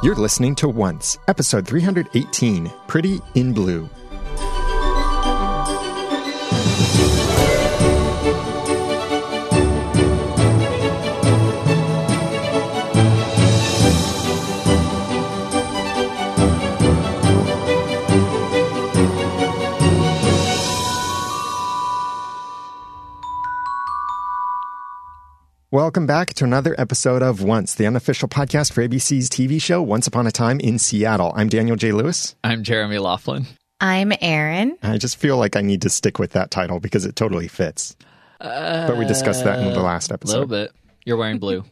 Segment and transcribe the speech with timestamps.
[0.00, 3.90] You're listening to Once, episode 318 Pretty in Blue.
[25.78, 30.08] Welcome back to another episode of Once, the unofficial podcast for ABC's TV show Once
[30.08, 31.32] Upon a Time in Seattle.
[31.36, 31.92] I'm Daniel J.
[31.92, 32.34] Lewis.
[32.42, 33.46] I'm Jeremy Laughlin.
[33.80, 34.76] I'm Aaron.
[34.82, 37.96] I just feel like I need to stick with that title because it totally fits.
[38.40, 40.32] but we discussed that in the last episode.
[40.32, 40.72] A little bit.
[41.06, 41.64] You're wearing blue.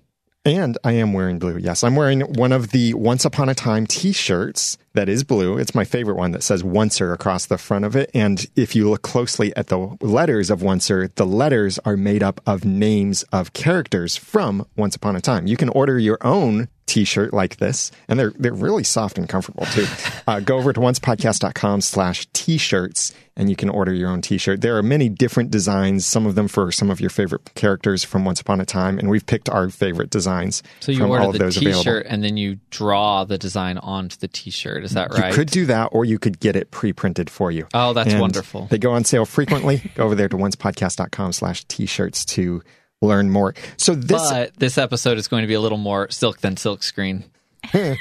[0.46, 1.59] And I am wearing blue.
[1.59, 5.59] Yes, I'm wearing one of the Once Upon a Time t shirts that is blue.
[5.59, 8.12] It's my favorite one that says Oncer across the front of it.
[8.14, 12.41] And if you look closely at the letters of Oncer, the letters are made up
[12.46, 15.48] of names of characters from Once Upon a Time.
[15.48, 19.67] You can order your own t-shirt like this and they're they're really soft and comfortable
[19.67, 19.87] too
[20.29, 24.77] uh, go over to oncepodcast.com slash t-shirts and you can order your own t-shirt there
[24.77, 28.41] are many different designs some of them for some of your favorite characters from once
[28.41, 31.33] upon a time and we've picked our favorite designs So you from all order of
[31.33, 34.84] the those T-shirt available and then you draw the design onto the T-shirt.
[34.84, 35.28] Is that right?
[35.31, 38.21] you could do that or you could get it pre-printed for you Oh, that's And
[38.21, 38.67] wonderful.
[38.71, 39.91] They go on sale frequently.
[39.97, 42.62] go over there to oncepodcast.com slash t-shirts to
[43.02, 43.55] learn more.
[43.77, 46.83] So this but this episode is going to be a little more silk than silk
[46.83, 47.25] screen.
[47.72, 47.97] and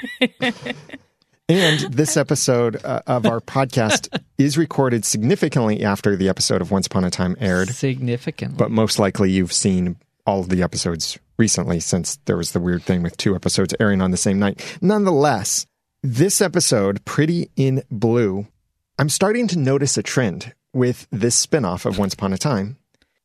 [1.50, 7.04] this episode uh, of our podcast is recorded significantly after the episode of Once Upon
[7.04, 8.58] a Time aired, Significant.
[8.58, 12.84] but most likely you've seen all of the episodes recently since there was the weird
[12.84, 14.78] thing with two episodes airing on the same night.
[14.82, 15.66] Nonetheless,
[16.02, 18.48] this episode, Pretty in Blue,
[18.98, 22.78] I'm starting to notice a trend with this spinoff of Once Upon a Time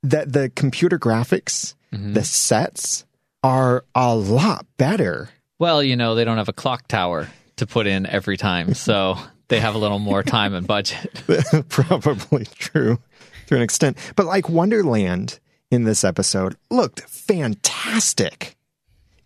[0.02, 2.12] that the computer graphics, mm-hmm.
[2.12, 3.04] the sets
[3.42, 5.30] are a lot better.
[5.58, 9.16] well, you know, they don't have a clock tower to put in every time, so
[9.48, 11.22] they have a little more time and budget.
[11.68, 12.98] Probably true
[13.46, 13.96] to an extent.
[14.16, 15.39] But like Wonderland
[15.70, 18.56] in this episode looked fantastic.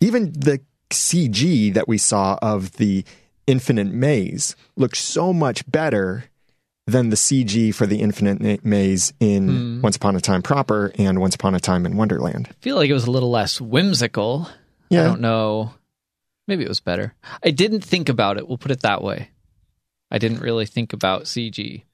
[0.01, 3.05] Even the CG that we saw of the
[3.47, 6.25] Infinite Maze looked so much better
[6.87, 9.81] than the CG for the Infinite Maze in hmm.
[9.81, 12.49] Once Upon a Time proper and Once Upon a Time in Wonderland.
[12.51, 14.49] I feel like it was a little less whimsical.
[14.91, 15.01] Yeah.
[15.01, 15.73] I don't know.
[16.47, 17.15] Maybe it was better.
[17.43, 18.47] I didn't think about it.
[18.47, 19.31] We'll put it that way.
[20.11, 21.85] I didn't really think about CG.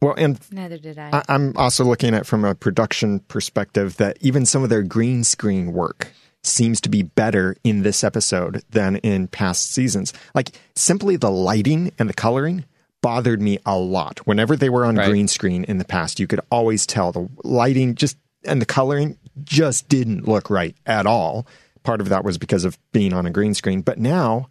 [0.00, 1.10] Well, and Neither did I.
[1.12, 5.24] I, I'm also looking at from a production perspective that even some of their green
[5.24, 10.12] screen work seems to be better in this episode than in past seasons.
[10.34, 12.64] Like simply the lighting and the coloring
[13.00, 14.20] bothered me a lot.
[14.26, 15.08] Whenever they were on Right.
[15.08, 19.18] green screen in the past, you could always tell the lighting just and the coloring
[19.44, 21.46] just didn't look right at all.
[21.82, 24.48] Part of that was because of being on a green screen, but now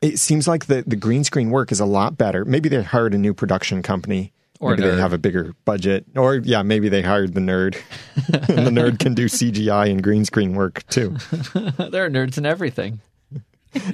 [0.00, 2.44] it seems like the, the green screen work is a lot better.
[2.44, 4.32] Maybe they hired a new production company.
[4.60, 6.04] Or maybe they have a bigger budget.
[6.16, 7.80] Or yeah, maybe they hired the nerd.
[8.48, 11.10] and the nerd can do CGI and green screen work too.
[11.54, 13.00] there are nerds in everything.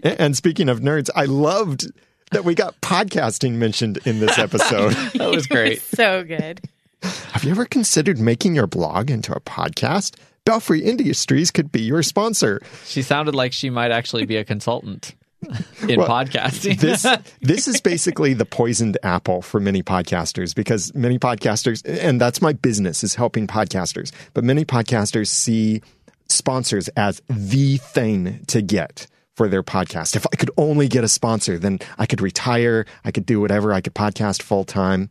[0.02, 1.90] And, and speaking of nerds, I loved
[2.34, 4.94] that we got podcasting mentioned in this episode.
[5.14, 5.80] That was great.
[5.94, 6.60] so good.
[7.02, 10.16] have you ever considered making your blog into a podcast?
[10.44, 12.60] Belfrey Industries could be your sponsor.
[12.84, 15.14] She sounded like she might actually be a consultant
[15.88, 16.78] in Well, podcasting.
[16.80, 17.06] this
[17.40, 22.52] this is basically the poisoned apple for many podcasters because many podcasters and that's my
[22.54, 25.82] business is helping podcasters but many podcasters see
[26.28, 30.16] sponsors as the thing to get for their podcast.
[30.16, 33.72] If i could only get a sponsor then i could retire i could do whatever
[33.72, 35.10] i could podcast full time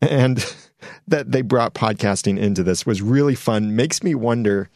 [0.00, 0.44] and
[1.08, 3.76] that they brought podcasting into this was really fun.
[3.76, 4.68] Makes me wonder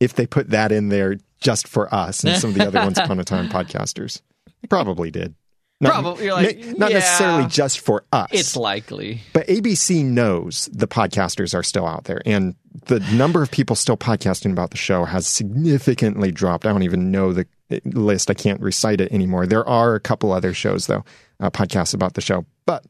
[0.00, 2.98] if they put that in there just for us and some of the other once
[2.98, 4.20] upon a time podcasters.
[4.68, 5.34] Probably did.
[5.80, 6.98] Not, Probably, you're like, not yeah.
[6.98, 8.28] necessarily just for us.
[8.32, 9.20] It's likely.
[9.32, 12.54] but abc knows the podcasters are still out there and
[12.86, 16.64] the number of people still podcasting about the show has significantly dropped.
[16.64, 17.46] I don't even know the
[17.84, 21.04] list i can't recite it anymore there are a couple other shows though
[21.40, 22.84] uh, podcasts about the show but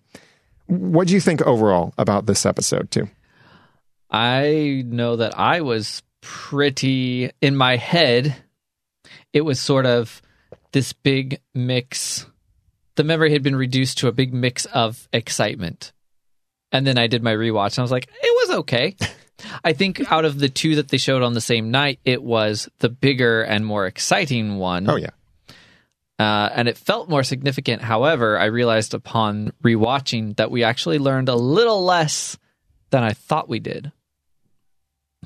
[0.66, 3.08] what do you think overall about this episode too
[4.14, 8.36] I know that I was pretty in my head.
[9.32, 10.22] It was sort of
[10.70, 12.24] this big mix.
[12.94, 15.92] The memory had been reduced to a big mix of excitement.
[16.70, 18.96] And then I did my rewatch and I was like, it was okay.
[19.62, 22.69] I think out of the two that they showed on the same night, it was
[22.79, 24.88] the bigger and more exciting one.
[24.88, 25.11] oh yeah
[26.19, 27.82] Uh, and it felt more significant.
[27.82, 32.38] However, I realized upon rewatching that we actually learned a little less
[32.91, 33.91] than I thought we did.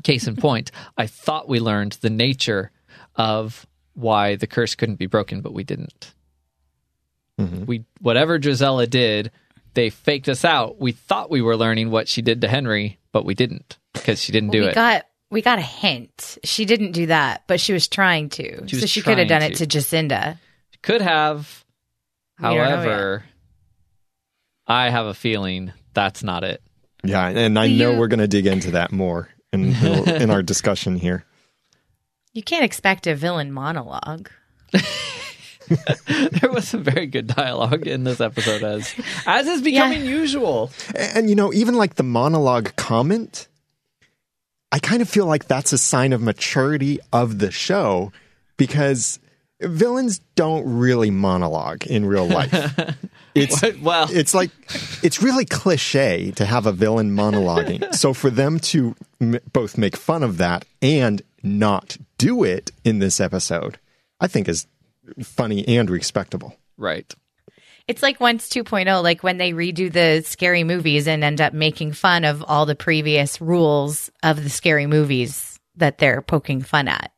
[0.03, 2.71] Case in point, I thought we learned the nature
[3.17, 6.15] of why the curse couldn't be broken, but we didn't.
[7.67, 9.31] We whatever Drizella did,
[9.75, 10.81] they faked us out.
[10.81, 14.33] We thought we were learning what she did to Henry, but we didn't because she
[14.33, 14.75] didn't do we it.
[14.75, 16.39] got we got a hint.
[16.45, 18.67] She didn't do that, but she was trying to.
[18.67, 19.67] She was so she could have trying done it to.
[19.67, 20.39] to Jacinda.
[20.83, 21.65] Could have.
[22.39, 23.25] We don't know However,
[24.67, 26.63] I have a feeling that's not it.
[27.05, 30.43] Yeah, and I Do know we're going to dig into that more in in our
[30.43, 31.25] discussion here.
[32.33, 34.31] You can't expect a villain monologue.
[36.07, 38.95] there was some very good dialogue in this episode, as
[39.27, 40.71] as is becoming usual.
[40.95, 43.49] And you know, even like the monologue comment,
[44.73, 48.13] I kind of feel like that's a sign of maturity of the show
[48.57, 49.19] because
[49.61, 52.79] villains don't really monologue in real life.
[53.35, 53.81] It's What?
[53.81, 54.51] Well, it's like
[55.03, 57.95] it's really cliche to have a villain monologuing.
[57.95, 62.99] so for them to m- both make fun of that and not do it in
[62.99, 63.79] this episode,
[64.19, 64.67] I think is
[65.23, 66.57] funny and respectable.
[66.77, 67.13] right.
[67.87, 71.93] It's like once 2.0, like when they redo the scary movies and end up making
[71.95, 77.13] fun of all the previous rules of the scary movies that they're poking fun at.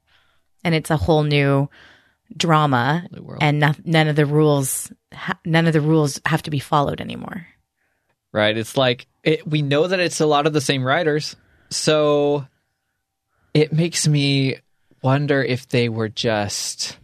[0.62, 1.69] And it's a whole new
[2.37, 3.42] drama New world.
[3.42, 7.00] and no, none of the rules ha- none of the rules have to be followed
[7.00, 7.48] anymore.
[8.32, 8.56] Right.
[8.56, 11.34] It's like it, we know that it's a lot of the same writers.
[11.70, 12.46] So
[13.54, 14.58] it makes me
[15.02, 16.96] wonder if they were just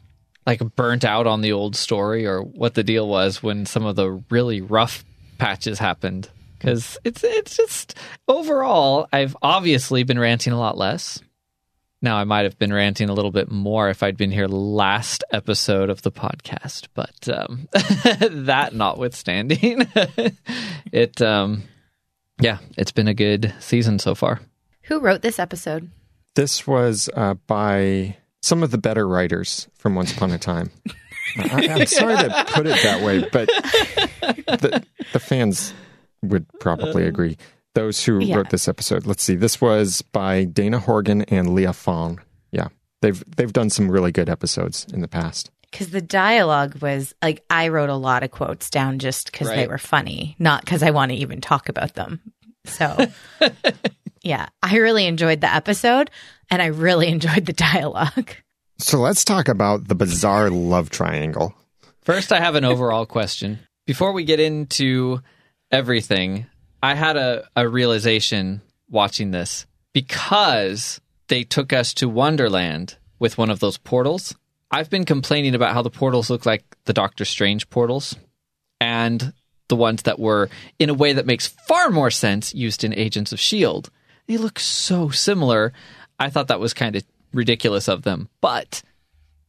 [0.47, 3.97] like burnt out on the old story or what the deal was when some of
[3.97, 5.05] the really rough
[5.39, 6.31] patches happened.
[6.59, 7.99] Because it's it's just
[8.29, 11.21] overall, I've obviously been ranting a lot less.
[12.01, 15.25] Now I might have been ranting a little bit more if I'd been here last
[15.33, 17.69] episode of the podcast, but um,
[18.47, 19.87] that notwithstanding,
[20.93, 21.65] it um,
[22.41, 24.41] yeah, it's been a good season so far.
[24.83, 25.91] Who wrote this episode?
[26.35, 30.71] This was uh, by some of the better writers from Once Upon a Time.
[31.39, 33.49] I, I'm sorry to put it that way, but
[34.61, 35.75] the, the fans
[36.23, 37.37] would probably uh, agree.
[37.75, 38.37] Those who Yeah.
[38.37, 39.07] wrote this episode.
[39.07, 39.35] Let's see.
[39.37, 42.21] This was by Dana Horgan and Leah Fong.
[42.53, 42.69] Yeah,
[43.03, 45.51] they've they've done some really good episodes in the past.
[45.71, 49.67] Because the dialogue was like, I wrote a lot of quotes down just because they
[49.67, 52.21] were funny, not because I want to even talk about them.
[52.65, 52.97] So,
[54.27, 56.11] yeah, I really enjoyed the episode
[56.51, 58.31] and I really enjoyed the dialogue.
[58.79, 61.55] So let's talk about the bizarre love triangle.
[62.03, 63.61] First, I have an overall question.
[63.87, 65.21] Before we get into
[65.71, 66.47] everything,
[66.83, 73.51] I had a, a realization watching this because they took us to Wonderland with one
[73.51, 74.35] of those portals.
[74.71, 78.17] I've been complaining about how the portals look like the Doctor Strange portals
[78.81, 79.33] and
[79.69, 83.33] the ones that were, in a way that makes far more sense, used in Agents
[83.33, 83.89] of S.H.I.E.L.D.
[84.27, 85.73] They look so similar.
[86.19, 88.29] I thought that was kind of ridiculous of them.
[88.41, 88.83] But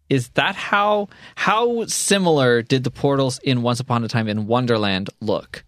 [0.10, 5.10] is that how how similar did the portals in Once Upon a Time in Wonderland
[5.20, 5.64] look?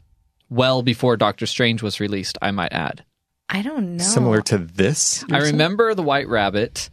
[0.49, 3.03] Well before Doctor Strange was released, I might add.
[3.49, 4.03] I don't know.
[4.03, 5.25] Similar to this.
[5.31, 6.89] I remember the White Rabbit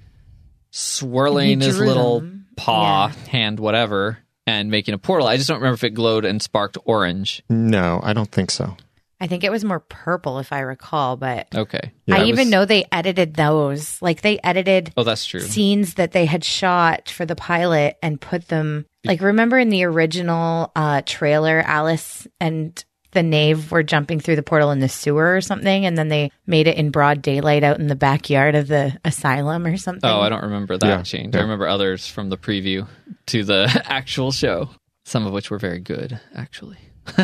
[0.70, 2.46] swirling his little them.
[2.56, 5.26] paw, hand, whatever, and making a portal.
[5.26, 7.42] I just don't remember if it glowed and sparked orange.
[7.50, 8.76] No, I don't think so.
[9.20, 11.92] I think it was more purple, if I recall, but Okay.
[12.06, 14.00] Yeah, I even was- know they edited those.
[14.02, 15.40] Like they edited Oh, that's true.
[15.40, 19.84] scenes that they had shot for the pilot and put them like remember in the
[19.84, 25.34] original uh trailer Alice and the Knave were jumping through the portal in the sewer
[25.36, 28.68] or something and then they made it in broad daylight out in the backyard of
[28.68, 30.10] the asylum or something.
[30.10, 31.34] Oh, I don't remember that Yeah, change.
[31.34, 31.40] yeah.
[31.40, 32.86] I remember others from the preview
[33.28, 34.68] to the actual show,
[35.06, 36.76] some of which were very good, actually.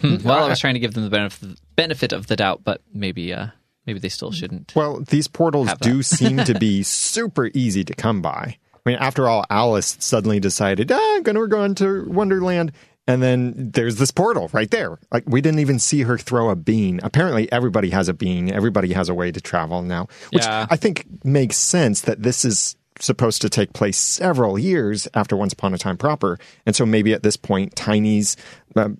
[0.00, 2.80] Hmm, well, I was trying to give them the benefit benefit of the doubt, but
[2.92, 3.48] maybe uh,
[3.86, 4.72] maybe they still shouldn't.
[4.74, 8.56] Well, these portals do seem to be super easy to come by.
[8.74, 12.72] I mean, after all, Alice suddenly decided, ah, I'm going to go into Wonderland.
[13.08, 14.96] And then there's this portal right there.
[15.10, 17.00] Like, we didn't even see her throw a bean.
[17.02, 18.50] Apparently, everybody has a bean.
[18.52, 20.66] Everybody has a way to travel now, which Yeah.
[20.70, 25.52] I think makes sense that this is supposed to take place several years after Once
[25.52, 26.38] Upon a Time proper.
[26.64, 28.36] And so maybe at this point, Tiny's
[28.76, 28.96] um,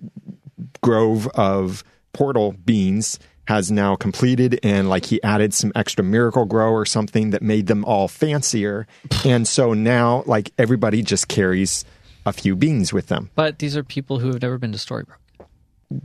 [0.81, 1.83] grove of
[2.13, 7.31] portal beans has now completed and like he added some extra miracle grow or something
[7.31, 8.87] that made them all fancier
[9.25, 11.83] and so now like everybody just carries
[12.25, 15.17] a few beans with them But these are people who have never been to Storybrooke.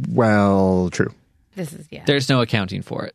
[0.08, 1.14] well true
[1.54, 2.04] This is yeah.
[2.06, 3.14] There's no accounting for it.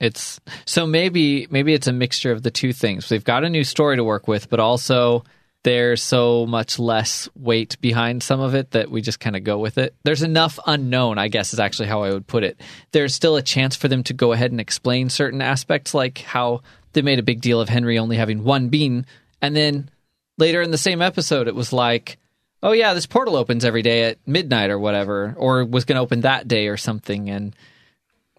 [0.00, 3.08] It's so maybe maybe it's a mixture of the two things.
[3.08, 5.24] They've got a new story to work with, but also
[5.64, 9.58] there's so much less weight behind some of it that we just kind of go
[9.58, 9.94] with it.
[10.04, 12.60] There's enough unknown, I guess is actually how I would put it.
[12.92, 16.62] There's still a chance for them to go ahead and explain certain aspects like how
[16.92, 19.04] they made a big deal of Henry only having one bean
[19.42, 19.90] and then
[20.38, 22.18] later in the same episode it was like
[22.62, 26.02] oh yeah, this portal opens every day at midnight or whatever, or was going to
[26.02, 27.54] open that day or something, and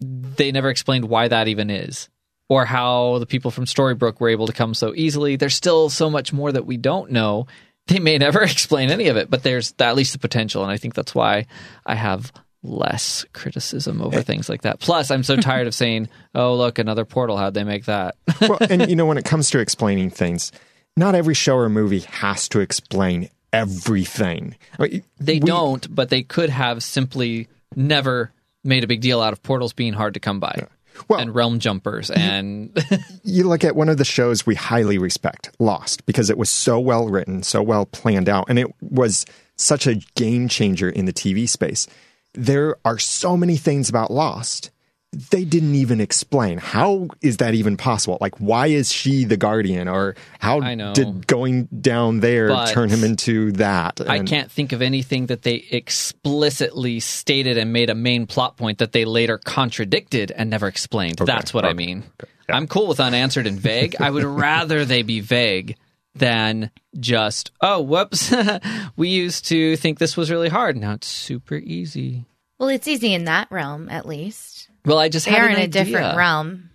[0.00, 2.08] they never explained why that even is,
[2.50, 5.36] or how the people from Storybrooke were able to come so easily.
[5.36, 7.46] There's still so much more that we don't know.
[7.86, 10.76] They may never explain any of it, but there's at least the potential, and I
[10.76, 11.46] think that's why
[11.84, 12.30] I have
[12.62, 14.22] less criticism over eh.
[14.22, 14.78] things like that.
[14.78, 17.36] Plus, I'm so tired of saying, "Oh, look, another portal.
[17.36, 20.52] How'd they make that?" well, and you know, when it comes to explaining things,
[20.96, 24.54] not every show or movie has to explain everything.
[24.78, 28.30] I mean, They we- don't, but they could have simply never
[28.62, 30.66] made a big deal out of portals being hard to come by.
[31.08, 32.76] Well- and realm jumpers and
[33.24, 36.78] You look at one of the shows we highly respect, Lost, because it was so
[36.80, 39.26] well written, so well planned out, and it was
[39.56, 41.86] such a game changer in the TV space.
[42.34, 44.70] There are so many things about Lost
[45.12, 46.58] they didn't even explain.
[46.58, 48.18] How is that even possible?
[48.20, 50.92] Like, why is she the guardian, or how I know.
[50.92, 54.00] did going down there But turn him into that?
[54.08, 58.78] I can't think of anything that they explicitly stated and made a main plot point
[58.78, 61.18] that they later contradicted and never explained.
[61.18, 62.04] That's what I okay, mean.
[62.48, 63.96] I'm cool with unanswered and vague.
[64.00, 65.76] I would rather they be vague
[66.14, 68.32] than just, oh, whoops,
[68.96, 70.76] we used to think this was really hard.
[70.76, 72.26] Now it's super easy.
[72.58, 74.69] Well, it's easy in that realm, at least.
[74.84, 75.84] Well, I just They had are an in a idea.
[75.84, 76.66] different realm.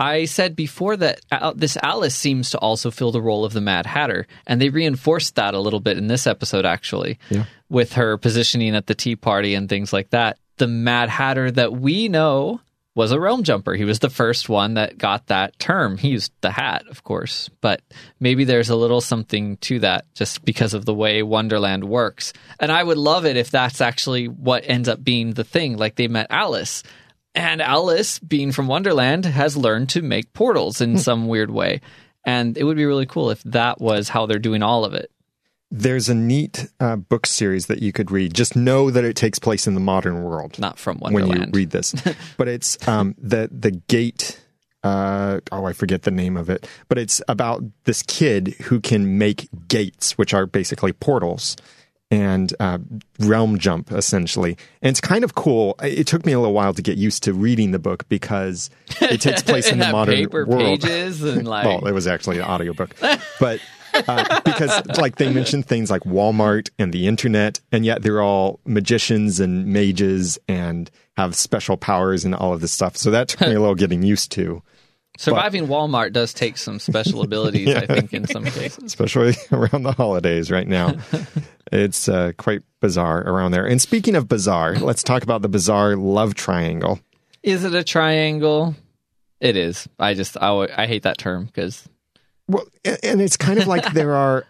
[0.00, 3.60] I said before that Al- this Alice seems to also fill the role of the
[3.60, 7.18] Mad Hatter, and they reinforced that a little bit in this episode, actually,
[7.68, 10.38] with her positioning at the tea party and things like that.
[10.58, 12.60] The Mad Hatter that we know
[12.94, 13.74] was a realm jumper.
[13.74, 15.98] He was the first one that got that term.
[15.98, 17.80] He used the hat, of course, but
[18.20, 22.32] maybe there's a little something to that just because of the way Wonderland works.
[22.60, 25.76] And I would love it if that's actually what ends up being the thing.
[25.76, 26.82] Like they met Alice.
[27.38, 31.82] And Alice, being from Wonderland, has learned to make portals in some weird way.
[32.24, 35.12] And it would be really cool if that was how they're doing all of it.
[35.70, 38.34] There's a neat uh, book series that you could read.
[38.34, 40.58] Just know that it takes place in the modern world.
[40.58, 41.30] Not from Wonderland.
[41.30, 41.94] when you read this.
[42.36, 44.44] but it's um, the the gate.
[44.82, 46.68] Uh, oh, I forget the name of it.
[46.88, 51.56] But it's about this kid who can make gates, which are basically portals,
[52.10, 52.78] and uh,
[53.20, 54.56] realm jump essentially.
[54.82, 55.74] And it's kind of cool.
[55.82, 59.20] It took me a little while to get used to reading the book because it
[59.20, 60.80] takes place in the modern paper world.
[60.80, 62.94] pages and like Well, it was actually an audiobook.
[63.40, 63.60] But
[63.94, 68.60] uh, because like they mentioned things like Walmart and the internet, and yet they're all
[68.64, 72.96] magicians and mages and have special powers and all of this stuff.
[72.96, 74.62] So that took me a little getting used to,
[75.18, 78.84] surviving Walmart does take some special abilities, I think, in some cases.
[78.84, 80.94] especially around the holidays right now.
[81.72, 83.66] it's uh, quite bizarre around there.
[83.66, 87.00] And speaking of bizarre, let's talk about the bizarre love triangle.
[87.42, 88.74] Is it a triangle?
[89.40, 89.86] It is.
[89.98, 91.88] I just I, w- I hate that term because
[92.48, 92.64] Well,
[93.02, 94.46] and it's kind of like there are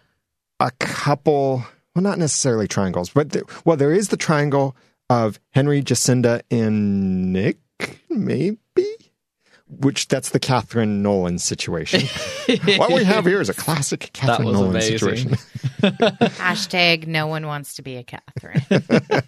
[0.59, 1.63] a couple,
[1.95, 4.75] well, not necessarily triangles, but there, well, there is the triangle
[5.09, 7.57] of Henry, Jacinda, and Nick,
[8.09, 8.57] maybe,
[9.69, 12.01] which that's the Kathryn Nolan situation.
[12.77, 14.97] what we have here is a classic Kathryn was Nolan amazing.
[14.97, 15.31] situation.
[15.81, 19.23] Hashtag no one wants to be a Kathryn.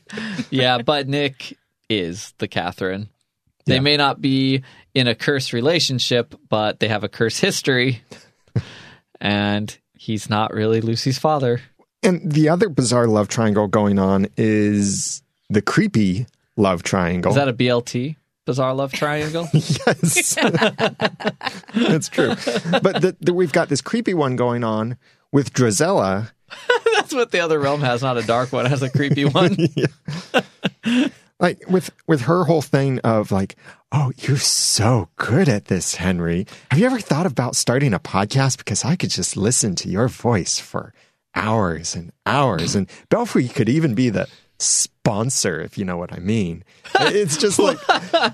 [0.49, 1.57] yeah, but Nick
[1.89, 3.07] is the Kathryn.
[3.65, 3.81] They Yeah.
[3.81, 4.63] may not be
[4.95, 8.01] in a curse relationship, but they have a curse history,
[9.19, 11.61] and he's not really Lucy's father.
[12.03, 16.25] And the other bizarre love triangle going on is the creepy
[16.57, 17.29] love triangle.
[17.31, 18.15] Is that a BLT?
[18.45, 19.47] Bizarre love triangle?
[19.53, 20.35] yes,
[21.75, 22.29] that's true.
[22.81, 24.97] But the, the, we've got this creepy one going on
[25.31, 26.31] with Drizella.
[26.95, 28.65] That's what the other realm has, not a dark one.
[28.65, 29.55] Has a creepy one.
[31.39, 33.55] like with with her whole thing of like
[33.91, 38.57] oh you're so good at this henry have you ever thought about starting a podcast
[38.57, 40.93] because i could just listen to your voice for
[41.35, 44.27] hours and hours and Belfrey could even be the
[44.61, 46.63] sponsor if you know what i mean
[46.99, 47.79] it's just like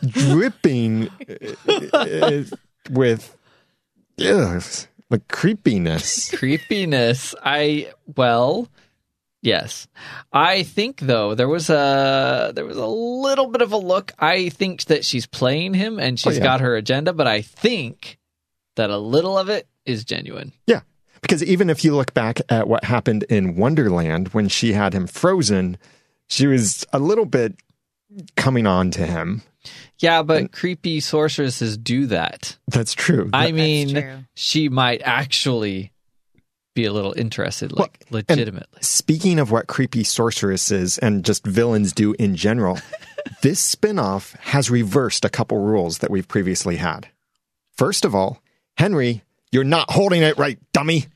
[0.01, 1.09] dripping
[1.67, 2.43] uh, uh,
[2.89, 3.37] with
[4.19, 4.63] ugh,
[5.09, 7.35] like creepiness creepiness.
[7.43, 8.67] I well,
[9.41, 9.87] yes.
[10.31, 14.13] I think though there was a there was a little bit of a look.
[14.19, 16.43] I think that she's playing him and she's yeah.
[16.43, 18.17] got her agenda, but I think
[18.75, 20.53] that a little of it is genuine.
[20.65, 20.81] Yeah.
[21.21, 25.07] Because even if you look back at what happened in Wonderland when she had him
[25.07, 25.77] frozen,
[26.27, 27.55] she was a little bit
[28.35, 29.41] coming on to him.
[29.99, 32.57] Yeah, but creepy sorceresses do that.
[32.67, 33.29] That's true.
[33.33, 34.17] I mean, true.
[34.35, 35.91] she might actually
[36.75, 38.79] be a little interested, like and- legitimately.
[38.81, 42.77] Speaking of what creepy sorceresses and just villains do in general,
[43.41, 47.07] this spin-off has reversed a couple rules that we've previously had.
[47.75, 48.41] First of all,
[48.77, 51.07] Henry, you're not holding it right, dummy,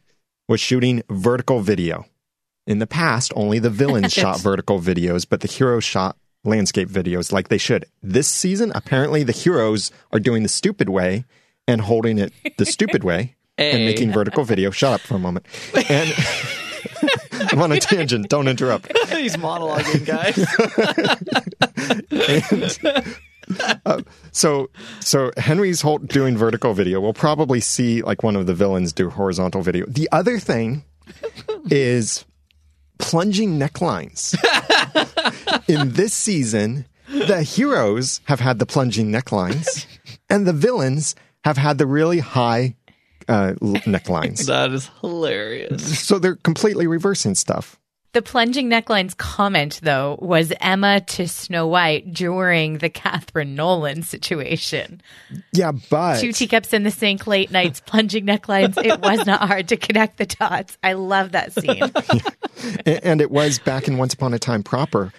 [0.48, 2.06] was shooting vertical video.
[2.68, 7.32] In the past, only the villains shot vertical videos, but the heroes shot landscape videos
[7.32, 7.86] like they should.
[8.02, 11.26] This season, apparently, the heroes are doing the stupid way
[11.68, 14.72] and holding it the stupid way and making vertical video.
[14.72, 15.46] Shut up for a moment.
[15.90, 16.14] And
[17.52, 18.30] I'm on a tangent.
[18.30, 18.96] Don't interrupt.
[19.10, 20.38] He's monologuing, guys.
[23.86, 24.02] Uh,
[24.32, 24.70] so,
[25.02, 27.02] so Henry's whole doing vertical video.
[27.02, 29.86] We'll probably see like one of the villains do horizontal video.
[29.88, 30.86] The other thing
[31.70, 32.24] is
[33.02, 34.36] plunging necklines.
[35.68, 39.86] In this season, the heroes have had the plunging necklines,
[40.30, 42.76] and the villains have had the really high
[43.28, 44.46] uh, necklines.
[44.48, 46.00] that is hilarious.
[46.00, 47.80] So they're completely reversing stuff.
[48.14, 55.02] The plunging necklines comment, though, was Emma to Snow White during the Kathryn Nolan situation.
[55.54, 58.78] Yeah, but Two teacups in the sink, late nights, plunging necklines.
[58.84, 60.78] It was not hard to connect the dots.
[60.84, 61.82] I love that scene.
[62.86, 65.14] A- and it was back in Once Upon a Time proper.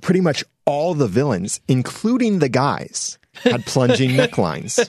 [0.00, 4.88] Pretty much all the villains, including the guys, had plunging necklines.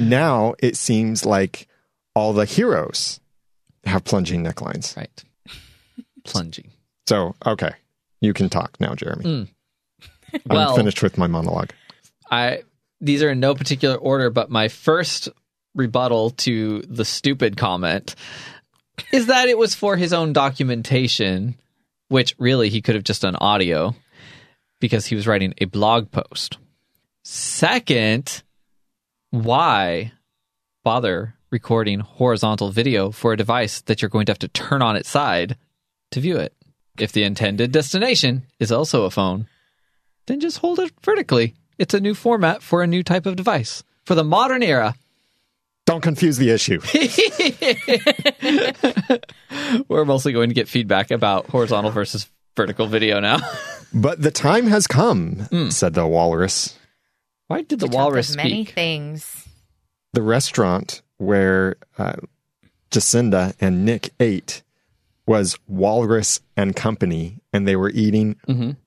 [0.00, 1.68] now it seems like
[2.14, 3.20] all the heroes
[3.84, 4.96] have plunging necklines.
[4.96, 5.24] Right.
[6.24, 6.70] Plunging.
[7.06, 7.72] So, okay,
[8.20, 9.24] you can talk now, Jeremy.
[9.24, 9.42] Hmm.
[10.46, 11.70] Well, I'm finished with my monologue.
[12.30, 12.62] I
[13.00, 15.28] these are in no particular order, but my first
[15.74, 18.14] rebuttal to the stupid comment
[19.12, 21.56] is that it was for his own documentation,
[22.08, 23.94] which really he could have just done audio
[24.80, 26.58] because he was writing a blog post.
[27.24, 28.42] Second,
[29.30, 30.12] why
[30.84, 34.96] bother recording horizontal video for a device that you're going to have to turn on
[34.96, 35.56] its side
[36.12, 36.54] to view it?
[36.98, 39.46] If the intended destination is also a phone,
[40.26, 41.54] then just hold it vertically.
[41.78, 44.94] It's a new format for a new type of device for the modern era.
[45.86, 46.80] Don't confuse the issue.
[49.88, 53.38] We're mostly going to get feedback about horizontal versus vertical video now.
[53.94, 56.76] but the time has come, said the walrus.
[57.48, 59.48] Why did the Talk of walrus many things.
[60.12, 62.16] The restaurant where uh,
[62.90, 64.62] Jacinda and Nick ate
[65.26, 68.36] was Walrus and Company, and they were eating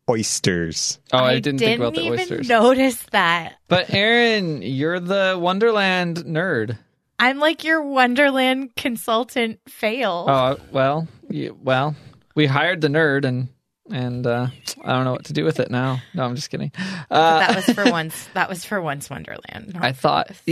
[0.09, 0.99] oysters.
[1.11, 2.49] Oh, I, didn't, think about the even oysters.
[2.49, 3.55] notice that.
[3.67, 6.77] But Aaron, you're the Wonderland nerd.
[7.19, 10.25] I'm like your Wonderland consultant fail.
[10.27, 11.95] Oh well, you, well,
[12.35, 13.47] we hired the nerd, and
[13.89, 14.47] and uh,
[14.83, 16.01] I don't know what to do with it now.
[16.13, 16.71] No, I'm just kidding.
[17.09, 18.27] Uh, that was for once.
[18.33, 19.77] That was for once Wonderland.
[19.79, 20.31] I thought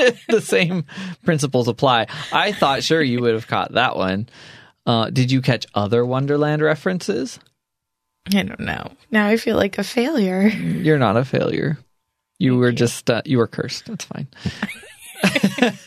[0.28, 0.84] the same
[1.24, 2.06] principles apply.
[2.32, 4.28] I thought sure you would have caught that one.
[4.86, 7.38] Uh, did you catch other Wonderland references?
[8.34, 8.92] I don't know.
[9.10, 10.48] Now I feel like a failure.
[10.48, 11.78] You're not a failure.
[12.38, 13.86] You were just uh, you were cursed.
[13.86, 14.28] That's fine.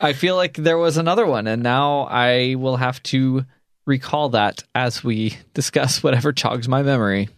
[0.00, 3.44] I feel like there was another one, and now I will have to
[3.86, 7.28] recall that as we discuss whatever jogs my memory.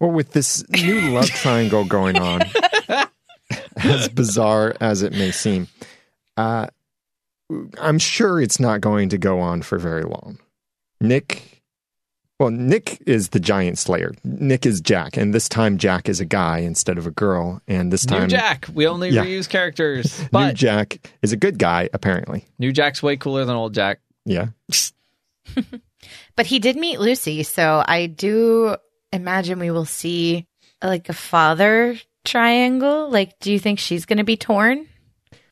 [0.00, 2.42] Well, with this new love triangle going on,
[3.84, 5.68] as bizarre as it may seem,
[6.36, 6.66] uh,
[7.80, 10.38] I'm sure it's not going to go on for very long.
[11.00, 11.62] Nick,
[12.40, 14.12] well, Nick is the giant slayer.
[14.24, 17.60] Nick is Jack, and this time Jack is a guy instead of a girl.
[17.68, 18.66] And this time, New time, Jack.
[18.74, 19.24] We only Yeah.
[19.24, 22.46] reuse characters, new Jack is a good guy, apparently.
[22.58, 24.00] New Jack's way cooler than old Jack.
[24.24, 24.48] Yeah.
[26.36, 28.76] But he did meet Lucy, so I do
[29.12, 30.46] imagine we will see
[30.82, 33.10] like a father triangle.
[33.10, 34.86] Like, do you think she's going to be torn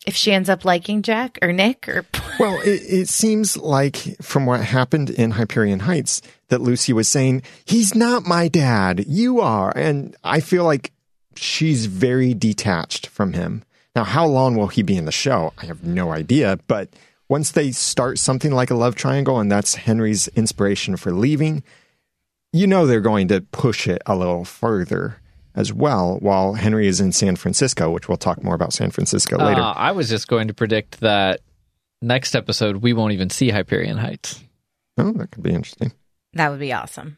[0.06, 2.04] if she ends up liking Jack or Nick or?
[2.38, 7.42] Well, it, it seems like from what happened in Hyperion Heights that Lucy was saying,
[7.66, 9.70] he's not my dad, you are.
[9.76, 10.92] And I feel like
[11.37, 13.64] she's very detached from him.
[13.94, 15.52] Now, how long will he be in the show?
[15.58, 16.58] I have no idea.
[16.66, 16.88] But
[17.28, 21.62] once they start something like a love triangle, and that's Henry's inspiration for leaving,
[22.52, 25.21] you know they're going to push it a little further
[25.54, 29.36] as well while Henry is in San Francisco, which we'll talk more about San Francisco
[29.38, 29.60] later.
[29.60, 31.40] Uh, I was just going to predict that
[32.00, 34.42] next episode we won't even see Hyperion Heights.
[34.98, 35.92] oh, that could be interesting.
[36.34, 37.16] that would be awesome.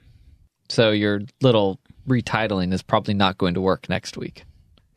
[0.68, 4.44] So your little retitling is probably not going to work next week.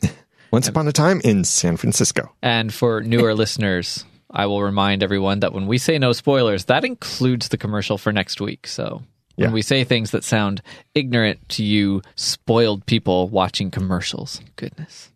[0.51, 2.33] Once upon a time in San Francisco.
[2.41, 6.85] And for newer listeners, I will remind everyone that when we say no spoilers, that
[6.85, 8.67] includes the commercial for next week.
[8.67, 9.03] So
[9.37, 9.53] when Yeah.
[9.53, 10.61] we say things that sound
[10.93, 15.11] ignorant to you, spoiled people watching commercials, goodness,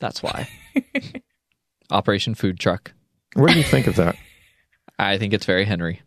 [0.00, 0.48] that's why.
[1.90, 2.92] Operation Food Truck.
[3.34, 4.16] What do you think of that?
[4.98, 6.02] I think it's very Henry.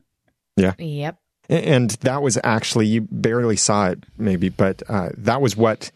[0.56, 0.74] Yeah.
[0.78, 1.18] Yep.
[1.50, 5.92] And that was actually, you barely saw it maybe, but uh, that was what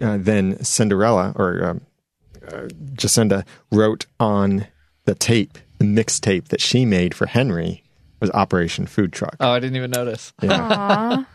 [0.00, 1.80] uh, then Cinderella or um,
[2.46, 4.66] uh, Jacinda wrote on
[5.04, 7.81] the tape, the mixtape that she made for Henry
[8.22, 9.36] was Operation Food Truck.
[9.40, 10.32] Oh, I didn't even notice.
[10.42, 11.26] Aw.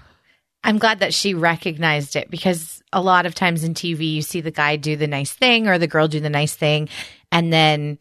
[0.64, 4.42] I'm glad that she recognized it because a lot of times in TV, you see
[4.42, 6.90] the guy do the nice thing or the girl do the nice thing,
[7.32, 8.00] and then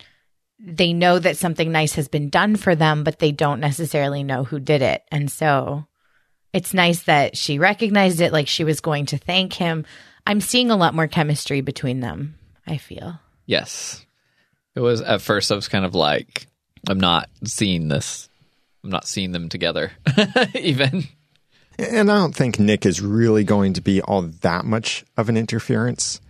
[0.59, 4.44] they know that something nice has been done for them, but they don't necessarily know
[4.44, 5.03] who did it.
[5.12, 5.85] And so
[6.53, 9.85] it's nice that she recognized it like she was going to thank him.
[10.27, 13.20] I'm seeing a lot more chemistry between them, I feel.
[13.44, 14.07] Yes.
[14.75, 16.46] It was at first I was kind of like,
[16.88, 18.29] I'm not seeing this.
[18.85, 19.93] I'm not seeing them together.
[20.55, 21.05] Even.
[21.79, 25.37] And I don't think Nick is really going to be all that much of an
[25.37, 26.21] interference.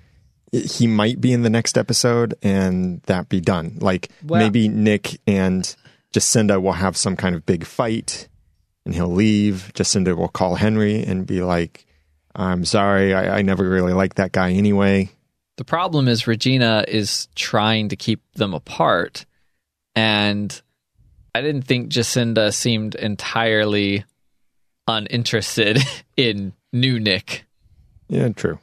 [0.52, 3.78] He might be in the next episode and that be done.
[3.80, 5.74] Like Well- maybe Nick and
[6.14, 8.28] Jacinda will have some kind of big fight
[8.84, 9.70] and he'll leave.
[9.74, 11.84] Jacinda will call Henry and be like,
[12.34, 15.10] I'm sorry, I, I never really liked that guy anyway.
[15.56, 19.24] The problem is Regina is trying to keep them apart.
[19.94, 20.60] And
[21.36, 24.04] I didn't think Jacinda seemed entirely
[24.88, 25.82] uninterested
[26.16, 27.44] in new Nick.
[28.08, 28.58] Yeah, true.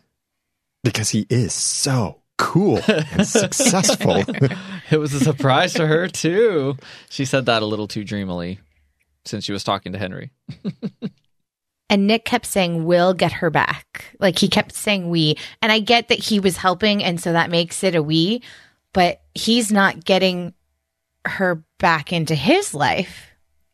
[0.84, 4.24] Because he is so cool and successful.
[4.92, 6.78] It was a surprise to her, too.
[7.10, 8.60] She said that a little too dreamily
[9.24, 10.32] since she was talking to Henry.
[11.90, 14.16] And Nick kept saying, We'll get her back.
[14.20, 15.38] Like he kept saying we.
[15.62, 18.42] And I get that he was helping, and so that makes it a we,
[18.94, 20.56] but he's not getting
[21.26, 23.28] her back into his life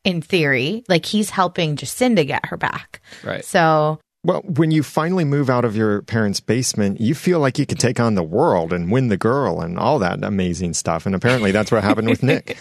[0.03, 0.83] in theory.
[0.87, 3.01] Like he's helping Jacinda get her back.
[3.23, 3.43] Right.
[3.43, 7.65] So Well, when you finally move out of your parents' basement, you feel like you
[7.65, 11.05] can take on the world and win the girl and all that amazing stuff.
[11.05, 12.57] And apparently that's what happened with Nick.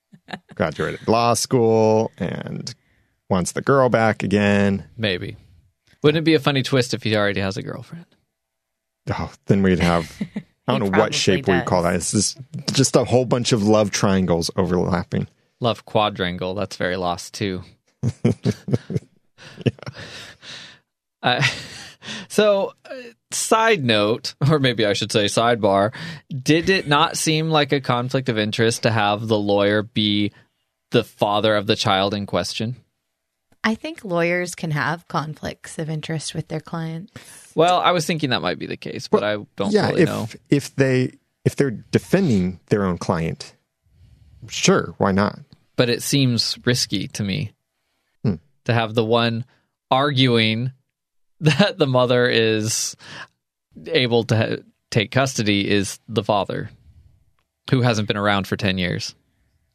[0.54, 2.74] Graduated law school and
[3.28, 4.84] wants the girl back again.
[4.96, 5.36] Maybe.
[6.02, 8.06] Wouldn't it be a funny twist if he already has a girlfriend?
[9.10, 10.12] Oh, then we'd have,
[10.68, 12.10] I don't He know what probably shape we'd call does.
[12.10, 12.18] that.
[12.18, 12.38] It's just,
[12.74, 15.28] just a whole bunch of love triangles overlapping.
[15.60, 16.54] Love quadrangle.
[16.54, 17.62] That's very lost too.
[21.22, 21.42] Uh,
[22.28, 22.94] so, uh,
[23.32, 25.92] side note, or maybe I should say sidebar,
[26.30, 30.30] did it not seem like a conflict of interest to have the lawyer be
[30.92, 32.76] the father of the child in question?
[33.64, 37.45] I think lawyers can have conflicts of interest with their clients.
[37.56, 40.08] Well, I was thinking that might be the case, but I don't yeah, really if
[40.08, 40.28] know.
[40.50, 41.14] if they
[41.44, 43.54] if they're defending their own client,
[44.48, 45.38] sure, why not?
[45.74, 47.52] But it seems risky to me
[48.22, 48.34] Hmm.
[48.66, 49.44] to have the one
[49.90, 50.72] arguing
[51.40, 52.94] that the mother is
[53.86, 56.70] able to ha- take custody is the father
[57.70, 59.14] who hasn't been around for 10 years.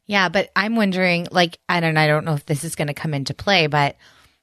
[0.06, 2.94] Yeah, but I'm wondering, like, I don't, I don't know if this is going to
[2.94, 3.96] come into play, but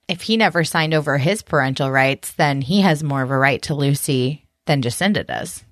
[0.09, 3.61] if he never signed over his parental rights, then he has more of a right
[3.63, 5.63] to Lucy than Jacinda does.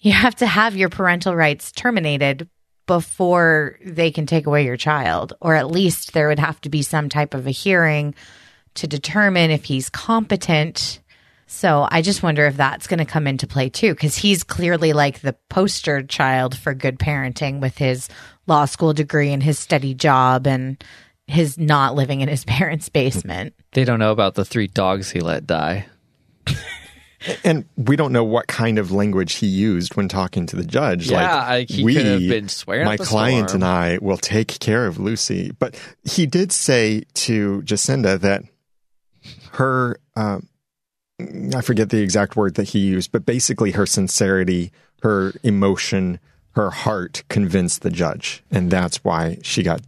[0.00, 2.48] You have to have your parental rights terminated
[2.86, 6.82] before they can take away your child, or at least there would have to be
[6.82, 8.14] some type of a hearing
[8.74, 11.00] to determine if he's competent.
[11.46, 14.92] So I just wonder if that's going to come into play too, because he's clearly
[14.92, 18.10] like the poster child for good parenting with his
[18.46, 20.84] law school degree and his steady job and
[21.26, 23.54] his not living in his parents' basement.
[23.72, 25.86] They don't know about the three dogs he let die.
[27.42, 31.10] And we don't know what kind of language he used when talking to the judge.
[31.10, 33.62] Yeah, like, like, he we, could have been swearing my up a client storm.
[33.62, 35.52] and I will take care of Lucy.
[35.58, 38.42] But he did say to Jacinda that
[39.52, 40.48] her, um,
[41.18, 44.70] I forget the exact word that he used, but basically her sincerity,
[45.02, 46.20] her emotion,
[46.52, 48.42] her heart convinced the judge.
[48.50, 49.80] And that's why she got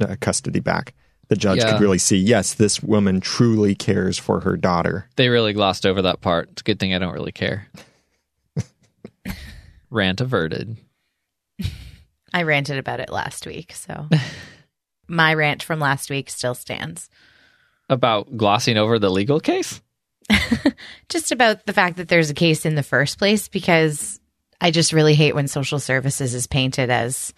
[0.00, 0.94] uh, custody back.
[1.28, 1.72] The judge Yeah.
[1.72, 5.08] could really see, yes, this woman truly cares for her daughter.
[5.16, 6.50] They really glossed over that part.
[6.52, 7.68] It's a good thing I don't really care.
[9.90, 10.76] Rant averted.
[12.34, 14.08] I ranted about it last week, so
[15.08, 17.10] my rant from last week still stands.
[17.90, 19.82] About glossing over the legal case?
[21.10, 24.18] Just about the fact that there's a case in the first place, because
[24.62, 27.34] I just really hate when social services is painted as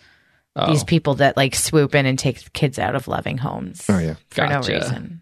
[0.57, 3.99] Oh, these people that like swoop in and take kids out of loving homes Oh,
[3.99, 4.15] yeah.
[4.31, 4.71] for Gotcha.
[4.73, 5.21] no reason.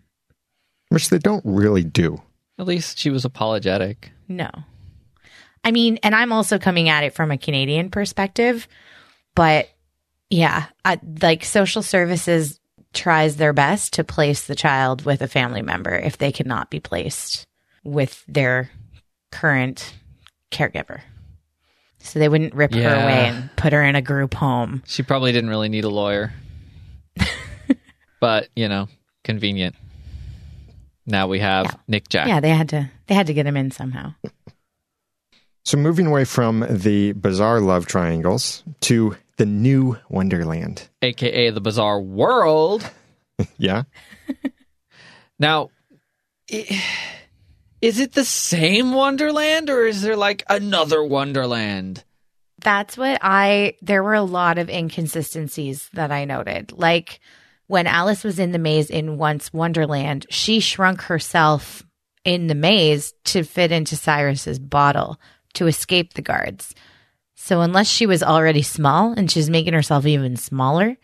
[0.90, 2.20] Which they don't really do.
[2.58, 4.12] at least she was apologetic.
[4.28, 4.50] No.
[5.64, 8.68] I mean, and I'm also coming at it from a Canadian perspective,
[9.34, 9.68] but
[10.28, 12.58] yeah, I, like social services
[12.92, 16.78] tries their best to place the child with a family member if they cannot be
[16.80, 17.46] placed
[17.84, 18.70] with their
[19.30, 19.94] current
[20.50, 21.00] caregiver.
[22.02, 24.82] So they wouldn't rip her away and put her in a group home.
[24.86, 26.32] She probably didn't really need a lawyer.
[28.20, 28.88] but, you know,
[29.24, 29.74] convenient.
[31.06, 32.28] Now we have Nick Jack.
[32.28, 34.14] Yeah, they had to they had to get him in somehow.
[35.64, 40.88] So moving away from the bizarre love triangles to the new Wonderland.
[41.02, 42.88] aka the Bizarre World.
[43.58, 43.82] Yeah.
[45.38, 45.70] Now,
[46.52, 46.82] i-
[47.82, 52.04] is it the same Wonderland or is there like another Wonderland?
[52.60, 56.70] That's what I, there were a lot of inconsistencies that I noted.
[56.72, 57.18] Like
[57.66, 61.82] when Alice was in the maze in Once Wonderland, she shrunk herself
[62.24, 65.20] in the maze to fit into Cyrus's bottle
[65.54, 66.76] to escape the guards.
[67.34, 70.96] So unless she was already small and she's making herself even smaller,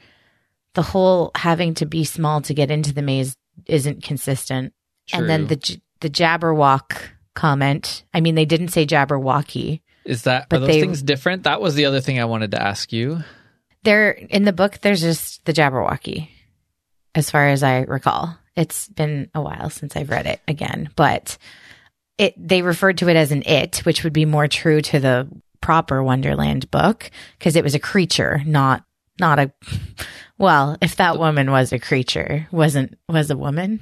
[0.74, 3.36] the whole having to be small to get into the maze
[3.66, 4.72] isn't consistent.
[5.12, 6.96] And then the the Jabberwock
[7.34, 8.04] comment.
[8.14, 9.80] I mean, they didn't say Jabberwocky.
[10.04, 11.42] Is that are But those they- things different?
[11.44, 13.22] That was the other thing I wanted to ask you.
[13.84, 16.28] There in the book, there's just the Jabberwocky,
[17.14, 18.36] as far as I recall.
[18.56, 21.38] It's been a while since I've read it again, but
[22.18, 25.28] it they referred to it as an it, which would be more true to the
[25.60, 28.84] proper Wonderland book because it was a creature, not
[29.20, 29.52] not a.
[30.38, 33.80] Well, if that woman was a creature, wasn't was a woman.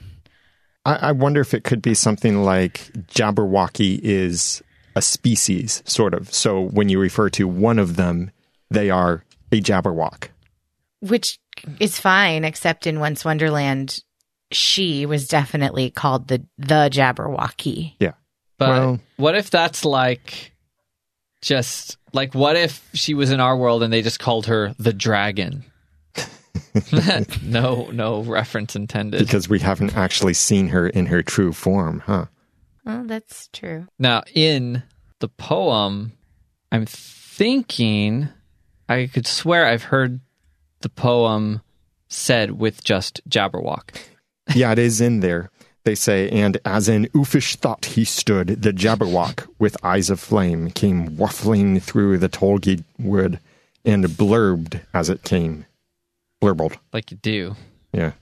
[0.87, 4.63] I, I wonder if it could be something like Jabberwocky is
[4.95, 6.33] a species, sort of.
[6.33, 8.31] So when you refer to one of them,
[8.71, 10.29] they are a Jabberwock.
[11.01, 11.39] which
[11.81, 14.03] is fine except in once wonderland
[14.53, 18.13] she was definitely called the the jabberwocky Yeah.
[18.59, 20.53] But Well- what if that's like
[21.43, 24.93] just like what if she was in our world and they just called her the
[24.93, 25.65] dragon?
[27.43, 29.21] no, no reference intended.
[29.21, 32.27] Because we haven't actually seen her in her true form, huh?
[32.85, 34.83] well that's true Now, in
[35.19, 36.13] the poem,
[36.71, 38.29] I'm thinking
[38.89, 40.21] I could swear I've heard
[40.81, 41.63] the poem
[42.09, 43.91] said with just Jabberwock.
[44.55, 45.51] Yeah, it is in there.
[45.83, 50.71] They say, and as in uffish thought he stood, the Jabberwock with eyes of flame
[50.71, 53.41] came waffling through the tulgey wood
[53.85, 55.66] and blurbed as it came.
[56.41, 56.79] Blurbled.
[56.93, 57.57] Like you do.
[57.93, 58.13] Yeah.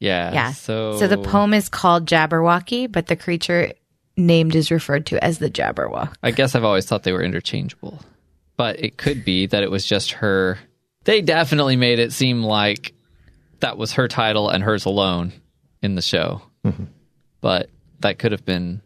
[0.00, 0.32] Yeah.
[0.32, 3.72] yeah So, so the poem is called jabberwocky but the creature
[4.16, 8.00] named is referred to as the jabberwock I guess I've always thought they were interchangeable.
[8.56, 10.58] But it could be that it was just her.
[11.04, 12.92] They definitely made it seem like
[13.60, 15.32] that was her title and hers alone
[15.82, 16.42] in the show.
[16.64, 16.84] Mm-hmm.
[17.40, 17.70] But
[18.00, 18.82] that could have been.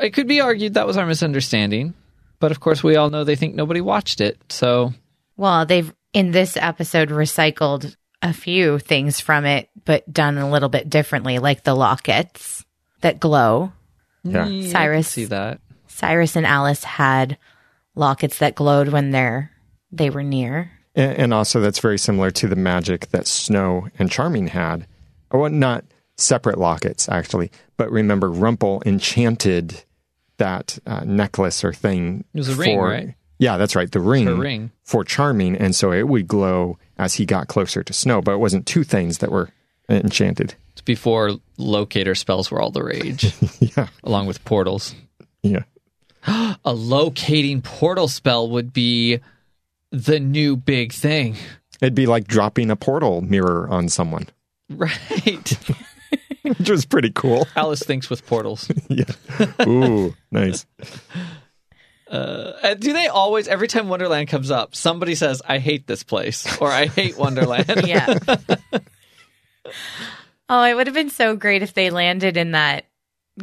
[0.00, 1.94] It could be argued that was our misunderstanding.
[2.38, 4.38] But of course, we all know they think nobody watched it.
[4.48, 4.92] So
[5.36, 10.68] well they've in this episode recycled a few things from it but done a little
[10.68, 12.64] bit differently like the lockets
[13.00, 13.72] that glow
[14.22, 14.44] Yeah.
[14.44, 15.08] I can Cyrus.
[15.08, 15.60] see that.
[15.88, 17.36] cyrus and alice had
[17.94, 19.50] lockets that glowed when they're
[19.90, 24.10] they were near And, and also, that's very similar to the magic that Snow and
[24.10, 24.86] Charming had.
[25.30, 25.84] Or well, not
[26.18, 27.50] separate lockets, actually.
[27.78, 29.84] But remember, Rumple enchanted
[30.36, 32.24] that uh, necklace or thing.
[32.34, 33.14] It was a ring, right?
[33.42, 33.90] Yeah, that's right.
[33.90, 34.70] The ring, ring.
[34.84, 35.56] for Charming.
[35.56, 38.22] And so it would glow as he got closer to Snow.
[38.22, 39.50] But it wasn't two things that were
[39.88, 40.54] enchanted.
[40.72, 43.88] It's before locator spells were all the rage, Yeah.
[44.04, 44.94] along with portals.
[45.42, 45.64] Yeah.
[46.64, 49.18] a locating portal spell would be
[49.90, 51.34] the new big thing.
[51.80, 54.28] It'd be like dropping a portal mirror on someone,
[54.70, 55.58] Right.
[56.42, 57.48] which was pretty cool.
[57.56, 58.70] Alice thinks with portals.
[58.88, 59.04] yeah.
[59.66, 60.64] Ooh, nice.
[62.12, 66.60] Uh, do they always, every time Wonderland comes up, somebody says, I hate this place
[66.60, 67.86] or I hate Wonderland?
[67.86, 68.18] Yeah.
[70.48, 72.84] oh, it would have been so great if they landed in that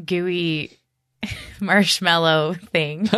[0.05, 0.77] gooey
[1.59, 3.09] marshmallow thing.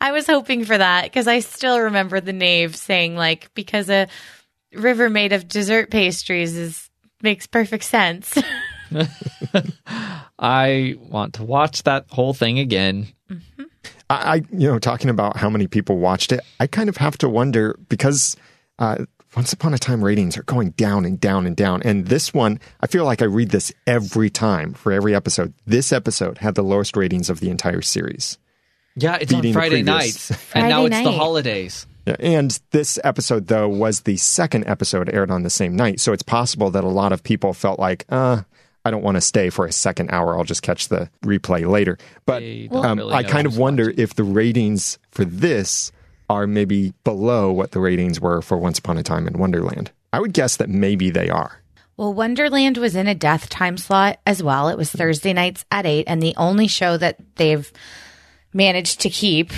[0.00, 4.08] I was hoping for that because I still remember the knave saying like because a
[4.72, 6.90] river made of dessert pastries is
[7.22, 8.36] makes perfect sense.
[10.38, 13.08] I want to watch that whole thing again.
[13.30, 13.77] I,
[14.10, 17.28] I, you know, talking about how many people watched it, I kind of have to
[17.28, 18.36] wonder because
[18.78, 19.04] uh,
[19.36, 21.82] Once Upon a Time ratings are going down and down and down.
[21.82, 25.52] And this one, I feel like I read this every time for every episode.
[25.66, 28.38] This episode had the lowest ratings of the entire series.
[28.96, 30.30] Yeah, it's Beating on Friday previous.
[30.30, 30.30] nights.
[30.54, 31.86] and now Friday it's the holidays.
[32.06, 36.00] Yeah, and this episode, though, was the second episode aired on the same night.
[36.00, 38.42] So it's possible that a lot of people felt like, uh,
[38.84, 40.36] I don't want to stay for a second hour.
[40.36, 41.98] I'll just catch the replay later.
[42.26, 45.92] But um, really I kind of wonder if the ratings for this
[46.30, 49.90] are maybe below what the ratings were for Once Upon a Time in Wonderland.
[50.12, 51.60] I would guess that maybe they are.
[51.96, 54.68] Well, Wonderland was in a death time slot as well.
[54.68, 57.70] It was Thursday nights at 8 and the only show that they've
[58.52, 59.52] managed to keep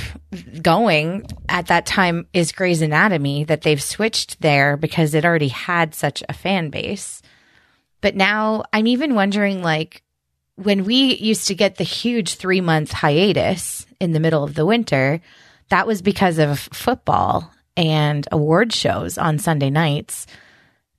[0.62, 5.94] going at that time is Grey's Anatomy that they've switched there because it already had
[5.94, 7.19] such a fan base.
[8.00, 10.02] But now I'm even wondering like
[10.56, 14.66] when we used to get the huge 3 month hiatus in the middle of the
[14.66, 15.20] winter,
[15.70, 20.26] that was because of football and award shows on Sunday nights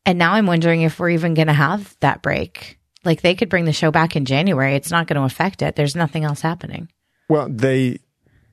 [0.06, 2.80] And now I'm wondering if we're even going to have that break.
[3.04, 4.76] Like they could bring the show back in January.
[4.76, 5.76] It's not going to affect it.
[5.76, 6.90] There's nothing else happening.
[7.30, 8.00] Well, they,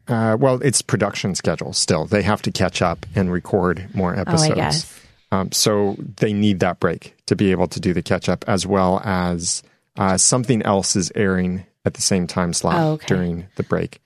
[0.08, 2.04] uh, well, it's production schedule still.
[2.04, 4.50] They have to catch up and record more episodes.
[4.50, 5.00] Oh, I guess.
[5.30, 8.66] Um, so they need that break to be able to do the catch up, as
[8.66, 9.62] well as
[9.96, 13.06] uh, something else is airing at the same time slot Oh, okay.
[13.06, 14.00] during the break.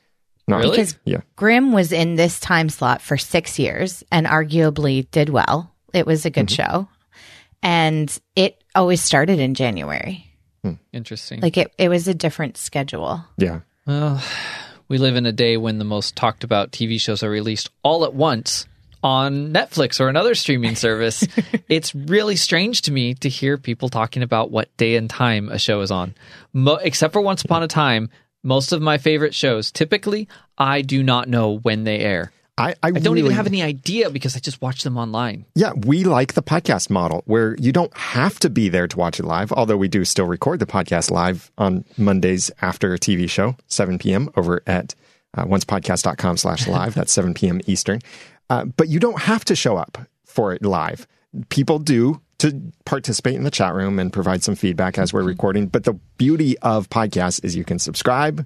[0.48, 0.70] Not Really?
[0.72, 5.72] Because yeah, Grimm was in this time slot for six years and arguably did well.
[5.94, 6.88] It was a good show.
[7.62, 10.26] And it always started in January.
[10.92, 11.40] Interesting.
[11.40, 13.24] Like it, it was a different schedule.
[13.36, 13.60] yeah.
[13.86, 14.22] Well,
[14.88, 18.04] we live in a day when the most talked about TV shows are released all
[18.04, 18.66] at once
[19.02, 21.26] on Netflix or another streaming service.
[21.68, 25.58] it's really strange to me to hear people talking about what day and time a
[25.58, 26.14] show is on.
[26.52, 28.10] Mo- except for Once Upon a Time,
[28.42, 32.32] most of my favorite shows, typically, I do not know when they air.
[32.58, 35.46] I, I, I don't really, even have any idea because I just watch them online.
[35.54, 39.18] Yeah, we like the podcast model where you don't have to be there to watch
[39.18, 43.28] it live, although we do still record the podcast live on Mondays after a TV
[43.28, 44.28] show, 7 p.m.
[44.36, 44.94] over at
[45.34, 46.94] uh, oncepodcast.com slash live.
[46.94, 47.60] That's 7 p.m.
[47.66, 48.00] Eastern.
[48.50, 51.06] Uh, but you don't have to show up for it live.
[51.48, 55.68] People do to participate in the chat room and provide some feedback as we're recording.
[55.68, 58.44] But the beauty of podcasts is you can subscribe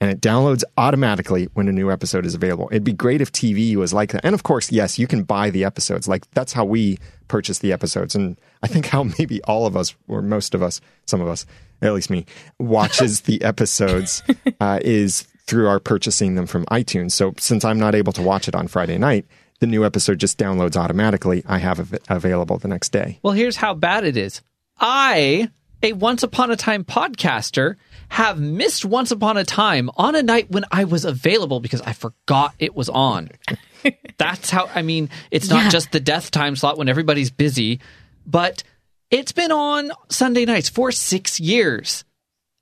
[0.00, 2.68] and it downloads automatically when a new episode is available.
[2.70, 4.24] It'd be great if TV was like that.
[4.24, 6.08] And of course, yes, you can buy the episodes.
[6.08, 8.14] Like that's how we purchase the episodes.
[8.14, 11.46] And I think how maybe all of us, or most of us, some of us,
[11.82, 12.26] at least me,
[12.58, 14.22] watches the episodes
[14.60, 17.12] uh, is through our purchasing them from iTunes.
[17.12, 19.26] So since I'm not able to watch it on Friday night,
[19.60, 21.42] the new episode just downloads automatically.
[21.46, 23.18] I have it available the next day.
[23.22, 24.40] Well, here's how bad it is.
[24.80, 25.50] I,
[25.82, 27.76] a once upon a time podcaster,
[28.08, 31.92] have missed once upon a time on a night when I was available because I
[31.92, 33.30] forgot it was on.
[34.18, 35.70] That's how, I mean, it's not Yeah.
[35.70, 37.80] just the death time slot when everybody's busy,
[38.26, 38.62] but
[39.10, 42.04] it's been on Sunday nights for six years.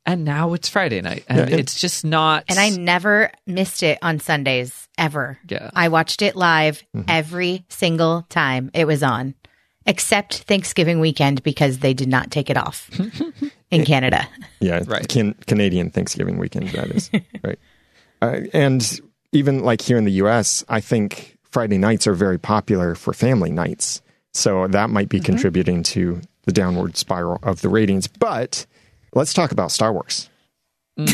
[0.05, 1.25] And now it's Friday night.
[1.29, 2.45] And Yeah, it's just not.
[2.49, 5.39] And I never missed it on Sundays ever.
[5.49, 5.71] Yeah.
[5.75, 9.35] I watched it live every single time it was on,
[9.87, 12.91] except Thanksgiving weekend because they did not take it off
[13.71, 14.29] in Canada.
[14.61, 15.09] Yeah, Right.
[15.09, 17.11] Can, Canadian Thanksgiving weekend, that is.
[17.45, 17.59] right.
[18.21, 19.01] Uh, and
[19.33, 23.51] even like here in the US, I think Friday nights are very popular for family
[23.51, 24.03] nights.
[24.33, 28.07] So that might be contributing to the downward spiral of the ratings.
[28.07, 28.67] But
[29.13, 30.29] let's talk about Star Wars.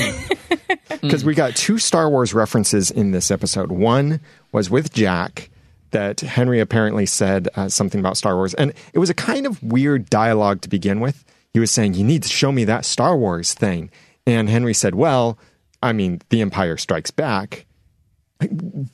[1.03, 3.71] Because we got two Star Wars references in this episode.
[3.71, 5.49] One was with Jack
[5.93, 8.53] that Henry apparently said uh, something about Star Wars.
[8.55, 11.25] And it was a kind of weird dialogue to begin with.
[11.55, 13.91] He was saying, You need to show me that Star Wars thing.
[14.27, 15.39] And Henry said, Well,
[15.83, 17.67] I mean, The Empire Strikes Back.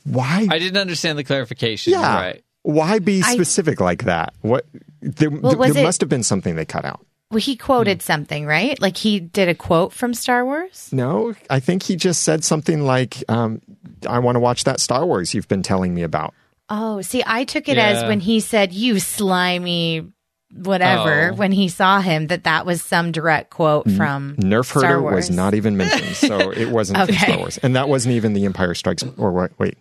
[0.04, 0.46] Why?
[0.50, 1.92] I didn't understand the clarification.
[1.94, 2.14] yeah.
[2.16, 2.44] Right.
[2.62, 4.34] Why be I- specific like that?
[4.42, 4.66] What?
[5.00, 7.06] There, Well, was there it- must have been something they cut out.
[7.30, 8.80] Well, he quoted something, right?
[8.80, 10.88] Like he did a quote from Star Wars.
[10.92, 13.60] No, I think he just said something like, um,
[14.08, 16.32] I want to watch that Star Wars you've been telling me about.
[16.68, 20.10] Oh, see, I took it as when he said, "You slimy."
[20.56, 21.34] Whatever, Oh.
[21.34, 25.14] when he saw him, that that was some direct quote from Nerf Star herder Wars.
[25.28, 27.16] was not even mentioned, so it wasn't from Okay.
[27.26, 29.02] Star Wars, and that wasn't even the Empire Strikes.
[29.18, 29.50] Or what?
[29.58, 29.76] Wait,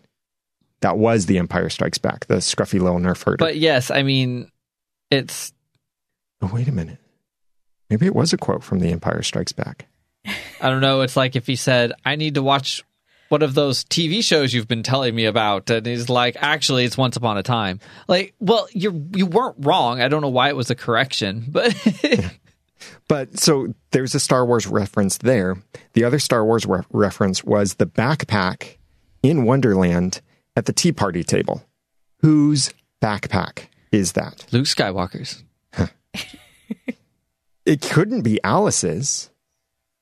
[0.82, 3.38] that was the Empire Strikes Back, the scruffy little Nerf herder.
[3.38, 4.49] But yes, I mean,
[5.12, 5.53] it's
[6.41, 6.97] oh, wait a minute,
[7.89, 9.88] maybe it was a quote from the Empire Strikes Back.
[10.26, 11.02] I don't know.
[11.02, 12.84] It's like if he said, I need to watch
[13.30, 15.69] one of those TV shows you've been telling me about.
[15.69, 17.80] And he's like, actually, it's Once Upon a Time.
[18.08, 20.02] Like, well, you you weren't wrong.
[20.02, 21.76] I don't know why it was a correction, but
[23.08, 25.58] But so there's a Star Wars reference there.
[25.93, 28.78] The other Star Wars re- reference was the backpack
[29.22, 30.22] in Wonderland
[30.56, 31.63] at the tea party table.
[32.19, 34.46] Whose backpack is that?
[34.52, 35.43] Luke Skywalker's.
[37.65, 39.30] It couldn't be Alice's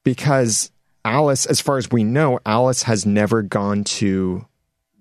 [0.04, 0.72] because
[1.06, 4.46] Alice, as far as we know, Alice has never gone to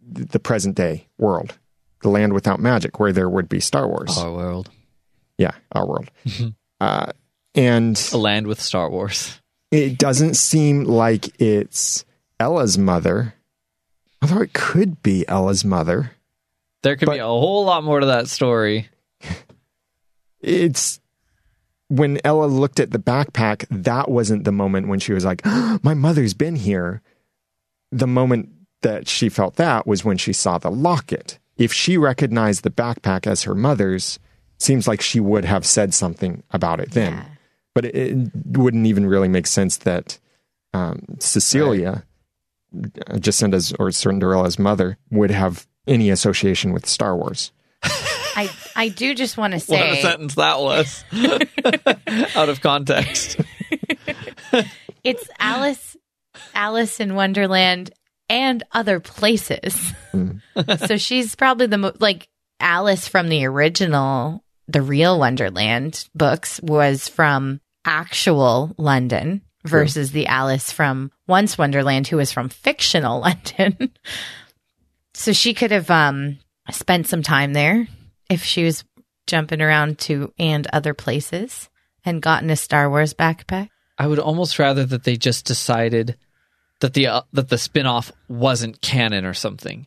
[0.06, 1.58] the present day world,
[2.02, 4.16] the land without magic, where there would be Star Wars.
[4.18, 4.70] Our world.
[5.38, 6.10] Yeah, our world.
[6.80, 7.12] uh,
[7.54, 9.40] and A land with Star Wars.
[9.70, 12.04] it doesn't seem like it's
[12.38, 13.34] Ella's mother,
[14.22, 16.12] although it could be Ella's mother.
[16.82, 18.88] There could be a whole lot more to that story.
[20.42, 20.99] It's
[21.90, 25.44] when Ella looked at the backpack, that wasn't the moment when she was like,
[25.82, 27.02] My mother's been here.
[27.90, 28.48] The moment
[28.82, 31.38] that she felt that was when she saw the locket.
[31.58, 34.18] If she recognized the backpack as her mother's,
[34.58, 37.14] seems like she would have said something about it then.
[37.14, 37.24] Yeah.
[37.74, 40.18] But it, it wouldn't even really make sense that
[40.72, 42.04] um, Cecilia,
[43.06, 47.52] uh, Jacinda's or Cinderella's mother, would have any association with Star Wars.
[48.80, 51.04] I do just want to say What a sentence that was.
[52.34, 53.38] Out of context.
[55.04, 55.98] it's Alice,
[56.54, 57.90] Alice in Wonderland
[58.30, 59.92] and other places.
[60.86, 62.28] so she's probably the mo- like
[62.58, 70.72] Alice from the original, the real Wonderland books was from actual London versus the Alice
[70.72, 73.20] from Once Wonderland who was from fictional
[73.58, 73.92] London.
[75.12, 76.38] so she could have um
[76.70, 77.86] spent some time there
[78.30, 78.84] if she was
[79.26, 81.68] jumping around to and other places
[82.04, 83.68] and gotten a Star Wars backpack.
[83.98, 86.16] I would almost rather that they just decided
[86.80, 89.86] that the uh, that the spin-off wasn't canon or something.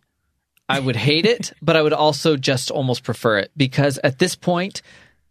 [0.69, 4.35] I would hate it, but I would also just almost prefer it because at this
[4.35, 4.81] point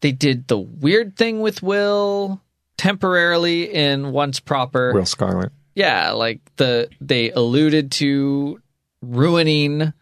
[0.01, 2.41] they did the weird thing with Will
[2.77, 4.93] temporarily in Once Proper.
[4.93, 5.53] Will Scarlet.
[5.75, 8.61] Yeah, like the they alluded to
[9.01, 9.93] ruining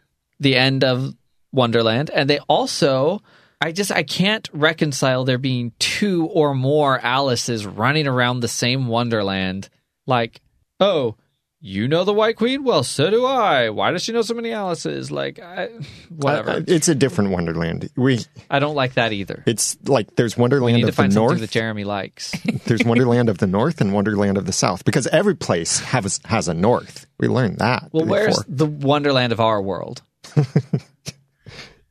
[0.40, 1.14] the end of
[1.52, 3.20] Wonderland and they also
[3.60, 8.86] I just I can't reconcile there being two or more Alices running around the same
[8.86, 9.68] Wonderland.
[10.06, 10.40] Like,
[10.80, 11.16] oh,
[11.60, 12.64] you know the White Queen?
[12.64, 13.68] Well, so do I.
[13.68, 15.10] Why does she know so many Alices?
[15.10, 15.68] Like, I,
[16.08, 16.64] whatever.
[16.66, 17.90] It's a different Wonderland.
[17.96, 19.44] We I don't like that either.
[19.46, 21.40] it's like there's We Wonderland need to of the find something North.
[21.40, 22.32] that Jeremy likes.
[22.64, 26.48] there's Wonderland of the North and Wonderland of the South because every place has has
[26.48, 27.06] a North.
[27.18, 27.90] We learned that.
[27.92, 30.00] Well, where's the Wonderland of our world?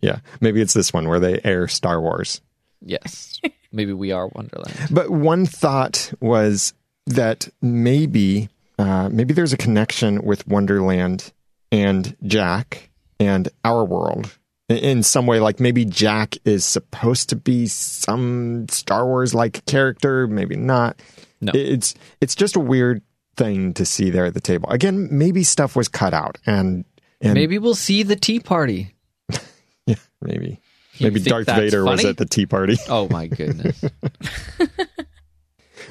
[0.02, 2.42] Yeah, maybe it's this one where they air Star Wars.
[2.82, 3.40] Yes,
[3.72, 4.76] maybe we are Wonderland.
[4.92, 6.74] But one thought was
[7.08, 11.34] that maybe uh, maybe there's a connection with Wonderland
[11.72, 12.90] and Jack
[13.20, 14.38] and our world
[14.70, 15.40] in- some way.
[15.40, 21.02] Like maybe Jack is supposed to be some Star Wars like character, maybe not.
[21.42, 21.52] No.
[21.56, 23.02] it's it's just a weird
[23.38, 24.70] thing to see there at the table.
[24.70, 26.86] Again, maybe stuff was cut out and
[27.22, 28.94] and Maybe we'll see the Tea Party.
[30.22, 30.60] Yeah, maybe
[30.98, 32.78] You maybe Darth that's Vader was at the tea party.
[32.90, 33.84] Oh my goodness.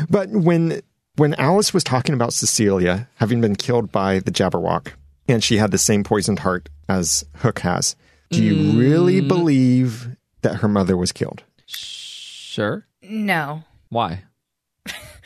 [0.09, 0.81] But when
[1.17, 4.93] when Alice was talking about Cecilia having been killed by the Jabberwock,
[5.27, 7.97] and she had the same poisoned heart as Hook has,
[8.31, 9.27] do you really Mm.
[9.29, 10.09] believe
[10.43, 11.43] that her mother was killed?
[11.67, 12.87] sure.
[13.03, 13.63] No.
[13.91, 14.23] Why?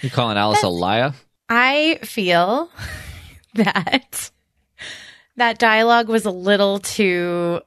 [0.02, 1.14] You calling Alice a liar?
[1.48, 2.70] I feel
[3.54, 4.30] that
[5.36, 7.60] that dialogue was a little too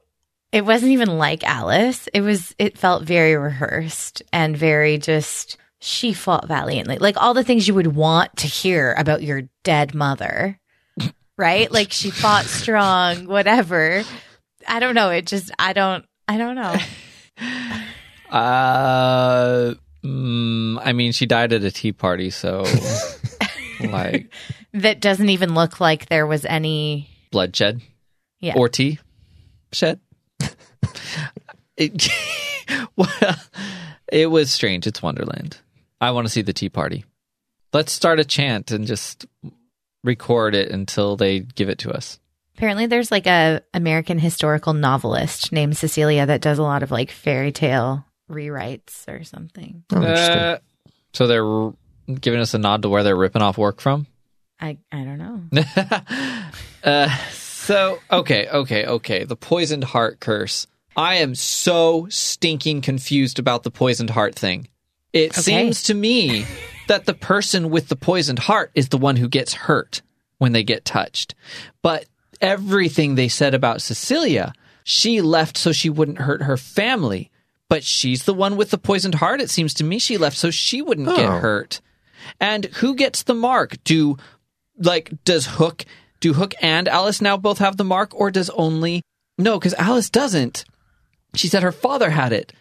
[0.52, 2.08] it wasn't even like Alice.
[2.14, 6.98] It was it felt very rehearsed and very just she fought valiantly.
[6.98, 10.58] Like all the things you would want to hear about your dead mother.
[11.38, 11.70] Right?
[11.70, 14.02] Like she fought strong, whatever.
[14.66, 15.10] I don't know.
[15.10, 16.74] It just I don't I don't know.
[18.30, 19.74] Uh,
[20.04, 22.64] mm, I mean, she died at a tea party, so
[23.80, 24.32] like
[24.72, 27.80] That doesn't even look like there was any bloodshed
[28.40, 28.54] Yeah.
[28.56, 28.98] or tea
[29.72, 30.00] shed.
[31.76, 32.08] It,
[32.96, 33.36] well,
[34.10, 34.86] it was strange.
[34.86, 35.58] It's Wonderland.
[36.00, 37.04] I want to see the tea party.
[37.72, 39.26] Let's start a chant and just
[40.04, 42.18] record it until they give it to us.
[42.56, 47.10] Apparently, there's like a American historical novelist named Cecilia that does a lot of like
[47.10, 49.84] fairy tale rewrites or something.
[49.92, 50.02] Oh.
[50.02, 50.58] Uh,
[51.12, 51.74] so they're r-
[52.20, 54.06] giving us a nod to where they're ripping off work from.
[54.58, 56.42] I I don't know.
[56.84, 59.24] uh, so okay, okay, okay.
[59.24, 60.66] The poisoned heart curse.
[60.96, 64.68] I am so stinking confused about the poisoned heart thing.
[65.12, 65.42] It Okay.
[65.42, 66.46] seems to me
[66.88, 70.02] that the person with the poisoned heart is the one who gets hurt
[70.38, 71.34] when they get touched.
[71.82, 72.06] But
[72.40, 74.52] everything they said about Cecilia,
[74.84, 77.30] she left so she wouldn't hurt her family.
[77.68, 79.40] But she's the one with the poisoned heart.
[79.40, 81.38] It seems to me she left so she wouldn't get Oh.
[81.40, 81.80] hurt.
[82.40, 83.76] And who gets the mark?
[83.84, 84.16] Do
[84.78, 85.84] like does Hook
[86.20, 89.02] do Hook and Alice now both have the mark or does only
[89.38, 90.64] No, cuz Alice doesn't.
[91.36, 92.52] She said her father had it.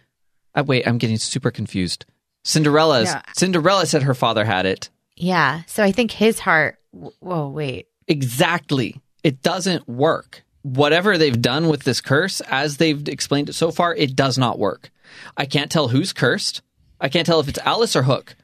[0.53, 2.05] I wait, I'm getting super confused.
[2.43, 3.21] Cinderella's Yeah.
[3.33, 4.89] Cinderella said her father had it.
[5.15, 5.61] Yeah.
[5.67, 6.77] So I think his heart.
[6.91, 7.87] Whoa, wait.
[8.07, 9.01] Exactly.
[9.23, 10.43] It doesn't work.
[10.61, 14.57] Whatever they've done with this curse, as they've explained it so far, it does not
[14.59, 14.91] work.
[15.37, 16.61] I can't tell who's cursed.
[16.99, 18.35] I can't tell if it's Alice or Hook.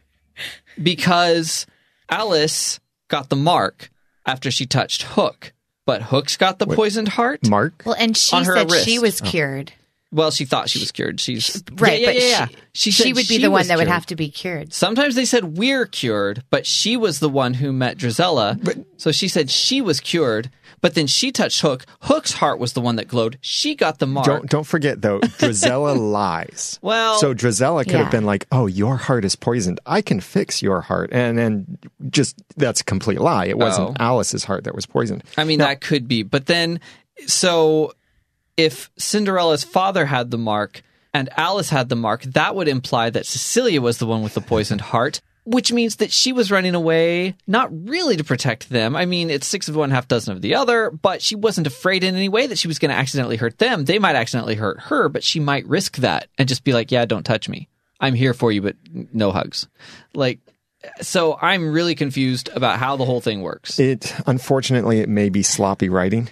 [0.81, 1.65] Because
[2.09, 3.89] Alice got the mark
[4.25, 5.53] after she touched Hook,
[5.85, 7.47] but Hook's got the poisoned heart.
[7.49, 7.83] Mark?
[7.85, 9.25] Well, and she On her said she was oh.
[9.25, 9.73] cured.
[10.13, 11.19] Well, she thought she was cured.
[11.21, 12.01] She's Right.
[12.01, 12.47] Yeah, yeah, but yeah, yeah.
[12.73, 14.73] she, said she would be she the one was that would have to be cured.
[14.73, 18.61] Sometimes they said we're cured, but she was the one who met Drizella.
[18.61, 20.49] But, so she said she was cured,
[20.81, 21.85] but then she touched Hook.
[22.01, 23.37] Hook's heart was the one that glowed.
[23.39, 24.25] She got the mark.
[24.25, 26.77] Don't don't forget though, Drizella lies.
[26.81, 28.03] Well- so Drizella could Yeah.
[28.03, 29.79] have been like, "Oh, your heart is poisoned.
[29.85, 31.77] I can fix your heart," and then
[32.09, 33.45] just that's a complete lie.
[33.45, 33.93] It wasn't Oh.
[34.03, 35.23] Alice's heart that was poisoned.
[35.37, 36.23] I mean, that could be.
[36.23, 36.79] But then,
[37.27, 37.93] so
[38.61, 40.83] if Cinderella's father had the mark,
[41.13, 44.41] and Alice had the mark, that would imply that Cecilia was the one with the
[44.41, 48.95] poisoned heart, which means that she was running away, not really to protect them.
[48.95, 52.03] I mean, it's six of one, half dozen of the other, but she wasn't afraid
[52.03, 53.85] in any way that she was going to accidentally hurt them.
[53.85, 57.05] They might accidentally hurt her, but she might risk that and just be like, yeah,
[57.05, 57.67] don't touch me.
[57.99, 59.67] I'm here for you, but no hugs.
[60.13, 60.39] Like,
[61.01, 63.79] so I'm really confused about how the whole thing works.
[63.79, 66.29] It unfortunately it may be sloppy writing.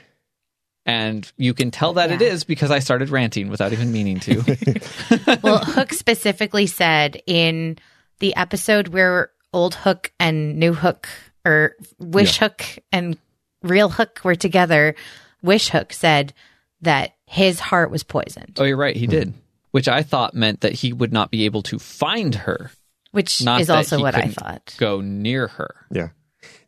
[0.89, 2.29] And you can tell that it Yeah.
[2.29, 5.37] is because I started ranting without even meaning to.
[5.43, 7.77] well, Hook specifically said in
[8.19, 11.07] the episode where old Hook and new Hook
[11.45, 13.17] or Wish Hook and
[13.61, 14.95] real Hook were together,
[15.43, 16.33] Wish Hook said
[16.81, 18.95] that his heart was poisoned, oh, you're right.
[18.95, 19.33] He did.
[19.71, 22.71] Which I thought meant that he would not be able to find her,
[23.11, 24.73] which not is also what I thought.
[24.79, 25.75] go near her.
[25.91, 26.09] Yeah.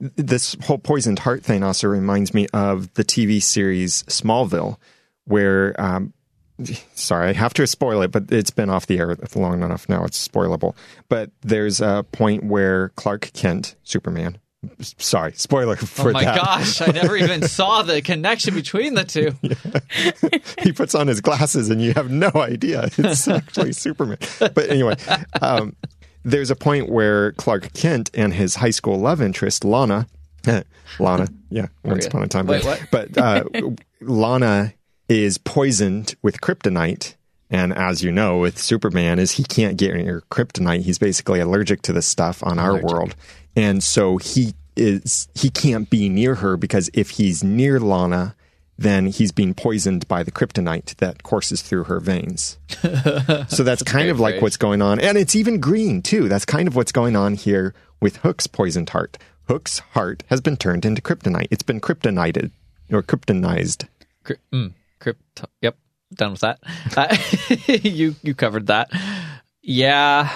[0.01, 4.77] This whole poisoned heart thing also reminds me of the TV series Smallville,
[5.25, 6.13] where, um,
[6.95, 10.03] sorry, I have to spoil it, but it's been off the air long enough now.
[10.03, 10.75] It's spoilable.
[11.07, 14.39] But there's a point where Clark Kent, Superman,
[14.81, 16.09] sorry, spoiler for that.
[16.09, 16.35] oh my that.
[16.35, 19.35] gosh, I never even saw the connection between the two.
[20.63, 24.17] he puts on his glasses and you have no idea it's actually Superman.
[24.39, 24.95] But anyway,
[25.41, 25.75] um,
[26.23, 30.07] there's a point where Clark Kent and his high school love interest, Lana,
[30.99, 33.43] Lana, yeah, once upon a time, Wait, but, uh,
[34.01, 34.73] Lana
[35.09, 37.15] is poisoned with kryptonite.
[37.49, 40.83] And as you know, with Superman, is he can't get near kryptonite.
[40.83, 43.13] He's basically allergic to the stuff on our world,
[43.57, 48.35] and so he is he can't be near her because if he's near Lana,
[48.81, 52.57] then he's being poisoned by the kryptonite that courses through her veins.
[53.47, 54.41] so that's kind great of like phrase.
[54.41, 56.27] what's going on, and it's even green too.
[56.27, 59.17] That's kind of what's going on here with Hook's poisoned heart.
[59.47, 61.47] Hook's heart has been turned into kryptonite.
[61.51, 62.51] It's been kryptonited
[62.91, 63.87] or kryptonized.
[64.23, 65.47] Cryp- mm, crypto.
[65.61, 65.77] Yep,
[66.13, 66.59] done with that.
[66.95, 67.15] Uh,
[67.87, 68.89] you you covered that.
[69.61, 70.31] Yeah,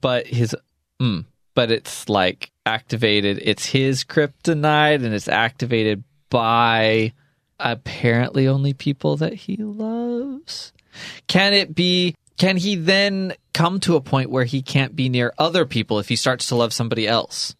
[0.00, 0.54] but his.
[1.00, 3.40] Mm, but it's like activated.
[3.42, 7.12] It's his kryptonite, and it's activated by
[7.58, 10.72] apparently only people that he loves.
[11.26, 12.14] Can it be?
[12.36, 16.08] Can he then come to a point where he can't be near other people if
[16.08, 17.54] he starts to love somebody else?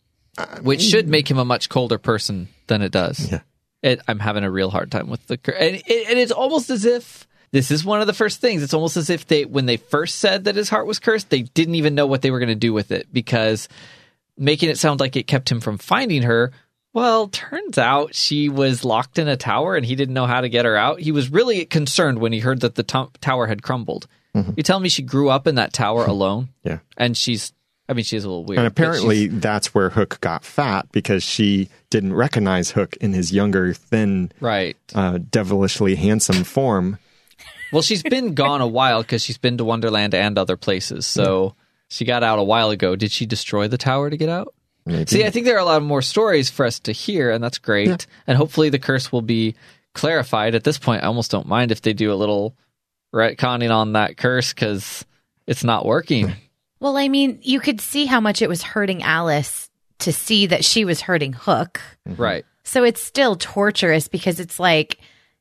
[0.63, 3.31] Which should make him a much colder person than it does.
[3.31, 3.41] Yeah.
[3.83, 6.85] It, I'm having a real hard time with the and, it, and it's almost as
[6.85, 8.63] if this is one of the first things.
[8.63, 11.43] It's almost as if they, when they first said that his heart was cursed, they
[11.43, 13.69] didn't even know what they were going to do with it because
[14.37, 16.51] making it sound like it kept him from finding her.
[16.95, 20.49] Well, turns out she was locked in a tower and he didn't know how to
[20.49, 21.01] get her out.
[21.01, 24.07] He was really concerned when he heard that the to- tower had crumbled.
[24.57, 26.49] You tell me she grew up in that tower alone?
[26.65, 26.79] Yeah.
[26.97, 27.53] And she's,
[27.89, 28.59] I mean, she's a little weird.
[28.59, 33.75] And apparently that's where Hook got fat because she didn't recognize Hook in his younger,
[33.75, 34.77] thin, right.
[34.95, 36.99] uh, devilishly handsome form.
[37.73, 41.07] Well, she's been gone a while because she's been to Wonderland and other places.
[41.07, 41.57] So
[41.89, 42.95] she got out a while ago.
[42.95, 44.54] Did she destroy the tower to get out?
[44.87, 45.07] Maybe.
[45.07, 47.59] See, I think there are a lot more stories for us to hear, and that's
[47.59, 48.07] great.
[48.27, 49.55] And hopefully the curse will be
[49.95, 50.55] clarified.
[50.55, 52.55] At this point, I almost don't mind if they do a little
[53.15, 55.05] retconning on that curse because
[55.47, 56.35] it's not working.
[56.81, 59.71] Well, I mean, you could see how much it was hurting Alice
[60.01, 61.81] to see that she was hurting Hook.
[62.07, 62.21] Mm-hmm.
[62.21, 62.45] right.
[62.63, 64.99] So it's still torturous because it's like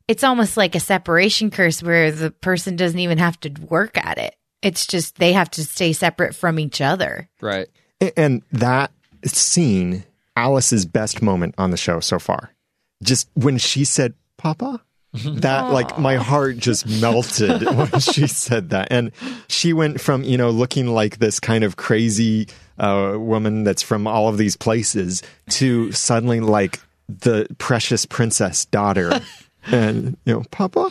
[0.08, 4.18] it's almost like a separation curse where the person doesn't even have to work at
[4.20, 4.38] it.
[4.62, 7.28] It's just they have to stay separate from each other.
[7.42, 7.68] Right.
[8.16, 8.92] And that
[9.26, 10.04] scene,
[10.36, 12.52] Alice's best moment on the show so far.
[13.02, 14.82] Just when she said, Papa,
[15.14, 18.88] that like my heart just melted when she said that.
[18.92, 19.12] And
[19.48, 22.48] she went from, you know, looking like this kind of crazy
[22.80, 25.22] uh, woman that's from all of these places
[25.52, 29.22] to suddenly like the precious princess daughter.
[29.68, 30.90] and, you know, Papa,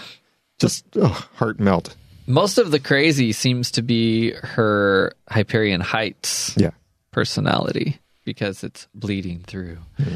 [0.58, 1.96] just oh, heart melt.
[2.28, 6.70] Most of the crazy seems to be her Hyperion Heights Yeah.
[7.10, 9.78] personality because it's bleeding through.
[9.96, 10.14] Hmm.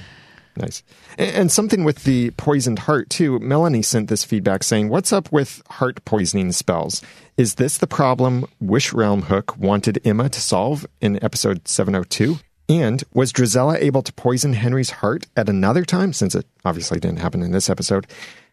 [0.57, 0.83] Nice.
[1.19, 3.39] And, and something with the poisoned heart, too.
[3.39, 7.03] Melanie sent this feedback saying, What's up with heart poisoning spells?
[7.37, 12.39] Is this the problem Wish Realm Hook wanted Emma to solve in episode 702?
[12.69, 17.21] And was Drizella able to poison Henry's heart at another time, since it obviously didn't
[17.21, 18.07] happen in this episode?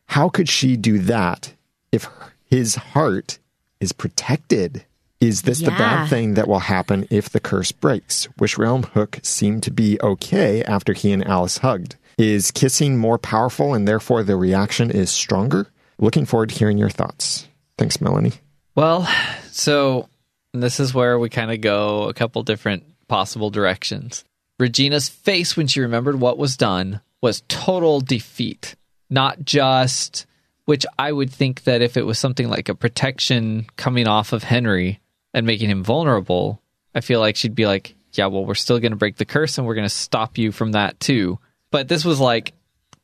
[0.07, 1.53] How could she do that
[1.91, 2.07] if
[2.45, 3.39] his heart
[3.79, 4.85] is protected?
[5.23, 8.27] Is this the bad thing that will happen if the curse breaks?
[8.37, 11.95] Wish Realm Hook seemed to be okay after he and Alice hugged.
[12.17, 15.67] Is kissing more powerful and therefore the reaction is stronger?
[15.97, 17.47] Looking forward to hearing your thoughts.
[17.77, 18.33] Thanks, Melanie.
[18.75, 19.07] Well,
[19.49, 20.09] so
[20.53, 24.25] this is where we kind of go a couple different possible directions.
[24.59, 28.75] Regina's face when she remembered what was done was total defeat,
[29.09, 30.25] not just
[30.65, 34.43] which I would think that if it was something like a protection coming off of
[34.43, 34.99] Henry
[35.33, 36.61] and making him vulnerable,
[36.93, 39.57] I feel like she'd be like, yeah, well, we're still going to break the curse
[39.57, 41.39] and we're going to stop you from that too.
[41.71, 42.53] But this was like,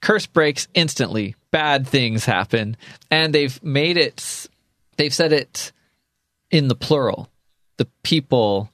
[0.01, 2.77] curse breaks instantly, bad things happen.
[3.09, 4.47] And they've made it,
[4.97, 5.71] they've said it
[6.51, 7.30] in the plural.
[7.77, 8.69] The people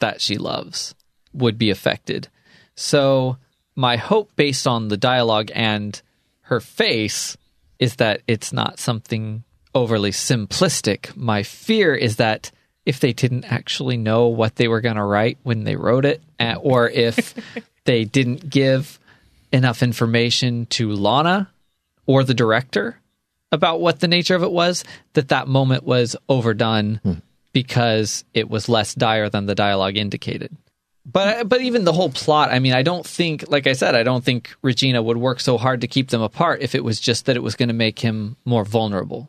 [0.00, 0.94] that she loves
[1.32, 2.28] would be affected.
[2.74, 3.38] So,
[3.74, 6.00] my hope based on the dialogue and
[6.42, 7.38] her face
[7.78, 11.16] is that it's not something overly simplistic.
[11.16, 12.50] My fear is that
[12.84, 16.20] if they didn't actually know what they were going to write when they wrote it,
[16.60, 17.34] or if
[17.84, 18.98] they didn't give
[19.52, 21.50] enough information to Lana
[22.06, 22.98] or the director
[23.52, 27.12] about what the nature of it was, that that moment was overdone Hmm.
[27.52, 30.56] because it was less dire than the dialogue indicated.
[31.04, 34.04] But but even the whole plot, I mean, I don't think, like I said, I
[34.04, 37.26] don't think Regina would work so hard to keep them apart if it was just
[37.26, 39.28] that it was going to make him more vulnerable.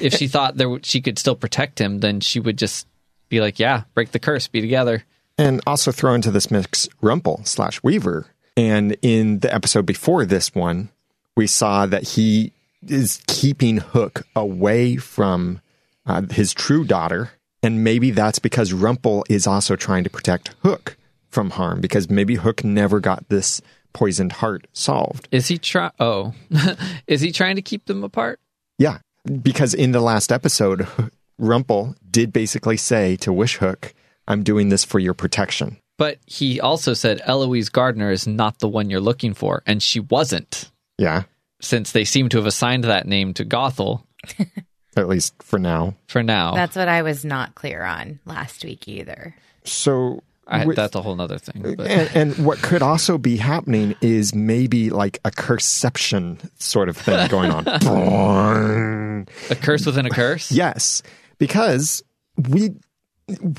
[0.00, 2.86] If she thought there she could still protect him, then she would just
[3.28, 5.04] be like, "Yeah, break the curse, be together."
[5.38, 8.26] And also throw into this mix Rumple slash Weaver.
[8.56, 10.88] And in the episode before this one,
[11.36, 12.52] we saw that he
[12.86, 15.60] is keeping Hook away from
[16.06, 17.30] uh, his true daughter.
[17.62, 20.96] And maybe that's because Rumple is also trying to protect Hook
[21.28, 23.60] from harm because maybe Hook never got this
[23.92, 25.28] poisoned heart solved.
[25.30, 25.90] Is he try?
[25.98, 26.32] Oh,
[27.06, 28.40] is he trying to keep them apart?
[28.78, 28.98] Yeah,
[29.42, 30.86] because in the last episode,
[31.38, 33.94] Rumple did basically say to Wish Hook,
[34.28, 35.76] I'm doing this for your protection.
[35.98, 40.00] But he also said Eloise Gardner is not the one you're looking for, and she
[40.00, 41.22] wasn't, Yeah,
[41.60, 44.02] since they seem to have assigned that name to Gothel
[44.96, 45.94] at least for now.
[46.08, 46.54] for now.
[46.54, 49.34] That's what I was not clear on last week either.
[49.64, 51.74] So I, with- that's a whole other thing.
[51.76, 56.96] But and, and what could also be happening is maybe like a curseception sort of
[56.96, 57.66] thing going on.
[59.50, 60.52] a curse within a curse.
[60.52, 61.02] yes,
[61.38, 62.02] because
[62.48, 62.70] we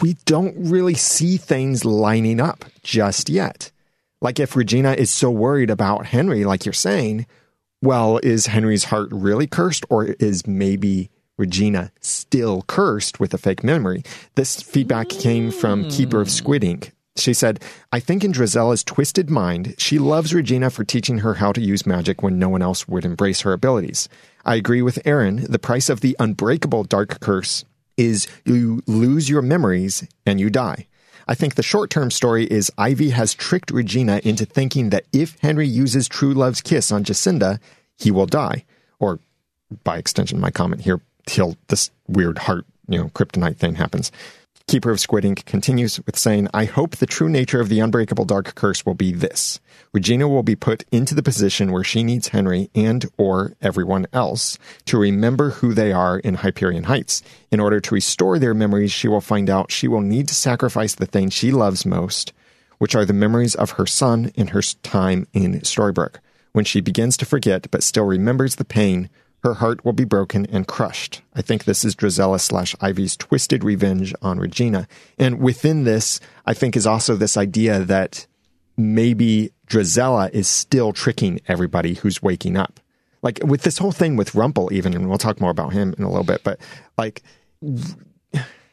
[0.02, 3.72] we don't really see things lining up just yet.
[4.22, 7.28] Like if Regina is so worried about Henry, like you're saying,
[7.82, 13.64] well, is Henry's heart really cursed, or is maybe Regina still cursed with a fake
[13.64, 14.04] memory?
[14.36, 15.90] This feedback came from hmm.
[15.90, 16.92] Keeper of Squid Ink.
[17.16, 21.52] She said, I think in Drizella's twisted mind, she loves Regina for teaching her how
[21.52, 24.08] to use magic when no one else would embrace her abilities.
[24.46, 25.46] I agree with Aaron.
[25.50, 27.66] The price of the unbreakable dark curse
[27.98, 30.88] is you lose your memories and you die.
[31.28, 35.38] I think the short term story is Ivy has tricked Regina into thinking that if
[35.42, 37.60] Henry uses True Love's kiss on Jacinda,
[37.98, 38.64] he will die.
[39.00, 39.20] Or,
[39.84, 44.12] by extension, my comment here, he'll, this weird heart, you know, kryptonite thing happens.
[44.68, 48.26] Keeper of Squid Ink continues with saying, I hope the true nature of the unbreakable
[48.26, 49.62] dark curse will be this.
[49.94, 54.58] Regina will be put into the position where she needs Henry and or everyone else
[54.84, 57.24] to remember who they are in Hyperion Heights.
[57.50, 60.96] In order to restore their memories, she will find out she will need to sacrifice
[60.96, 62.34] the thing she loves most,
[62.78, 66.18] which are the memories of her son and her time in Storybrooke.
[66.52, 69.10] When she begins to forget but still remembers the pain,
[69.48, 71.22] her heart will be broken and crushed.
[71.34, 74.90] I think this is Drizella slash Ivy's twisted revenge on Regina.
[75.18, 78.28] And within this, I think is also this idea that
[78.76, 82.82] maybe Drizella is still tricking everybody who's waking up.
[83.22, 86.04] Like with this whole thing with Rumple, even, and we'll talk more about him in
[86.04, 86.60] a little bit, but
[86.98, 87.24] like,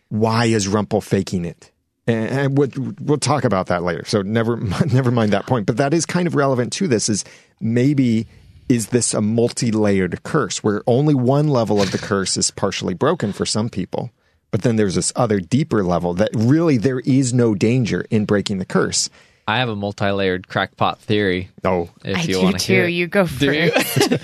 [0.08, 1.70] why is Rumple faking it?
[2.08, 2.68] And, we'll,
[3.00, 4.04] we'll talk about that later.
[4.06, 4.56] So never,
[4.92, 5.66] never mind that point.
[5.66, 7.08] But that is kind of relevant to this.
[7.08, 7.24] Is
[7.60, 8.26] maybe
[8.68, 13.32] is this a multi-layered curse where only one level of the curse is partially broken
[13.32, 14.10] for some people,
[14.50, 18.58] but then there's this other deeper level that really there is no danger in breaking
[18.58, 19.10] the curse.
[19.46, 21.50] I have a multi-layered crackpot theory.
[21.64, 22.92] Oh, If I you want to hear, it.
[22.92, 23.70] You go Do you?
[23.70, 24.18] first.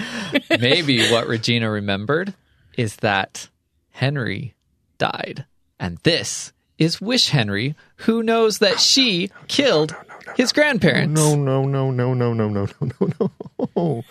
[0.61, 2.32] Maybe what Regina remembered
[2.78, 3.49] is that
[3.91, 4.55] Henry
[4.97, 5.45] died,
[5.78, 9.95] and this is Wish Henry, who knows that she killed
[10.36, 11.20] his grandparents.
[11.20, 13.30] no, no, no, no, no, no, no, no, no,
[13.76, 14.04] no.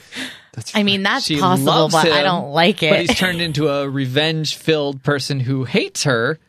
[0.54, 3.68] That's I mean, that's She possible, loves but I don't like But he's turned into
[3.70, 6.40] a revenge-filled person who hates her.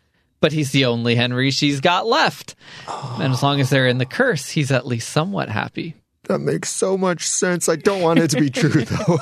[0.40, 2.54] But he's the only Henry she's got left,
[2.88, 5.96] and as long as they're in the curse, he's at least somewhat happy.
[6.28, 7.68] that makes so much sense.
[7.68, 9.18] I don't want it to be true though.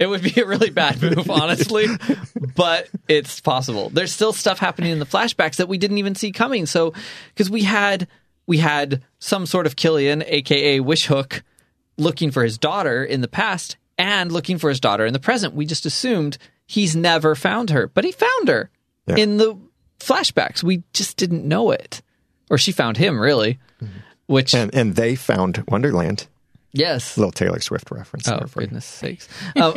[0.00, 1.86] It would be a really bad move, honestly,
[2.56, 3.88] but it's possible.
[3.90, 6.66] There's still stuff happening in the flashbacks that we didn't even see coming.
[6.66, 6.92] So,
[7.34, 8.08] because we had
[8.48, 11.42] we had some sort of Killian, aka Wishhook,
[11.96, 15.54] looking for his daughter in the past and looking for his daughter in the present.
[15.54, 18.70] We just assumed he's never found her, but he found her
[19.06, 19.16] Yeah.
[19.16, 19.56] in the
[20.00, 20.62] flashbacks.
[20.62, 22.02] We just didn't know it,
[22.50, 23.58] or she found him really.
[24.26, 26.26] Which and and they found Wonderland.
[26.72, 27.16] Yes.
[27.16, 28.28] Little Taylor Swift reference.
[28.28, 28.66] Oh there for you.
[28.66, 29.26] goodness sakes!
[29.56, 29.72] Um,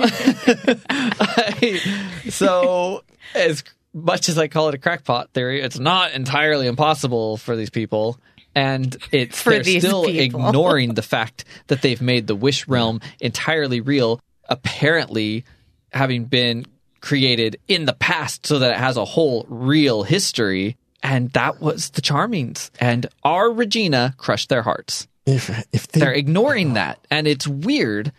[0.90, 1.80] I-
[2.30, 3.04] so
[3.34, 3.64] as
[3.94, 8.18] much as I call it a crackpot theory, it's not entirely impossible for these people,
[8.56, 10.48] and it's For they're still people.
[10.48, 14.20] ignoring the fact that they've made the Wish realm entirely real.
[14.50, 15.46] Apparently,
[15.94, 16.66] having been
[17.00, 20.78] created in the past, so that it has a whole real history.
[21.04, 26.14] And that was the Charmings, and our Regina crushed their hearts If if they they're
[26.14, 28.12] ignoring that and it's weird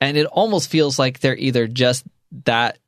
[0.00, 2.04] and it almost feels like they're either just
[2.46, 2.78] that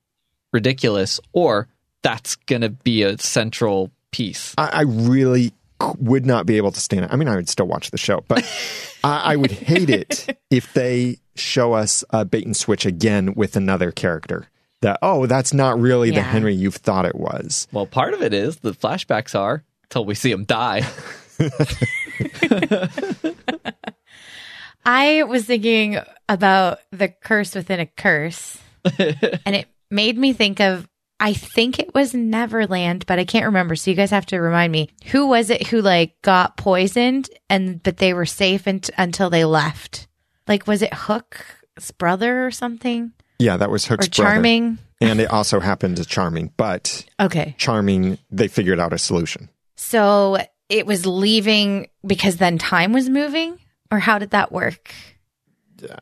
[0.55, 1.69] ridiculous or
[2.03, 5.55] that's gonna be a central piece I, I really c-
[5.99, 7.13] would not be able to stand it.
[7.13, 8.45] I mean, I would still watch the show, but
[9.05, 13.57] I, I would hate it if they show us a bait and switch again with
[13.57, 14.49] another character.
[14.83, 17.67] That oh, that's not really the Henry you've thought it was.
[17.73, 20.83] well part of it is the flashbacks are till we see him die
[24.85, 25.99] I was thinking
[26.29, 28.59] about the curse within a curse,
[28.99, 30.89] and it made me think of.
[31.19, 33.75] I think it was Neverland, but I can't remember.
[33.77, 34.91] So you guys have to remind me.
[35.07, 39.45] Who was it who like got poisoned and but they were safe unt- until they
[39.45, 40.09] left?
[40.47, 44.79] Like was it Hook's brother or something Yeah, that was or Hook's brother, Charming?
[45.01, 46.53] and it also happened to Charming.
[46.57, 49.49] But Okay, Charming, they figured out a solution.
[49.75, 50.37] so
[50.69, 53.59] it was leaving because then time was moving,
[53.91, 54.93] or how did that work?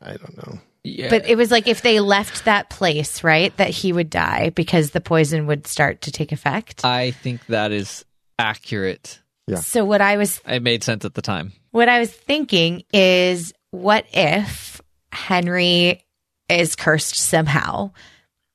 [0.01, 0.59] I don't know.
[0.85, 4.51] Yeah But it was like if they left that place, right, that he would die
[4.51, 6.85] because the poison would start to take effect.
[6.85, 8.05] i think that is
[8.39, 9.57] accurate Yeah.
[9.57, 13.53] So what I was it made sense at the time what I was thinking is
[13.71, 14.81] what if
[15.11, 16.03] Henry
[16.49, 17.91] is cursed somehow,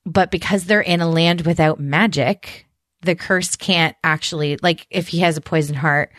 [0.06, 2.66] but because they're in a land without magic,
[3.02, 6.12] the curse can't actually like if he has a poison heart,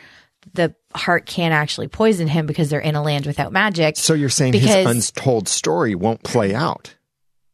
[0.54, 3.98] the heart can't actually poison him because they're in a land without magic.
[3.98, 6.96] So you're saying Because- his untold story won't play out?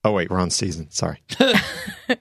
[0.04, 0.90] Oh wait, we're on season.
[0.92, 1.22] Sorry.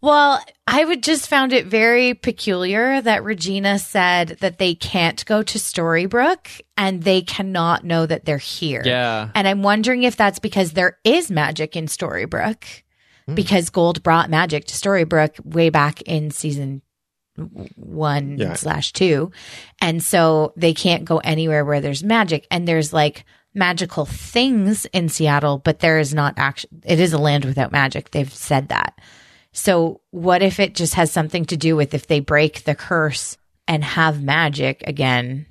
[0.00, 5.42] Well, I would just found it very peculiar that Regina said that they can't go
[5.42, 8.82] to Storybrooke and they cannot know that they're here.
[8.84, 12.82] yeah And I'm wondering if that's because there is magic in Storybrooke
[13.26, 13.34] hmm.
[13.34, 16.82] because Gold brought magic to Storybrooke way back in season
[17.76, 18.54] one Yeah.
[18.54, 19.30] slash two.
[19.80, 22.46] And so they can't go anywhere where there's magic.
[22.50, 23.24] And there's like
[23.54, 28.10] magical things in Seattle, but there is not actually, it is a land without magic.
[28.10, 28.98] They've said that.
[29.52, 33.36] So what if it just has something to do with if they break the curse
[33.66, 35.46] and have magic again?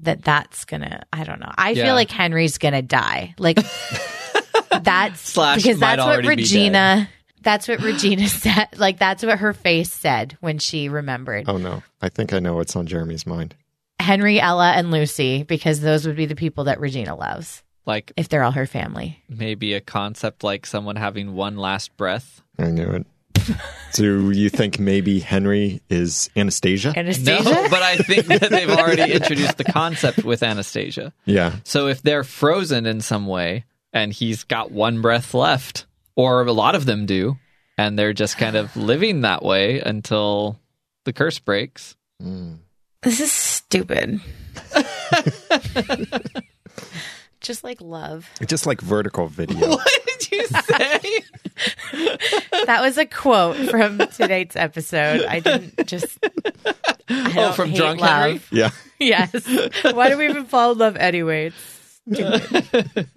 [0.00, 1.04] That that's gonna.
[1.12, 1.52] I don't know.
[1.54, 1.84] I Yeah.
[1.84, 3.34] feel like Henry's gonna die.
[3.38, 3.58] Like
[4.82, 7.08] that's Slash because that's what Regina.
[7.42, 8.68] That's what Regina said.
[8.76, 12.54] Like that's what her face said when she remembered Oh no, I think I know
[12.54, 13.54] what's on Jeremy's mind.
[14.00, 18.28] Henry, Ella, and Lucy because those would be the people that Regina loves like if
[18.28, 19.22] they're all her family.
[19.28, 23.06] maybe a concept like someone having one last breath I knew it.
[23.94, 26.92] Do you think maybe Henry is Anastasia?
[26.96, 27.42] Anastasia.
[27.42, 31.56] no but i think that they've already introduced the concept with anastasia yeah.
[31.64, 35.86] So if they're frozen in some way and he's got one breath left,
[36.16, 37.38] or a lot of them do,
[37.78, 40.58] and they're just kind of living that way until
[41.04, 41.96] the curse breaks.
[42.22, 42.58] Mm.
[43.02, 44.20] This is stupid.
[47.42, 48.30] Just like love.
[48.46, 49.68] Just like vertical video.
[49.76, 51.24] What did you say?
[52.66, 55.24] That was a quote from today's episode.
[55.24, 56.16] I didn't just.
[57.08, 58.10] I oh, from hate Drunk love.
[58.10, 58.40] Henry?
[58.50, 58.70] yeah.
[58.98, 59.46] Yes.
[59.92, 61.52] Why do we even fall in love anyway?
[62.06, 63.08] It's stupid.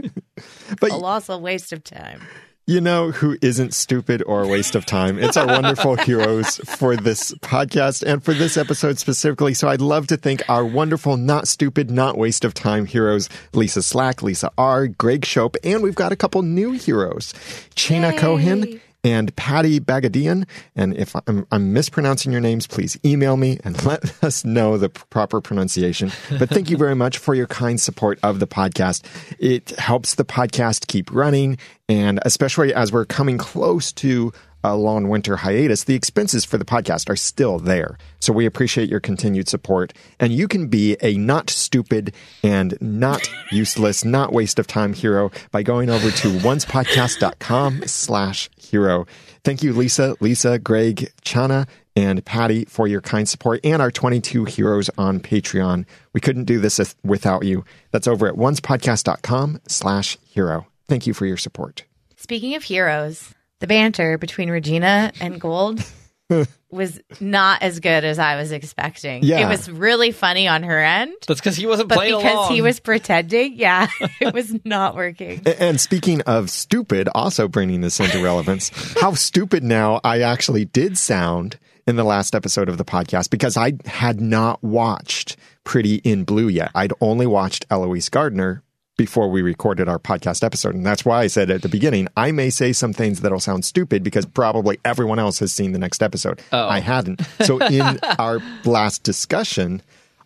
[0.82, 2.22] But a loss, a waste of time.
[2.68, 5.20] You know who isn't stupid or a waste of time?
[5.20, 9.54] It's our wonderful heroes for this podcast and for this episode specifically.
[9.54, 13.84] So I'd love to thank our wonderful, not stupid, not waste of time heroes, Lisa
[13.84, 17.34] Slack, Lisa R, Greg Shope, and we've got a couple new heroes,
[17.76, 20.48] Chena Cohen and Patty Bagadian.
[20.76, 24.90] And if I'm, I'm mispronouncing your names, please email me and let us know the
[24.90, 26.12] proper pronunciation.
[26.40, 29.06] But thank you very much for your kind support of the podcast.
[29.40, 31.60] It helps the podcast keep running.
[31.88, 34.34] And especially as we're coming close to
[34.64, 38.00] a long winter hiatus, the expenses for the podcast are still there.
[38.20, 39.94] So we appreciate your continued support.
[40.20, 45.32] And you can be a not stupid and not useless, not waste of time hero
[45.52, 49.06] by going over to oncepodcast.com slash hero.
[49.46, 51.66] Thank you, Lisa, Lisa, Greg, Chana,
[51.96, 55.86] and Patty for your kind support and our 22 heroes on Patreon.
[56.12, 57.64] We couldn't do this without you.
[57.92, 60.68] That's over at oncepodcast.com slash hero.
[60.90, 61.86] Thank you for your support.
[62.18, 65.82] Speaking of heroes, the banter between Regina and Gold
[66.72, 69.24] was not as good as I was expecting.
[69.24, 69.46] Yeah.
[69.46, 72.54] It was really funny on her end, That's because he wasn't but playing because along.
[72.54, 73.88] he was pretending, yeah,
[74.20, 75.42] it was not working.
[75.46, 80.98] And speaking of stupid, also bringing this into relevance, how stupid now I actually did
[80.98, 81.58] sound
[81.88, 86.48] in the last episode of the podcast because I had not watched Pretty in Blue
[86.48, 86.72] yet.
[86.76, 88.64] I'd only watched Eloise Gardner
[88.98, 90.76] before we recorded our podcast episode.
[90.76, 93.66] And that's why I said at the beginning, I may say some things that'll sound
[93.66, 96.42] stupid because probably everyone else has seen the next episode.
[96.52, 96.68] Oh.
[96.68, 97.22] I hadn't.
[97.42, 99.82] So in our last discussion,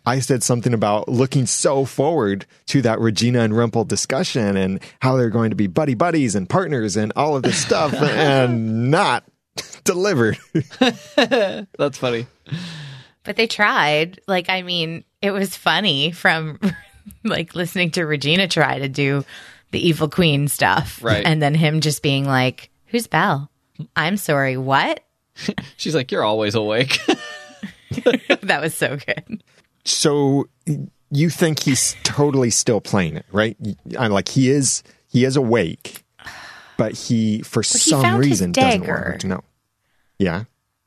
[0.06, 5.16] I said something about looking so forward to that Regina and Rumple discussion and how
[5.16, 9.24] they're going to be buddy buddies and partners and all of this stuff and not
[9.84, 10.38] delivered.
[10.78, 12.26] That's funny.
[13.24, 14.20] But they tried.
[14.26, 16.58] Like, I mean, it was funny from
[17.24, 19.24] like listening to Regina try to do
[19.70, 21.02] the evil queen stuff.
[21.02, 21.24] Right.
[21.24, 23.50] And then him just being like, Who's Belle?
[23.96, 25.04] I'm sorry, what?
[25.76, 26.98] She's like, you're always awake.
[28.42, 29.42] that was so good.
[29.84, 30.48] So
[31.10, 33.56] you think he's totally still playing it, right?
[33.98, 36.04] I'm like he is he is awake,
[36.76, 39.12] but he for he some found his reason doesn't want dagger.
[39.12, 39.44] her to know.
[40.18, 40.44] Yeah.